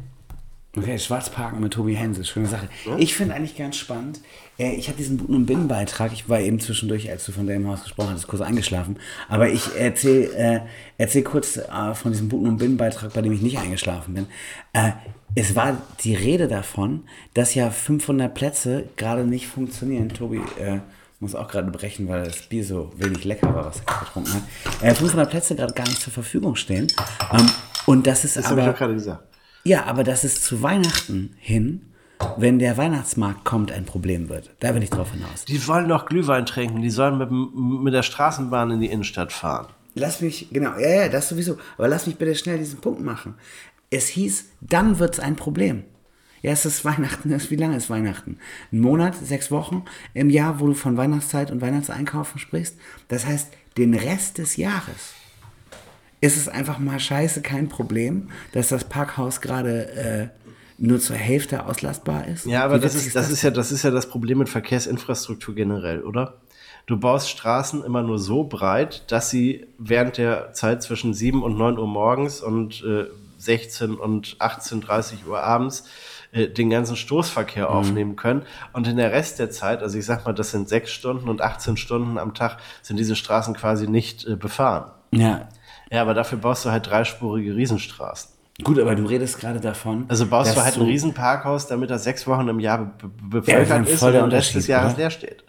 Okay, 0.75 0.99
Schwarzparken 0.99 1.61
mit 1.61 1.73
Tobi 1.73 1.95
Hense, 1.95 2.25
schöne 2.25 2.47
Sache. 2.47 2.67
Ich 2.97 3.13
finde 3.15 3.35
eigentlich 3.35 3.55
ganz 3.55 3.77
spannend. 3.77 4.19
Ich 4.57 4.87
habe 4.87 4.97
diesen 4.97 5.17
Buten- 5.17 5.33
und 5.35 5.45
Binnenbeitrag, 5.47 6.13
ich 6.13 6.29
war 6.29 6.39
eben 6.39 6.59
zwischendurch, 6.59 7.09
als 7.09 7.25
du 7.25 7.31
von 7.31 7.47
dem 7.47 7.67
Haus 7.67 7.83
gesprochen 7.83 8.11
hattest, 8.11 8.27
kurz 8.27 8.41
eingeschlafen. 8.41 8.97
Aber 9.27 9.49
ich 9.49 9.75
erzähle 9.75 10.31
äh, 10.35 10.59
erzähl 10.99 11.23
kurz 11.23 11.57
äh, 11.57 11.95
von 11.95 12.11
diesem 12.11 12.29
Buten- 12.29 12.47
und 12.47 12.57
Binnenbeitrag, 12.57 13.11
bei 13.13 13.21
dem 13.21 13.33
ich 13.33 13.41
nicht 13.41 13.57
eingeschlafen 13.57 14.13
bin. 14.13 14.27
Äh, 14.73 14.91
es 15.33 15.55
war 15.55 15.81
die 16.03 16.13
Rede 16.13 16.47
davon, 16.47 17.03
dass 17.33 17.55
ja 17.55 17.71
500 17.71 18.31
Plätze 18.33 18.83
gerade 18.95 19.23
nicht 19.25 19.47
funktionieren. 19.47 20.09
Tobi 20.09 20.37
äh, 20.59 20.79
muss 21.19 21.33
auch 21.33 21.47
gerade 21.47 21.71
brechen, 21.71 22.07
weil 22.07 22.23
das 22.25 22.43
Bier 22.43 22.63
so 22.63 22.91
wenig 22.97 23.23
lecker 23.23 23.53
war, 23.55 23.65
was 23.65 23.81
er 23.85 23.99
getrunken 24.05 24.33
hat. 24.35 24.43
Äh, 24.83 24.93
500 24.93 25.29
Plätze 25.31 25.55
gerade 25.55 25.73
gar 25.73 25.87
nicht 25.87 25.99
zur 26.01 26.13
Verfügung 26.13 26.55
stehen. 26.55 26.87
Ähm, 27.31 27.49
und 27.87 28.05
das 28.05 28.23
ist 28.23 28.37
Das 28.37 28.45
habe 28.45 28.61
aber... 28.61 28.69
ich 28.69 28.73
doch 28.73 28.77
gerade 28.77 28.93
gesagt. 28.93 29.23
Ja, 29.63 29.85
aber 29.85 30.03
dass 30.03 30.23
es 30.23 30.43
zu 30.43 30.61
Weihnachten 30.61 31.35
hin, 31.39 31.81
wenn 32.37 32.59
der 32.59 32.77
Weihnachtsmarkt 32.77 33.43
kommt, 33.45 33.71
ein 33.71 33.85
Problem 33.85 34.29
wird. 34.29 34.51
Da 34.59 34.75
will 34.75 34.83
ich 34.83 34.89
drauf 34.89 35.11
hinaus. 35.11 35.45
Die 35.45 35.67
wollen 35.67 35.89
doch 35.89 36.05
Glühwein 36.05 36.45
trinken, 36.45 36.81
die 36.81 36.89
sollen 36.89 37.17
mit, 37.17 37.31
mit 37.31 37.93
der 37.93 38.03
Straßenbahn 38.03 38.71
in 38.71 38.81
die 38.81 38.87
Innenstadt 38.87 39.31
fahren. 39.31 39.67
Lass 39.95 40.21
mich, 40.21 40.49
genau, 40.51 40.77
ja, 40.79 40.89
ja, 40.89 41.09
das 41.09 41.29
sowieso. 41.29 41.57
Aber 41.77 41.87
lass 41.87 42.07
mich 42.07 42.17
bitte 42.17 42.35
schnell 42.35 42.57
diesen 42.57 42.81
Punkt 42.81 43.01
machen. 43.01 43.35
Es 43.89 44.07
hieß, 44.07 44.45
dann 44.61 44.99
wird 44.99 45.15
es 45.15 45.19
ein 45.19 45.35
Problem. 45.35 45.83
Ja, 46.41 46.51
es 46.51 46.65
ist 46.65 46.83
Weihnachten. 46.83 47.29
Wie 47.49 47.55
lange 47.55 47.77
ist 47.77 47.89
Weihnachten? 47.89 48.37
Ein 48.71 48.79
Monat, 48.79 49.15
sechs 49.15 49.49
Wochen 49.49 49.85
im 50.13 50.29
Jahr, 50.29 50.59
wo 50.59 50.67
du 50.67 50.73
von 50.73 50.97
Weihnachtszeit 50.97 51.51
und 51.51 51.61
Weihnachtseinkaufen 51.61 52.39
sprichst. 52.39 52.75
Das 53.07 53.25
heißt, 53.25 53.53
den 53.77 53.93
Rest 53.93 54.39
des 54.39 54.57
Jahres 54.57 55.13
ist 56.21 56.37
es 56.37 56.47
einfach 56.47 56.79
mal 56.79 56.99
scheiße 56.99 57.41
kein 57.41 57.69
Problem, 57.69 58.29
dass 58.51 58.69
das 58.69 58.85
Parkhaus 58.85 59.41
gerade 59.41 59.91
äh, 59.91 60.42
nur 60.77 60.99
zur 60.99 61.15
Hälfte 61.15 61.65
auslastbar 61.65 62.27
ist. 62.27 62.45
Ja, 62.45 62.63
aber 62.63 62.79
das 62.79 62.95
ist, 62.95 63.15
das, 63.15 63.29
ist 63.29 63.41
ja, 63.41 63.51
das 63.51 63.71
ist 63.71 63.83
ja 63.83 63.91
das 63.91 64.09
Problem 64.09 64.39
mit 64.39 64.49
Verkehrsinfrastruktur 64.49 65.55
generell, 65.55 66.03
oder? 66.03 66.41
Du 66.85 66.97
baust 66.97 67.29
Straßen 67.29 67.83
immer 67.83 68.01
nur 68.01 68.19
so 68.19 68.43
breit, 68.43 69.09
dass 69.11 69.29
sie 69.29 69.67
während 69.77 70.17
der 70.17 70.51
Zeit 70.53 70.83
zwischen 70.83 71.13
7 71.13 71.41
und 71.41 71.57
9 71.57 71.77
Uhr 71.77 71.87
morgens 71.87 72.41
und 72.41 72.83
äh, 72.83 73.05
16 73.37 73.95
und 73.95 74.37
18.30 74.39 75.25
Uhr 75.27 75.41
abends 75.41 75.85
äh, 76.33 76.49
den 76.49 76.69
ganzen 76.69 76.95
Stoßverkehr 76.95 77.69
aufnehmen 77.69 78.15
können. 78.15 78.43
Und 78.73 78.87
in 78.87 78.97
der 78.97 79.11
Rest 79.11 79.39
der 79.39 79.49
Zeit, 79.49 79.81
also 79.81 79.97
ich 79.97 80.05
sag 80.05 80.25
mal, 80.25 80.33
das 80.33 80.51
sind 80.51 80.67
6 80.67 80.91
Stunden 80.91 81.29
und 81.29 81.41
18 81.41 81.77
Stunden 81.77 82.17
am 82.17 82.33
Tag, 82.33 82.57
sind 82.81 82.97
diese 82.97 83.15
Straßen 83.15 83.53
quasi 83.53 83.87
nicht 83.87 84.25
äh, 84.25 84.35
befahren. 84.35 84.91
Ja, 85.11 85.47
Ja, 85.91 86.01
aber 86.01 86.13
dafür 86.13 86.39
baust 86.39 86.65
du 86.65 86.71
halt 86.71 86.87
dreispurige 86.87 87.55
Riesenstraßen. 87.55 88.32
Gut, 88.61 88.77
aber 88.79 88.95
du 88.95 89.05
redest 89.05 89.39
gerade 89.39 89.59
davon. 89.59 90.05
Also 90.09 90.27
baust 90.27 90.55
du 90.55 90.61
halt 90.63 90.75
ein 90.75 90.81
Riesenparkhaus, 90.83 91.67
damit 91.67 91.89
das 91.89 92.03
sechs 92.03 92.27
Wochen 92.27 92.47
im 92.49 92.59
Jahr 92.59 92.79
be 92.97 93.07
be 93.07 93.37
Ja, 93.37 93.59
bevölkert 93.59 93.71
ein 93.71 93.83
ist 93.85 94.03
und 94.03 94.13
den 94.13 94.23
Rest 94.25 94.53
des 94.55 94.67
Jahres 94.67 94.93
oder? 94.93 95.01
leer 95.01 95.09
steht. 95.09 95.43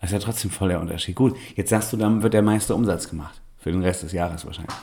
Das 0.00 0.10
ist 0.10 0.14
ja 0.14 0.18
trotzdem 0.18 0.50
voll 0.50 0.68
der 0.68 0.80
Unterschied. 0.80 1.14
Gut, 1.14 1.36
jetzt 1.56 1.70
sagst 1.70 1.92
du, 1.92 1.96
dann 1.96 2.22
wird 2.22 2.34
der 2.34 2.42
meiste 2.42 2.74
Umsatz 2.74 3.08
gemacht. 3.08 3.40
Für 3.58 3.70
den 3.70 3.82
Rest 3.82 4.02
des 4.02 4.12
Jahres 4.12 4.44
wahrscheinlich. 4.46 4.74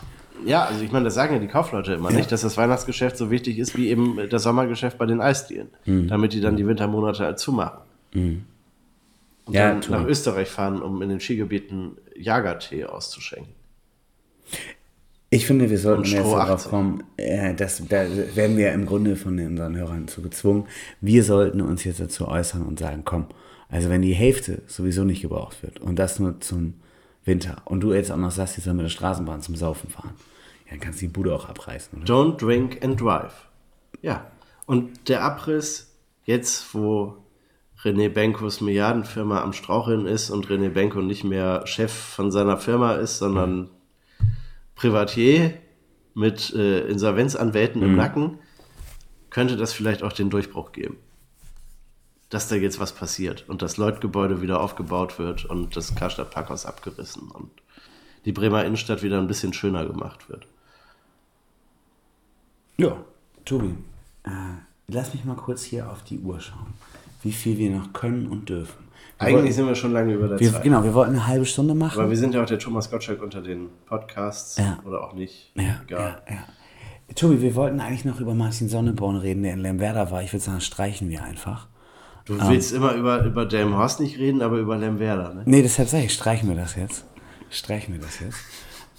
Ja, 0.45 0.65
also 0.65 0.83
ich 0.83 0.91
meine, 0.91 1.05
das 1.05 1.15
sagen 1.15 1.33
ja 1.33 1.39
die 1.39 1.47
Kaufleute 1.47 1.93
immer 1.93 2.11
nicht, 2.11 2.31
dass 2.31 2.41
das 2.41 2.55
Weihnachtsgeschäft 2.57 3.17
so 3.17 3.31
wichtig 3.31 3.57
ist 3.57 3.75
wie 3.75 3.89
eben 3.89 4.19
das 4.29 4.43
Sommergeschäft 4.43 4.97
bei 4.99 5.07
den 5.07 5.19
Eisdielen, 5.19 5.69
Mhm. 5.85 6.07
damit 6.07 6.33
die 6.33 6.41
dann 6.41 6.55
die 6.55 6.67
Wintermonate 6.67 7.23
halt 7.23 7.39
zumachen. 7.39 7.79
Und 8.13 8.45
Ja, 9.49 9.73
dann 9.73 9.81
nach 9.89 10.05
Österreich 10.05 10.47
fahren, 10.49 10.81
um 10.83 11.01
in 11.01 11.09
den 11.09 11.19
Skigebieten 11.19 11.97
Jagertee 12.15 12.85
auszuschenken. 12.85 13.53
Ich 15.29 15.45
finde, 15.45 15.69
wir 15.69 15.77
sollten 15.77 16.05
jetzt 16.05 16.19
darauf 16.19 16.49
18. 16.49 16.69
kommen, 16.69 17.03
äh, 17.17 17.53
dass, 17.53 17.83
da 17.87 18.05
werden 18.35 18.55
wir 18.55 18.71
im 18.71 18.85
Grunde 18.85 19.17
von 19.17 19.37
unseren 19.37 19.75
Hörern 19.75 20.07
zu 20.07 20.21
gezwungen. 20.21 20.67
Wir 21.01 21.23
sollten 21.23 21.59
uns 21.61 21.83
jetzt 21.83 21.99
dazu 21.99 22.27
äußern 22.27 22.61
und 22.61 22.79
sagen, 22.79 23.01
komm, 23.03 23.25
also 23.69 23.89
wenn 23.89 24.01
die 24.01 24.13
Hälfte 24.13 24.61
sowieso 24.67 25.03
nicht 25.03 25.21
gebraucht 25.21 25.61
wird 25.63 25.81
und 25.81 25.99
das 25.99 26.19
nur 26.19 26.39
zum 26.39 26.75
Winter 27.25 27.61
und 27.65 27.81
du 27.81 27.93
jetzt 27.93 28.09
auch 28.09 28.17
noch 28.17 28.31
sagst, 28.31 28.55
die 28.55 28.61
sollen 28.61 28.77
mit 28.77 28.85
der 28.85 28.89
Straßenbahn 28.89 29.41
zum 29.41 29.55
Saufen 29.55 29.89
fahren, 29.89 30.13
ja, 30.65 30.71
dann 30.71 30.79
kannst 30.79 31.01
du 31.01 31.07
die 31.07 31.11
Bude 31.11 31.35
auch 31.35 31.49
abreißen, 31.49 32.01
oder? 32.01 32.13
Don't 32.13 32.37
drink 32.37 32.81
and 32.83 32.99
drive. 32.99 33.33
Ja. 34.01 34.31
Und 34.65 35.09
der 35.09 35.23
Abriss, 35.23 35.93
jetzt 36.23 36.73
wo 36.73 37.17
René 37.83 38.09
Benkos 38.09 38.61
Milliardenfirma 38.61 39.41
am 39.41 39.51
Straucheln 39.51 40.05
ist 40.05 40.29
und 40.29 40.47
René 40.47 40.69
Benko 40.69 41.01
nicht 41.01 41.23
mehr 41.23 41.67
Chef 41.67 41.91
von 41.91 42.31
seiner 42.31 42.57
Firma 42.57 42.93
ist, 42.93 43.19
sondern 43.19 43.69
Privatier 44.77 45.55
mit 46.13 46.53
äh, 46.53 46.87
Insolvenzanwälten 46.87 47.81
im 47.81 47.95
Nacken, 47.95 48.39
könnte 49.29 49.57
das 49.57 49.73
vielleicht 49.73 50.03
auch 50.03 50.13
den 50.13 50.29
Durchbruch 50.29 50.71
geben. 50.71 50.97
Dass 52.29 52.47
da 52.47 52.55
jetzt 52.55 52.79
was 52.79 52.93
passiert 52.93 53.45
und 53.47 53.61
das 53.61 53.77
Lloyd-Gebäude 53.77 54.41
wieder 54.41 54.61
aufgebaut 54.61 55.19
wird 55.19 55.45
und 55.45 55.75
das 55.75 55.95
Karstadt 55.95 56.31
Parkhaus 56.31 56.65
abgerissen 56.65 57.29
und 57.29 57.51
die 58.25 58.31
Bremer 58.31 58.65
Innenstadt 58.65 59.03
wieder 59.03 59.19
ein 59.19 59.27
bisschen 59.27 59.53
schöner 59.53 59.85
gemacht 59.85 60.29
wird. 60.29 60.47
Ja, 62.77 62.97
Tobi, 63.45 63.75
äh, 64.23 64.29
lass 64.87 65.13
mich 65.13 65.23
mal 65.25 65.35
kurz 65.35 65.63
hier 65.63 65.91
auf 65.91 66.03
die 66.03 66.19
Uhr 66.19 66.39
schauen, 66.39 66.73
wie 67.23 67.31
viel 67.31 67.57
wir 67.57 67.71
noch 67.71 67.93
können 67.93 68.27
und 68.27 68.49
dürfen. 68.49 68.86
Eigentlich 69.19 69.35
wollten- 69.35 69.51
sind 69.53 69.67
wir 69.67 69.75
schon 69.75 69.93
lange 69.93 70.13
über 70.13 70.27
der 70.27 70.39
wir, 70.39 70.51
Zeit. 70.53 70.63
Genau, 70.63 70.83
wir 70.83 70.93
wollten 70.93 71.13
eine 71.15 71.25
halbe 71.27 71.45
Stunde 71.45 71.73
machen. 71.73 71.99
Aber 71.99 72.09
wir 72.09 72.17
sind 72.17 72.33
ja 72.35 72.41
auch 72.43 72.45
der 72.45 72.59
Thomas 72.59 72.89
Gottschalk 72.91 73.21
unter 73.21 73.41
den 73.41 73.69
Podcasts 73.87 74.57
Ja. 74.57 74.79
oder 74.85 75.03
auch 75.03 75.13
nicht. 75.13 75.51
Ja, 75.55 75.81
Egal. 75.85 76.21
ja, 76.27 76.33
ja. 76.35 76.43
Tobi, 77.15 77.41
wir 77.41 77.55
wollten 77.55 77.79
eigentlich 77.79 78.05
noch 78.05 78.19
über 78.19 78.35
Martin 78.35 78.67
Sonneborn 78.69 79.15
reden, 79.15 79.43
der 79.43 79.53
in 79.53 79.59
Lemwerder 79.59 80.11
war. 80.11 80.21
Ich 80.23 80.33
würde 80.33 80.43
sagen, 80.43 80.61
streichen 80.61 81.09
wir 81.09 81.23
einfach. 81.23 81.67
Du 82.25 82.37
willst 82.49 82.73
immer 82.73 82.93
über, 82.93 83.23
über 83.23 83.45
Delmenhorst 83.45 84.01
nicht 84.01 84.17
reden, 84.17 84.41
aber 84.41 84.57
über 84.57 84.77
Lemwerder, 84.77 85.33
ne? 85.33 85.43
Nee, 85.45 85.61
deshalb 85.61 85.87
sage 85.87 86.03
ich, 86.03 86.13
streichen 86.13 86.49
wir 86.49 86.57
das 86.57 86.75
jetzt. 86.75 87.05
Streichen 87.49 87.93
wir 87.93 88.01
das 88.01 88.19
jetzt. 88.19 88.37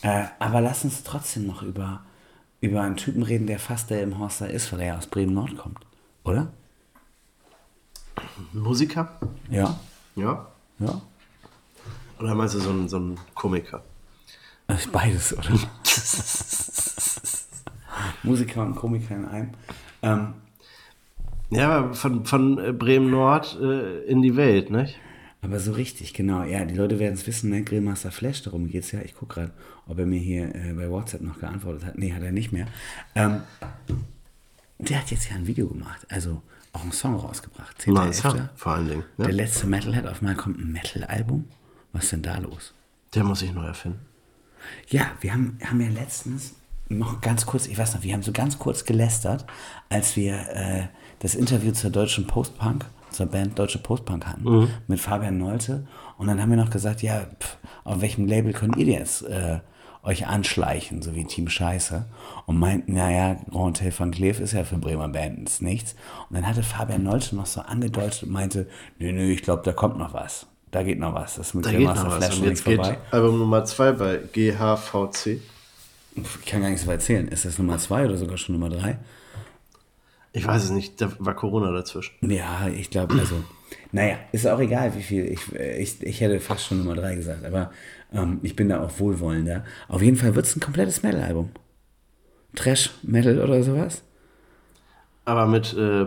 Äh, 0.00 0.24
aber 0.38 0.62
lass 0.62 0.82
uns 0.84 1.02
trotzdem 1.04 1.46
noch 1.46 1.62
über, 1.62 2.00
über 2.62 2.80
einen 2.80 2.96
Typen 2.96 3.22
reden, 3.22 3.46
der 3.46 3.58
fast 3.58 3.90
der 3.90 4.02
im 4.02 4.18
Horster 4.18 4.48
ist, 4.48 4.72
weil 4.72 4.80
er 4.80 4.86
ja 4.86 4.96
aus 4.96 5.06
Bremen-Nord 5.08 5.58
kommt. 5.58 5.78
Oder? 6.24 6.48
Musiker? 8.54 9.10
Ja? 9.50 9.78
Ja. 10.18 10.46
Ja? 10.80 11.00
Oder 12.18 12.34
meinst 12.34 12.54
du 12.54 12.58
so 12.60 12.70
ein, 12.70 12.88
so 12.88 12.98
ein 12.98 13.18
Komiker? 13.34 13.82
Ist 14.68 14.90
Beides, 14.92 15.36
oder? 15.36 15.50
Musiker 18.22 18.62
und 18.62 18.74
Komiker 18.74 19.14
in 19.16 19.24
einem. 19.24 19.50
Ähm, 20.02 20.34
Ja, 21.50 21.70
aber 21.78 21.94
von, 21.94 22.26
von 22.26 22.58
äh, 22.58 22.72
Bremen 22.72 23.10
Nord 23.10 23.56
äh, 23.60 24.02
in 24.04 24.20
die 24.22 24.36
Welt, 24.36 24.70
ne? 24.70 24.88
Aber 25.40 25.60
so 25.60 25.72
richtig, 25.72 26.12
genau. 26.14 26.42
Ja, 26.42 26.64
die 26.64 26.74
Leute 26.74 26.98
werden 26.98 27.14
es 27.14 27.26
wissen, 27.26 27.50
ne? 27.50 27.62
Grillmaster 27.62 28.10
Flash, 28.10 28.42
darum 28.42 28.68
geht's 28.68 28.90
ja. 28.92 29.00
Ich 29.00 29.14
gucke 29.14 29.34
gerade, 29.34 29.52
ob 29.86 29.98
er 29.98 30.06
mir 30.06 30.18
hier 30.18 30.54
äh, 30.54 30.72
bei 30.74 30.90
WhatsApp 30.90 31.22
noch 31.22 31.38
geantwortet 31.38 31.86
hat. 31.86 31.96
Nee, 31.96 32.12
hat 32.12 32.22
er 32.22 32.32
nicht 32.32 32.52
mehr. 32.52 32.66
Ähm, 33.14 33.42
der 34.78 34.98
hat 34.98 35.10
jetzt 35.10 35.30
ja 35.30 35.36
ein 35.36 35.46
Video 35.46 35.68
gemacht, 35.68 36.06
also 36.10 36.42
auch 36.78 36.82
einen 36.82 36.92
Song 36.92 37.16
rausgebracht. 37.16 37.76
10.11. 37.80 37.92
Nice, 37.92 38.22
vor 38.54 38.72
allen 38.72 38.88
Dingen. 38.88 39.04
Der 39.18 39.26
Ne? 39.28 39.32
letzte 39.32 39.66
Metalhead, 39.66 40.06
auf 40.06 40.20
einmal 40.20 40.36
kommt 40.36 40.58
ein 40.58 40.72
Metal-Album. 40.72 41.44
Was 41.92 42.04
ist 42.04 42.12
denn 42.12 42.22
da 42.22 42.38
los? 42.38 42.74
Der 43.14 43.24
muss 43.24 43.40
sich 43.40 43.52
neu 43.52 43.64
erfinden. 43.66 44.00
Ja, 44.88 45.06
wir 45.20 45.32
haben, 45.32 45.58
haben 45.64 45.80
ja 45.80 45.88
letztens 45.88 46.54
noch 46.88 47.20
ganz 47.20 47.46
kurz, 47.46 47.66
ich 47.66 47.78
weiß 47.78 47.94
noch, 47.94 48.02
wir 48.02 48.12
haben 48.14 48.22
so 48.22 48.32
ganz 48.32 48.58
kurz 48.58 48.84
gelästert, 48.84 49.46
als 49.88 50.16
wir 50.16 50.34
äh, 50.54 50.86
das 51.20 51.34
Interview 51.34 51.72
zur 51.72 51.90
deutschen 51.90 52.26
Postpunk, 52.26 52.84
zur 53.10 53.26
Band 53.26 53.58
Deutsche 53.58 53.78
Postpunk 53.78 54.26
hatten, 54.26 54.68
mit 54.86 55.00
Fabian 55.00 55.38
Nolte. 55.38 55.86
Und 56.18 56.26
dann 56.26 56.40
haben 56.40 56.50
wir 56.50 56.56
noch 56.56 56.70
gesagt, 56.70 57.02
ja, 57.02 57.26
pff, 57.40 57.56
auf 57.84 58.00
welchem 58.00 58.26
Label 58.26 58.52
könnt 58.52 58.76
ihr 58.76 58.86
jetzt 58.86 59.22
äh, 59.22 59.60
euch 60.08 60.26
anschleichen, 60.26 61.02
so 61.02 61.14
wie 61.14 61.24
Team 61.24 61.48
Scheiße? 61.48 62.06
Und 62.46 62.58
meinten, 62.58 62.94
naja, 62.94 63.34
Grand 63.50 63.78
Hotel 63.78 63.92
van 63.96 64.10
Cleef 64.10 64.40
ist 64.40 64.52
ja 64.52 64.64
für 64.64 64.78
Bremer 64.78 65.08
Bands 65.08 65.60
nichts. 65.60 65.94
Und 66.28 66.36
dann 66.36 66.46
hatte 66.46 66.62
Fabian 66.62 67.02
Nolte 67.02 67.36
noch 67.36 67.46
so 67.46 67.60
angedeutet 67.60 68.22
und 68.22 68.32
meinte, 68.32 68.68
nö, 68.98 69.12
nö, 69.12 69.30
ich 69.30 69.42
glaube, 69.42 69.62
da 69.64 69.72
kommt 69.72 69.98
noch 69.98 70.14
was. 70.14 70.46
Da 70.70 70.82
geht 70.82 70.98
noch 70.98 71.14
was. 71.14 71.36
Das 71.36 71.48
ist 71.48 71.54
mit 71.54 71.66
Da 71.66 71.70
geht 71.70 71.78
Grillmaster 71.78 72.04
noch 72.04 72.10
was. 72.12 72.24
Flash 72.24 72.38
Und 72.38 72.44
jetzt 72.46 72.66
nicht 72.66 72.78
geht 72.78 72.86
vorbei. 72.86 72.98
Album 73.10 73.38
Nummer 73.38 73.64
2 73.64 73.92
bei 73.92 74.20
GHVC. 74.32 75.40
Ich 76.16 76.46
kann 76.46 76.62
gar 76.62 76.70
nicht 76.70 76.80
so 76.80 76.86
weit 76.86 77.02
zählen. 77.02 77.28
Ist 77.28 77.44
das 77.44 77.58
Nummer 77.58 77.78
zwei 77.78 78.04
oder 78.04 78.16
sogar 78.16 78.36
schon 78.38 78.58
Nummer 78.58 78.70
drei? 78.70 78.98
Ich 80.32 80.46
weiß 80.46 80.64
es 80.64 80.70
nicht, 80.70 81.00
da 81.00 81.10
war 81.18 81.34
Corona 81.34 81.72
dazwischen. 81.72 82.14
Ja, 82.28 82.68
ich 82.68 82.90
glaube, 82.90 83.14
also, 83.18 83.36
naja, 83.92 84.16
ist 84.32 84.46
auch 84.46 84.58
egal, 84.58 84.94
wie 84.94 85.02
viel. 85.02 85.24
Ich, 85.26 85.52
ich, 85.52 86.02
ich 86.02 86.20
hätte 86.20 86.40
fast 86.40 86.66
schon 86.66 86.78
Nummer 86.78 86.94
drei 86.94 87.14
gesagt, 87.14 87.44
aber 87.44 87.70
ähm, 88.12 88.40
ich 88.42 88.56
bin 88.56 88.68
da 88.68 88.84
auch 88.84 88.98
wohlwollender. 88.98 89.64
Auf 89.88 90.02
jeden 90.02 90.16
Fall 90.16 90.34
wird 90.34 90.46
es 90.46 90.56
ein 90.56 90.60
komplettes 90.60 91.02
Metal-Album. 91.02 91.50
Trash, 92.54 92.90
Metal 93.02 93.38
oder 93.40 93.62
sowas? 93.62 94.02
Aber 95.24 95.46
mit 95.46 95.74
äh, 95.74 96.06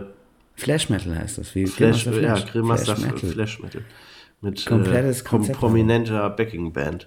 Flash 0.56 0.88
Metal 0.90 1.16
heißt 1.16 1.38
das. 1.38 1.54
Wie 1.54 1.66
Flash, 1.66 2.04
Grillmaster 2.04 2.22
ja, 2.22 2.36
Flash. 2.36 2.52
Grillmaster 2.52 2.96
Flash 2.96 3.32
Flash 3.32 3.60
Metal. 3.60 3.80
Metal. 3.80 3.84
Mit 4.40 4.66
Komplettes 4.66 5.20
äh, 5.20 5.24
Konzept. 5.24 5.58
prominenter 5.58 6.28
Backing 6.30 6.72
Band. 6.72 7.06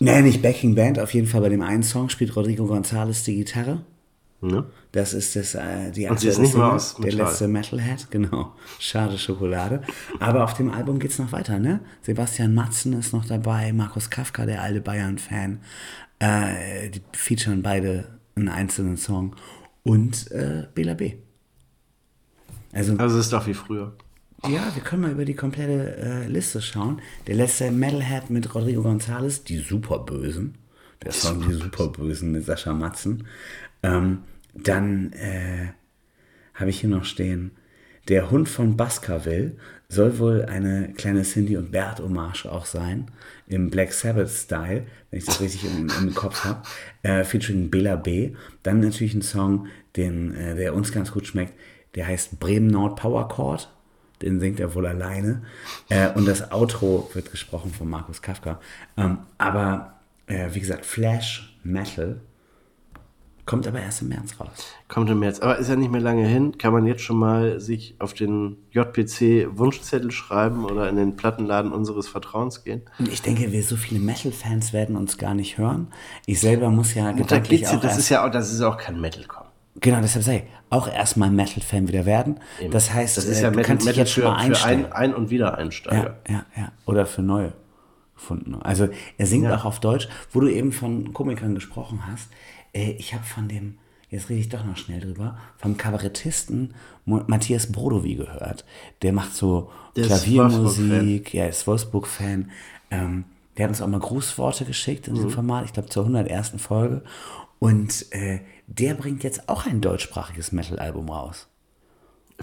Nee, 0.00 0.22
nicht 0.22 0.42
Backing 0.42 0.74
Band. 0.74 0.98
Auf 0.98 1.14
jeden 1.14 1.28
Fall 1.28 1.40
bei 1.40 1.48
dem 1.48 1.62
einen 1.62 1.84
Song 1.84 2.08
spielt 2.08 2.34
Rodrigo 2.34 2.64
González 2.64 3.24
die 3.24 3.36
Gitarre. 3.36 3.82
Ne? 4.40 4.66
Das 4.92 5.14
ist 5.14 5.34
das, 5.34 5.54
äh, 5.56 5.90
die 5.90 6.04
ist 6.04 6.10
aktuelle 6.12 6.56
mal 6.56 6.78
Single, 6.78 7.10
Der 7.10 7.24
letzte 7.24 7.48
Metalhead, 7.48 8.08
genau. 8.12 8.54
Schade 8.78 9.18
Schokolade. 9.18 9.82
Aber 10.20 10.44
auf 10.44 10.54
dem 10.54 10.70
Album 10.70 11.00
geht's 11.00 11.18
noch 11.18 11.32
weiter, 11.32 11.58
ne? 11.58 11.80
Sebastian 12.02 12.54
Matzen 12.54 12.92
ist 12.92 13.12
noch 13.12 13.24
dabei, 13.24 13.72
Markus 13.72 14.10
Kafka, 14.10 14.46
der 14.46 14.62
alte 14.62 14.80
Bayern-Fan. 14.80 15.58
Äh, 16.20 16.90
die 16.90 17.02
featuren 17.12 17.62
beide 17.62 18.18
einen 18.36 18.48
einzelnen 18.48 18.96
Song. 18.96 19.34
Und 19.82 20.30
äh, 20.30 20.66
Bela 20.74 20.94
B. 20.94 21.14
Also, 22.72 22.96
Also 22.96 23.18
es 23.18 23.26
ist 23.26 23.32
doch 23.32 23.46
wie 23.46 23.54
früher. 23.54 23.94
ja, 24.46 24.72
wir 24.74 24.82
können 24.84 25.02
mal 25.02 25.10
über 25.10 25.24
die 25.24 25.34
komplette 25.34 25.96
äh, 25.96 26.26
Liste 26.28 26.60
schauen. 26.62 27.00
Der 27.26 27.34
letzte 27.34 27.70
Metalhead 27.72 28.30
mit 28.30 28.54
Rodrigo 28.54 28.82
González, 28.82 29.42
die 29.44 29.58
Superbösen. 29.58 30.54
Der 31.04 31.12
Song 31.12 31.46
Die 31.46 31.54
Superbösen 31.54 32.32
mit 32.32 32.44
Sascha 32.44 32.72
Matzen. 32.72 33.26
Ähm, 33.82 34.24
dann 34.54 35.12
äh, 35.12 35.68
habe 36.54 36.70
ich 36.70 36.80
hier 36.80 36.90
noch 36.90 37.04
stehen, 37.04 37.52
der 38.08 38.30
Hund 38.30 38.48
von 38.48 38.76
Baskerville 38.76 39.56
soll 39.88 40.18
wohl 40.18 40.44
eine 40.44 40.92
kleine 40.94 41.22
Cindy 41.22 41.56
und 41.56 41.70
Bert 41.70 42.00
Hommage 42.00 42.46
auch 42.46 42.66
sein, 42.66 43.10
im 43.46 43.70
Black 43.70 43.92
Sabbath 43.92 44.30
Style, 44.30 44.86
wenn 45.10 45.18
ich 45.18 45.24
das 45.24 45.40
richtig 45.40 45.64
im, 45.64 45.90
im 46.00 46.14
Kopf 46.14 46.44
habe, 46.44 46.62
äh, 47.02 47.24
featuring 47.24 47.70
Bela 47.70 47.96
B. 47.96 48.34
Dann 48.62 48.80
natürlich 48.80 49.14
ein 49.14 49.22
Song, 49.22 49.68
den, 49.96 50.34
äh, 50.34 50.56
der 50.56 50.74
uns 50.74 50.92
ganz 50.92 51.12
gut 51.12 51.26
schmeckt, 51.26 51.54
der 51.94 52.06
heißt 52.06 52.38
Bremen 52.40 52.68
Nord 52.68 52.98
Power 52.98 53.28
Chord. 53.28 53.70
Den 54.20 54.40
singt 54.40 54.58
er 54.58 54.74
wohl 54.74 54.86
alleine. 54.86 55.42
Äh, 55.88 56.10
und 56.12 56.26
das 56.26 56.50
Outro 56.50 57.08
wird 57.14 57.30
gesprochen 57.30 57.72
von 57.72 57.88
Markus 57.88 58.20
Kafka. 58.20 58.60
Ähm, 58.96 59.18
aber 59.38 59.97
äh, 60.28 60.48
wie 60.52 60.60
gesagt, 60.60 60.86
Flash 60.86 61.58
Metal 61.64 62.20
kommt 63.46 63.66
aber 63.66 63.80
erst 63.80 64.02
im 64.02 64.08
März 64.08 64.38
raus. 64.38 64.48
Kommt 64.88 65.08
im 65.08 65.20
März. 65.20 65.40
Aber 65.40 65.56
ist 65.56 65.70
ja 65.70 65.76
nicht 65.76 65.90
mehr 65.90 66.02
lange 66.02 66.26
hin. 66.26 66.58
Kann 66.58 66.70
man 66.74 66.84
jetzt 66.86 67.00
schon 67.00 67.16
mal 67.18 67.60
sich 67.60 67.94
auf 67.98 68.12
den 68.12 68.58
JPC 68.72 69.48
Wunschzettel 69.56 70.10
schreiben 70.10 70.66
oder 70.66 70.86
in 70.90 70.96
den 70.96 71.16
Plattenladen 71.16 71.72
unseres 71.72 72.08
Vertrauens 72.08 72.62
gehen? 72.62 72.82
Und 72.98 73.08
ich 73.08 73.22
denke, 73.22 73.50
wir 73.50 73.62
so 73.62 73.76
viele 73.76 74.00
Metal-Fans 74.00 74.74
werden 74.74 74.96
uns 74.96 75.16
gar 75.16 75.34
nicht 75.34 75.56
hören. 75.56 75.88
Ich 76.26 76.40
selber 76.40 76.68
muss 76.68 76.92
ja 76.94 77.04
da 77.06 77.12
gedanklich 77.12 77.60
geht's, 77.60 77.72
auch 77.72 77.80
das 77.80 77.96
ist 77.96 78.10
ja 78.10 78.26
auch, 78.26 78.30
das 78.30 78.52
ist 78.52 78.60
auch 78.60 78.76
kein 78.76 79.00
Metalcore. 79.00 79.46
genau, 79.80 80.02
deshalb 80.02 80.24
sage 80.26 80.38
ich, 80.38 80.44
auch 80.68 80.86
erstmal 80.86 81.30
Metal-Fan 81.30 81.88
wieder 81.88 82.04
werden. 82.04 82.40
Das 82.70 82.92
heißt, 82.92 83.16
Das 83.16 83.24
ist 83.24 83.38
äh, 83.38 83.44
ja 83.44 83.50
du 83.50 83.56
Metal, 83.56 83.68
kannst 83.70 83.86
Metal 83.86 84.00
jetzt 84.00 84.12
schon 84.12 84.24
für, 84.24 84.28
mal 84.28 84.40
für 84.40 84.44
einstellen. 84.44 84.84
ein, 84.86 84.92
ein- 84.92 85.14
und 85.14 85.30
Wiedereinsteiger. 85.30 86.18
Ja, 86.28 86.34
ja, 86.34 86.44
ja. 86.54 86.72
Oder 86.84 87.06
für 87.06 87.22
neue 87.22 87.54
gefunden. 88.18 88.54
Also 88.62 88.88
er 89.16 89.26
singt 89.26 89.44
Ja. 89.44 89.56
auch 89.56 89.64
auf 89.64 89.80
Deutsch, 89.80 90.08
wo 90.32 90.40
du 90.40 90.48
eben 90.48 90.72
von 90.72 91.12
Komikern 91.14 91.54
gesprochen 91.54 92.06
hast. 92.06 92.28
Äh, 92.74 92.90
ich 92.92 93.14
habe 93.14 93.24
von 93.24 93.48
dem, 93.48 93.78
jetzt 94.10 94.28
rede 94.28 94.40
ich 94.40 94.48
doch 94.48 94.64
noch 94.64 94.76
schnell 94.76 95.00
drüber, 95.00 95.38
vom 95.56 95.76
Kabarettisten 95.76 96.74
Matthias 97.06 97.72
Brodowy 97.72 98.14
gehört. 98.16 98.64
Der 99.02 99.12
macht 99.12 99.34
so 99.34 99.70
Der 99.96 100.04
Klaviermusik, 100.06 101.32
ja, 101.34 101.46
ist 101.46 101.66
Wolfsburg-Fan. 101.66 102.50
Ähm, 102.90 103.24
der 103.56 103.64
hat 103.64 103.70
uns 103.70 103.82
auch 103.82 103.88
mal 103.88 103.98
Grußworte 104.00 104.64
geschickt 104.64 105.08
in 105.08 105.12
Mhm. 105.14 105.16
diesem 105.16 105.30
Format, 105.30 105.64
ich 105.64 105.72
glaube 105.72 105.88
zur 105.88 106.04
101. 106.04 106.58
Folge. 106.58 107.02
Und 107.58 108.06
äh, 108.12 108.40
der 108.66 108.94
bringt 108.94 109.24
jetzt 109.24 109.48
auch 109.48 109.66
ein 109.66 109.80
deutschsprachiges 109.80 110.52
Metal-Album 110.52 111.08
raus 111.10 111.48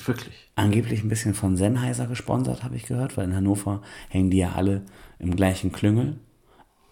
Wirklich. 0.03 0.49
angeblich 0.55 1.03
ein 1.03 1.09
bisschen 1.09 1.33
von 1.33 1.55
Sennheiser 1.55 2.07
gesponsert, 2.07 2.63
habe 2.63 2.75
ich 2.75 2.85
gehört, 2.85 3.17
weil 3.17 3.25
in 3.25 3.35
Hannover 3.35 3.81
hängen 4.09 4.29
die 4.29 4.37
ja 4.37 4.53
alle 4.53 4.81
im 5.19 5.35
gleichen 5.35 5.71
Klüngel. 5.71 6.17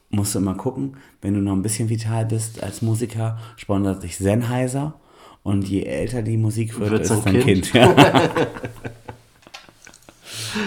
Musst 0.10 0.36
du 0.36 0.40
immer 0.40 0.56
gucken, 0.56 0.98
wenn 1.22 1.34
du 1.34 1.42
noch 1.42 1.54
ein 1.54 1.64
bisschen 1.64 1.90
vital 1.90 2.26
bist 2.26 2.64
als 2.64 2.82
Musiker, 2.82 3.40
sponsert 3.58 4.02
sich 4.02 4.18
Sennheiser 4.18 5.00
und 5.42 5.68
je 5.68 5.84
älter 5.84 6.22
die 6.22 6.38
Musik 6.38 6.80
wird, 6.80 6.92
Wird's 6.92 7.10
ist 7.10 7.28
ein 7.28 7.34
dein 7.34 7.44
Kind. 7.44 7.72
Kind. 7.72 7.74
ja. 7.74 7.96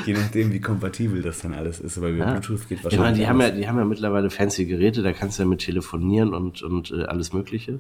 je 0.05 0.13
nachdem, 0.13 0.53
wie 0.53 0.61
kompatibel 0.61 1.23
das 1.23 1.41
dann 1.41 1.55
alles 1.55 1.81
ist, 1.81 1.97
aber 1.97 2.09
über 2.09 2.27
Bluetooth 2.27 2.69
geht 2.69 2.79
Ich 2.79 2.85
wahrscheinlich 2.85 3.07
meine, 3.07 3.17
die 3.17 3.29
haben, 3.29 3.41
ja, 3.41 3.51
die 3.51 3.69
haben 3.69 3.79
ja 3.79 3.85
mittlerweile 3.85 4.31
fancy 4.31 4.67
Geräte, 4.67 5.03
da 5.03 5.13
kannst 5.13 5.39
du 5.39 5.45
ja 5.45 5.49
mit 5.49 5.61
telefonieren 5.61 6.35
und, 6.35 6.63
und 6.63 6.91
äh, 6.91 7.05
alles 7.05 7.33
Mögliche. 7.33 7.79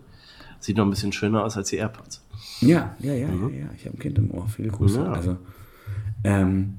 Sieht 0.60 0.76
noch 0.76 0.84
ein 0.84 0.90
bisschen 0.90 1.12
schöner 1.12 1.44
aus 1.44 1.56
als 1.56 1.68
die 1.70 1.76
AirPods. 1.76 2.22
Ja, 2.60 2.94
ja, 3.00 3.12
ja, 3.12 3.28
ja, 3.28 3.48
ja. 3.48 3.66
Ich 3.76 3.84
habe 3.86 3.96
ein 3.96 3.98
Kind 3.98 4.18
im 4.18 4.30
Ohr. 4.32 4.46
Viele 4.48 4.68
Grüße. 4.70 5.00
Ja. 5.00 5.12
Also, 5.12 5.36
ähm, 6.24 6.74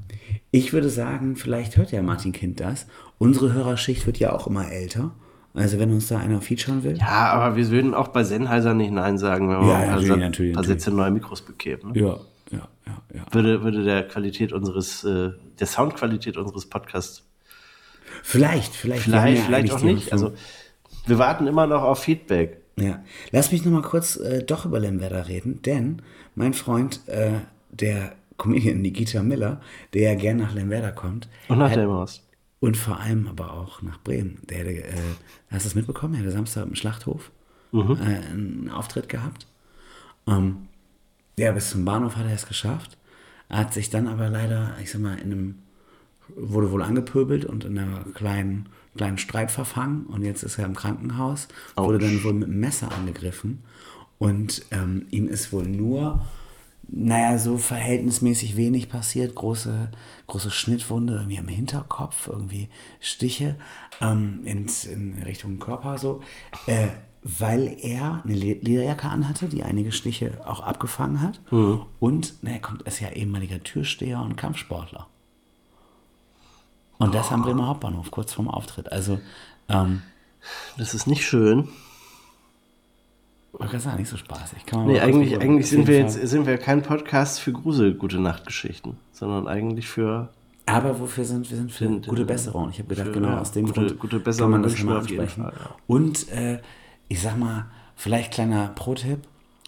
ich 0.52 0.74
würde 0.74 0.90
sagen, 0.90 1.36
vielleicht 1.36 1.78
hört 1.78 1.92
ja 1.92 2.02
Martin 2.02 2.32
Kind 2.32 2.60
das. 2.60 2.88
Unsere 3.18 3.54
Hörerschicht 3.54 4.06
wird 4.06 4.18
ja 4.20 4.34
auch 4.34 4.48
immer 4.48 4.72
älter. 4.72 5.12
Also 5.54 5.80
wenn 5.80 5.92
uns 5.92 6.08
da 6.08 6.20
einer 6.20 6.40
featuren 6.42 6.84
will. 6.84 6.98
Ja, 6.98 7.32
aber 7.32 7.56
wir 7.56 7.70
würden 7.72 7.94
auch 7.96 8.10
bei 8.10 8.24
Sennheiser 8.24 8.74
nicht 8.76 8.92
Nein 8.92 9.18
sagen, 9.18 9.50
wenn 9.50 9.60
wir 9.62 9.68
Ja, 9.72 9.86
natürlich, 9.88 10.08
Sa- 10.08 10.16
natürlich, 10.18 10.56
natürlich. 10.56 10.68
Sätze 10.82 10.92
neue 10.92 11.10
Mikros 11.12 11.42
bekämen. 11.42 11.94
Ne? 11.94 12.00
Ja, 12.00 12.18
ja, 12.52 12.68
ja, 12.86 13.02
ja. 13.16 13.26
Würde, 13.32 13.64
würde 13.64 13.84
der 13.84 14.08
Qualität 14.08 14.54
unseres, 14.54 15.04
äh, 15.04 15.32
der 15.60 15.68
Soundqualität 15.68 16.38
unseres 16.38 16.66
Podcasts 16.68 17.24
Vielleicht, 18.24 18.74
vielleicht. 18.76 19.04
vielleicht, 19.04 19.44
vielleicht 19.44 19.74
auch 19.74 19.82
nicht. 19.82 20.12
Also 20.14 20.34
wir 21.06 21.18
warten 21.18 21.48
immer 21.48 21.66
noch 21.68 21.82
auf 21.84 22.00
Feedback. 22.00 22.62
Ja, 22.80 23.04
lass 23.32 23.52
mich 23.52 23.66
nochmal 23.66 23.82
kurz 23.82 24.18
äh, 24.18 24.44
doch 24.44 24.66
über 24.66 24.80
Lemwerder 24.80 25.28
reden, 25.28 25.62
denn 25.64 26.02
mein 26.36 26.54
Freund, 26.54 27.02
äh, 27.08 27.40
der 27.72 28.16
Comedian 28.38 28.82
Nikita 28.82 29.24
Miller, 29.24 29.62
der 29.94 30.12
ja 30.12 30.16
gern 30.16 30.38
nach 30.38 30.54
Lemwerder 30.54 30.92
kommt, 30.92 31.28
Und 31.48 31.58
nach 31.58 31.76
Maus. 31.76 32.22
und 32.60 32.78
vor 32.78 33.00
allem 33.00 33.28
aber 33.28 33.54
auch 33.54 33.82
nach 33.82 34.00
Bremen. 34.04 34.40
Der, 34.50 34.66
äh, 34.68 34.84
hast 35.50 35.66
du 35.66 35.70
das 35.70 35.76
mitbekommen? 35.76 36.14
Er 36.14 36.20
hatte 36.22 36.32
Samstag 36.32 36.68
im 36.68 36.76
Schlachthof 36.76 37.32
äh, 37.74 38.32
einen 38.32 38.70
Auftritt 38.72 39.10
gehabt. 39.10 39.48
Ähm, 40.28 40.68
ja, 41.40 41.52
bis 41.52 41.72
zum 41.72 41.84
Bahnhof 41.84 42.16
hat 42.16 42.26
er 42.28 42.34
es 42.34 42.48
geschafft. 42.48 42.98
Er 43.50 43.58
hat 43.60 43.74
sich 43.74 43.90
dann 43.90 44.08
aber 44.08 44.30
leider, 44.30 44.76
ich 44.82 44.92
sag 44.92 45.02
mal, 45.02 45.16
in 45.18 45.32
einem, 45.32 45.56
wurde 46.36 46.72
wohl 46.72 46.82
angepöbelt 46.82 47.46
und 47.46 47.66
in 47.66 47.78
einer 47.80 48.04
kleinen, 48.14 48.70
kleinen 48.96 49.18
Streit 49.18 49.52
verfangen. 49.52 50.06
Und 50.06 50.24
jetzt 50.24 50.44
ist 50.44 50.58
er 50.58 50.66
im 50.66 50.76
Krankenhaus, 50.76 51.48
wurde 51.76 52.00
dann 52.00 52.24
wohl 52.24 52.34
mit 52.34 52.50
einem 52.50 52.60
Messer 52.60 52.92
angegriffen. 52.92 53.64
Und 54.20 54.66
ähm, 54.72 55.06
ihm 55.12 55.28
ist 55.28 55.54
wohl 55.54 55.68
nur, 55.68 56.26
naja, 56.90 57.38
so 57.38 57.58
verhältnismäßig 57.58 58.58
wenig 58.58 58.90
passiert, 58.90 59.36
große, 59.36 59.92
große 60.28 60.52
Schnittwunde 60.52 61.16
irgendwie 61.16 61.38
am 61.38 61.48
Hinterkopf, 61.48 62.28
irgendwie 62.28 62.70
Stiche 63.00 63.58
ähm, 64.02 64.42
ins, 64.46 64.86
in 64.86 65.22
Richtung 65.24 65.60
Körper 65.60 65.98
so, 65.98 66.22
äh, 66.66 66.88
weil 67.24 67.76
er 67.82 68.22
eine 68.24 68.34
Le- 68.34 68.60
Lederjacke 68.62 69.10
anhatte, 69.10 69.50
die 69.50 69.64
einige 69.64 69.92
Stiche 69.92 70.40
auch 70.46 70.62
abgefangen 70.62 71.22
hat. 71.22 71.42
Und 72.00 72.36
na, 72.42 72.52
er 72.52 72.60
kommt, 72.60 72.84
ist 72.84 73.02
ja 73.02 73.10
ehemaliger 73.10 73.62
Türsteher 73.62 74.22
und 74.22 74.38
Kampfsportler. 74.38 75.08
Und 77.00 77.14
das 77.14 77.32
am 77.32 77.44
Bremer 77.44 77.68
Hauptbahnhof, 77.68 78.10
kurz 78.12 78.34
vorm 78.34 78.48
Auftritt. 78.48 78.92
Also, 78.92 79.20
ähm, 79.70 80.02
Das 80.78 80.94
ist 80.94 81.06
nicht 81.08 81.26
schön. 81.26 81.68
ich 83.60 83.72
kann 83.72 83.80
sagen, 83.80 83.98
nicht 83.98 84.10
so 84.10 84.18
spaßig. 84.18 84.66
Kann 84.66 84.80
man 84.80 84.88
Nee, 84.88 84.94
mal 84.96 85.02
eigentlich, 85.02 85.34
ausprobieren. 85.34 85.42
eigentlich 85.42 85.66
Auf 85.66 85.70
sind 85.70 85.80
jeden 85.80 85.88
wir 85.88 86.10
Fall. 86.10 86.20
jetzt 86.22 86.30
sind 86.32 86.46
wir 86.48 86.58
kein 86.58 86.82
Podcast 86.84 87.40
für 87.40 87.52
Grusel 87.54 87.94
gute 87.96 88.20
Nachtgeschichten, 88.20 88.98
sondern 89.12 89.48
eigentlich 89.48 89.88
für 89.88 90.30
Aber 90.66 91.00
wofür 91.00 91.26
sind 91.26 91.50
wir? 91.50 91.58
sind 91.58 91.72
für 91.72 91.84
Sind, 91.86 92.08
gute 92.08 92.22
äh, 92.22 92.26
Besserung. 92.26 92.70
Ich 92.70 92.80
habe 92.80 92.90
gedacht, 92.90 93.08
für, 93.08 93.14
genau 93.14 93.30
ja, 93.30 93.40
aus 93.42 93.52
dem 93.52 93.66
gute- 93.66 93.82
Grund 93.86 94.00
gute 94.00 94.16
kann 94.18 94.24
Besserung 94.24 94.52
man 94.52 94.64
das 94.64 94.72
wünschen 94.74 94.86
mal 94.88 94.94
wir 94.96 95.00
auf 95.02 95.10
jeden 95.10 95.22
ansprechen. 95.24 95.44
Fall, 95.52 95.54
ja. 95.60 95.76
Und 95.88 96.30
äh, 96.30 96.60
ich 97.10 97.22
sag 97.22 97.38
mal, 97.38 97.66
vielleicht 97.96 98.32
kleiner 98.34 98.70
Pro-Tipp, 98.70 99.20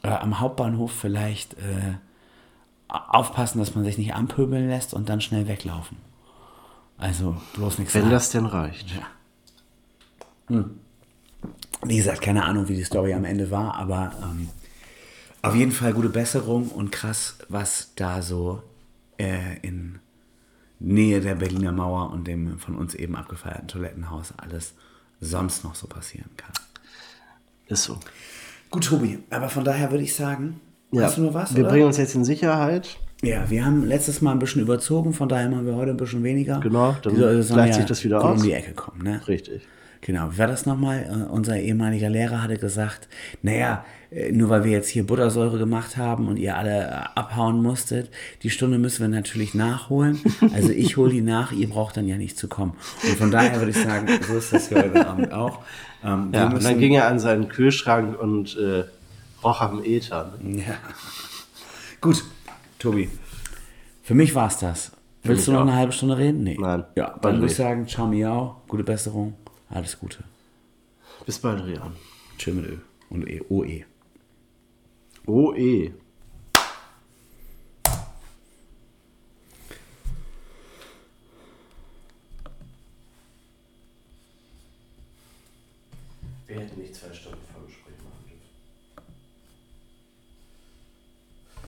äh, 0.04 0.08
am 0.10 0.40
Hauptbahnhof 0.40 0.92
vielleicht 0.92 1.54
äh, 1.56 1.96
aufpassen, 2.88 3.60
dass 3.60 3.76
man 3.76 3.84
sich 3.84 3.98
nicht 3.98 4.14
anpöbeln 4.14 4.68
lässt 4.70 4.94
und 4.94 5.10
dann 5.10 5.20
schnell 5.22 5.48
weglaufen. 5.48 5.98
Also 7.00 7.38
bloß 7.54 7.80
nichts 7.80 7.94
wenn 7.96 8.04
sagen. 8.04 8.12
das 8.12 8.30
denn 8.30 8.46
reicht. 8.46 8.88
Wie 11.84 11.98
gesagt, 11.98 12.22
keine 12.22 12.44
Ahnung, 12.44 12.68
wie 12.68 12.76
die 12.76 12.84
Story 12.84 13.14
am 13.14 13.24
Ende 13.24 13.50
war, 13.52 13.76
aber 13.76 14.14
ähm, 14.22 14.50
auf 15.42 15.56
jeden 15.56 15.72
Fall 15.72 15.94
gute 15.94 16.10
Besserung 16.10 16.68
und 16.70 16.92
krass, 16.92 17.38
was 17.48 17.94
da 17.96 18.22
so 18.22 18.62
äh, 19.18 19.58
in 19.62 20.00
Nähe 20.80 21.22
der 21.22 21.36
Berliner 21.36 21.72
Mauer 21.72 22.12
und 22.12 22.28
dem 22.28 22.60
von 22.60 22.76
uns 22.76 22.94
eben 22.96 23.16
abgefeierten 23.16 23.68
Toilettenhaus 23.68 24.34
alles 24.38 24.74
sonst 25.22 25.64
noch 25.64 25.76
so 25.76 25.88
passieren 25.88 26.30
kann. 26.36 26.54
Ist 27.68 27.84
so. 27.84 28.00
Gut, 28.72 28.86
Tobi, 28.86 29.20
aber 29.30 29.50
von 29.50 29.64
daher 29.64 29.92
würde 29.92 30.04
ich 30.04 30.16
sagen, 30.16 30.60
hast 30.96 31.18
du 31.18 31.22
nur 31.22 31.34
was? 31.34 31.56
wir 31.56 31.64
oder? 31.64 31.72
bringen 31.72 31.88
uns 31.88 31.98
jetzt 31.98 32.16
in 32.16 32.26
Sicherheit. 32.26 32.98
Ja, 33.24 33.50
wir 33.50 33.66
haben 33.66 33.86
letztes 33.86 34.22
Mal 34.22 34.32
ein 34.32 34.40
bisschen 34.40 34.62
überzogen, 34.62 35.14
von 35.14 35.28
daher 35.30 35.50
machen 35.50 35.66
wir 35.66 35.76
heute 35.76 35.92
ein 35.92 35.98
bisschen 35.98 36.24
weniger. 36.24 36.60
Genau, 36.60 36.96
dann 37.02 37.16
gleicht 37.16 37.74
sich 37.76 37.86
das 37.86 38.04
wieder 38.04 38.24
aus. 38.24 38.38
um 38.40 38.44
die 38.44 38.54
Ecke 38.54 38.74
kommen, 38.74 39.02
ne? 39.04 39.22
Richtig. 39.28 39.62
Genau, 40.02 40.30
wie 40.32 40.38
war 40.38 40.48
das 40.48 40.66
nochmal? 40.66 41.04
Äh, 41.04 41.30
unser 41.30 41.60
ehemaliger 41.60 42.10
Lehrer 42.10 42.42
hatte 42.42 42.56
gesagt, 42.58 43.10
naja, 43.42 43.84
äh, 44.12 44.32
nur 44.32 44.50
weil 44.50 44.64
wir 44.64 44.72
jetzt 44.72 44.88
hier 44.88 45.06
Buttersäure 45.06 45.58
gemacht 45.58 45.98
haben 45.98 46.30
und 46.30 46.38
ihr 46.38 46.56
alle 46.56 46.88
äh, 46.88 47.20
abhauen 47.20 47.62
musstet, 47.62 48.10
die 48.42 48.50
Stunde 48.50 48.78
müssen 48.78 49.02
wir 49.02 49.10
natürlich 49.10 49.54
nachholen. 49.54 50.18
Also 50.54 50.70
ich 50.72 50.96
hole 50.96 51.12
die 51.12 51.20
nach, 51.22 51.52
ihr 51.52 51.68
braucht 51.68 51.98
dann 51.98 52.08
ja 52.08 52.16
nicht 52.16 52.38
zu 52.38 52.48
kommen. 52.48 52.76
Und 53.04 53.18
von 53.18 53.30
daher 53.30 53.58
würde 53.60 53.72
ich 53.72 53.78
sagen, 53.78 54.08
so 54.26 54.38
ist 54.38 54.54
das 54.54 54.70
hier 54.70 54.78
heute 54.84 55.06
Abend 55.06 55.34
auch. 55.34 55.60
Ähm, 56.02 56.30
Ja, 56.34 56.48
und 56.48 56.64
dann 56.64 56.80
ging 56.80 56.94
er 56.94 57.08
an 57.08 57.20
seinen 57.20 57.50
Kühlschrank 57.50 58.18
und 58.18 58.56
äh, 58.58 58.86
roch 59.44 59.60
am 59.60 59.84
Ether. 59.84 60.32
Ne? 60.42 60.60
Ja. 60.60 60.76
Gut, 62.00 62.24
Tobi. 62.80 63.10
Für 64.04 64.16
mich 64.16 64.34
war's 64.34 64.58
das. 64.60 64.92
Willst 65.24 65.42
mich 65.42 65.46
du 65.48 65.52
noch 65.52 65.60
auch. 65.60 65.64
eine 65.64 65.76
halbe 65.76 65.92
Stunde 65.92 66.18
reden? 66.18 66.44
Nee. 66.44 66.58
Nein, 66.60 66.86
Ja, 66.96 67.18
dann 67.22 67.36
würde 67.36 67.48
ich 67.48 67.56
sagen, 67.56 67.86
ciao 67.88 68.08
miau, 68.08 68.62
gute 68.68 68.84
Besserung, 68.84 69.36
alles 69.70 70.00
Gute. 70.00 70.24
Bis 71.26 71.38
bald, 71.40 71.64
Rian. 71.66 71.92
Tschö 72.38 72.54
mit 72.54 72.66
Ö 72.66 72.78
und 73.10 73.28
E, 73.28 73.42
OE. 73.50 73.86
Eh. 75.58 75.92
Wir 86.48 86.60
hätten 86.62 86.82
nicht 86.82 86.96
zwei 86.96 87.14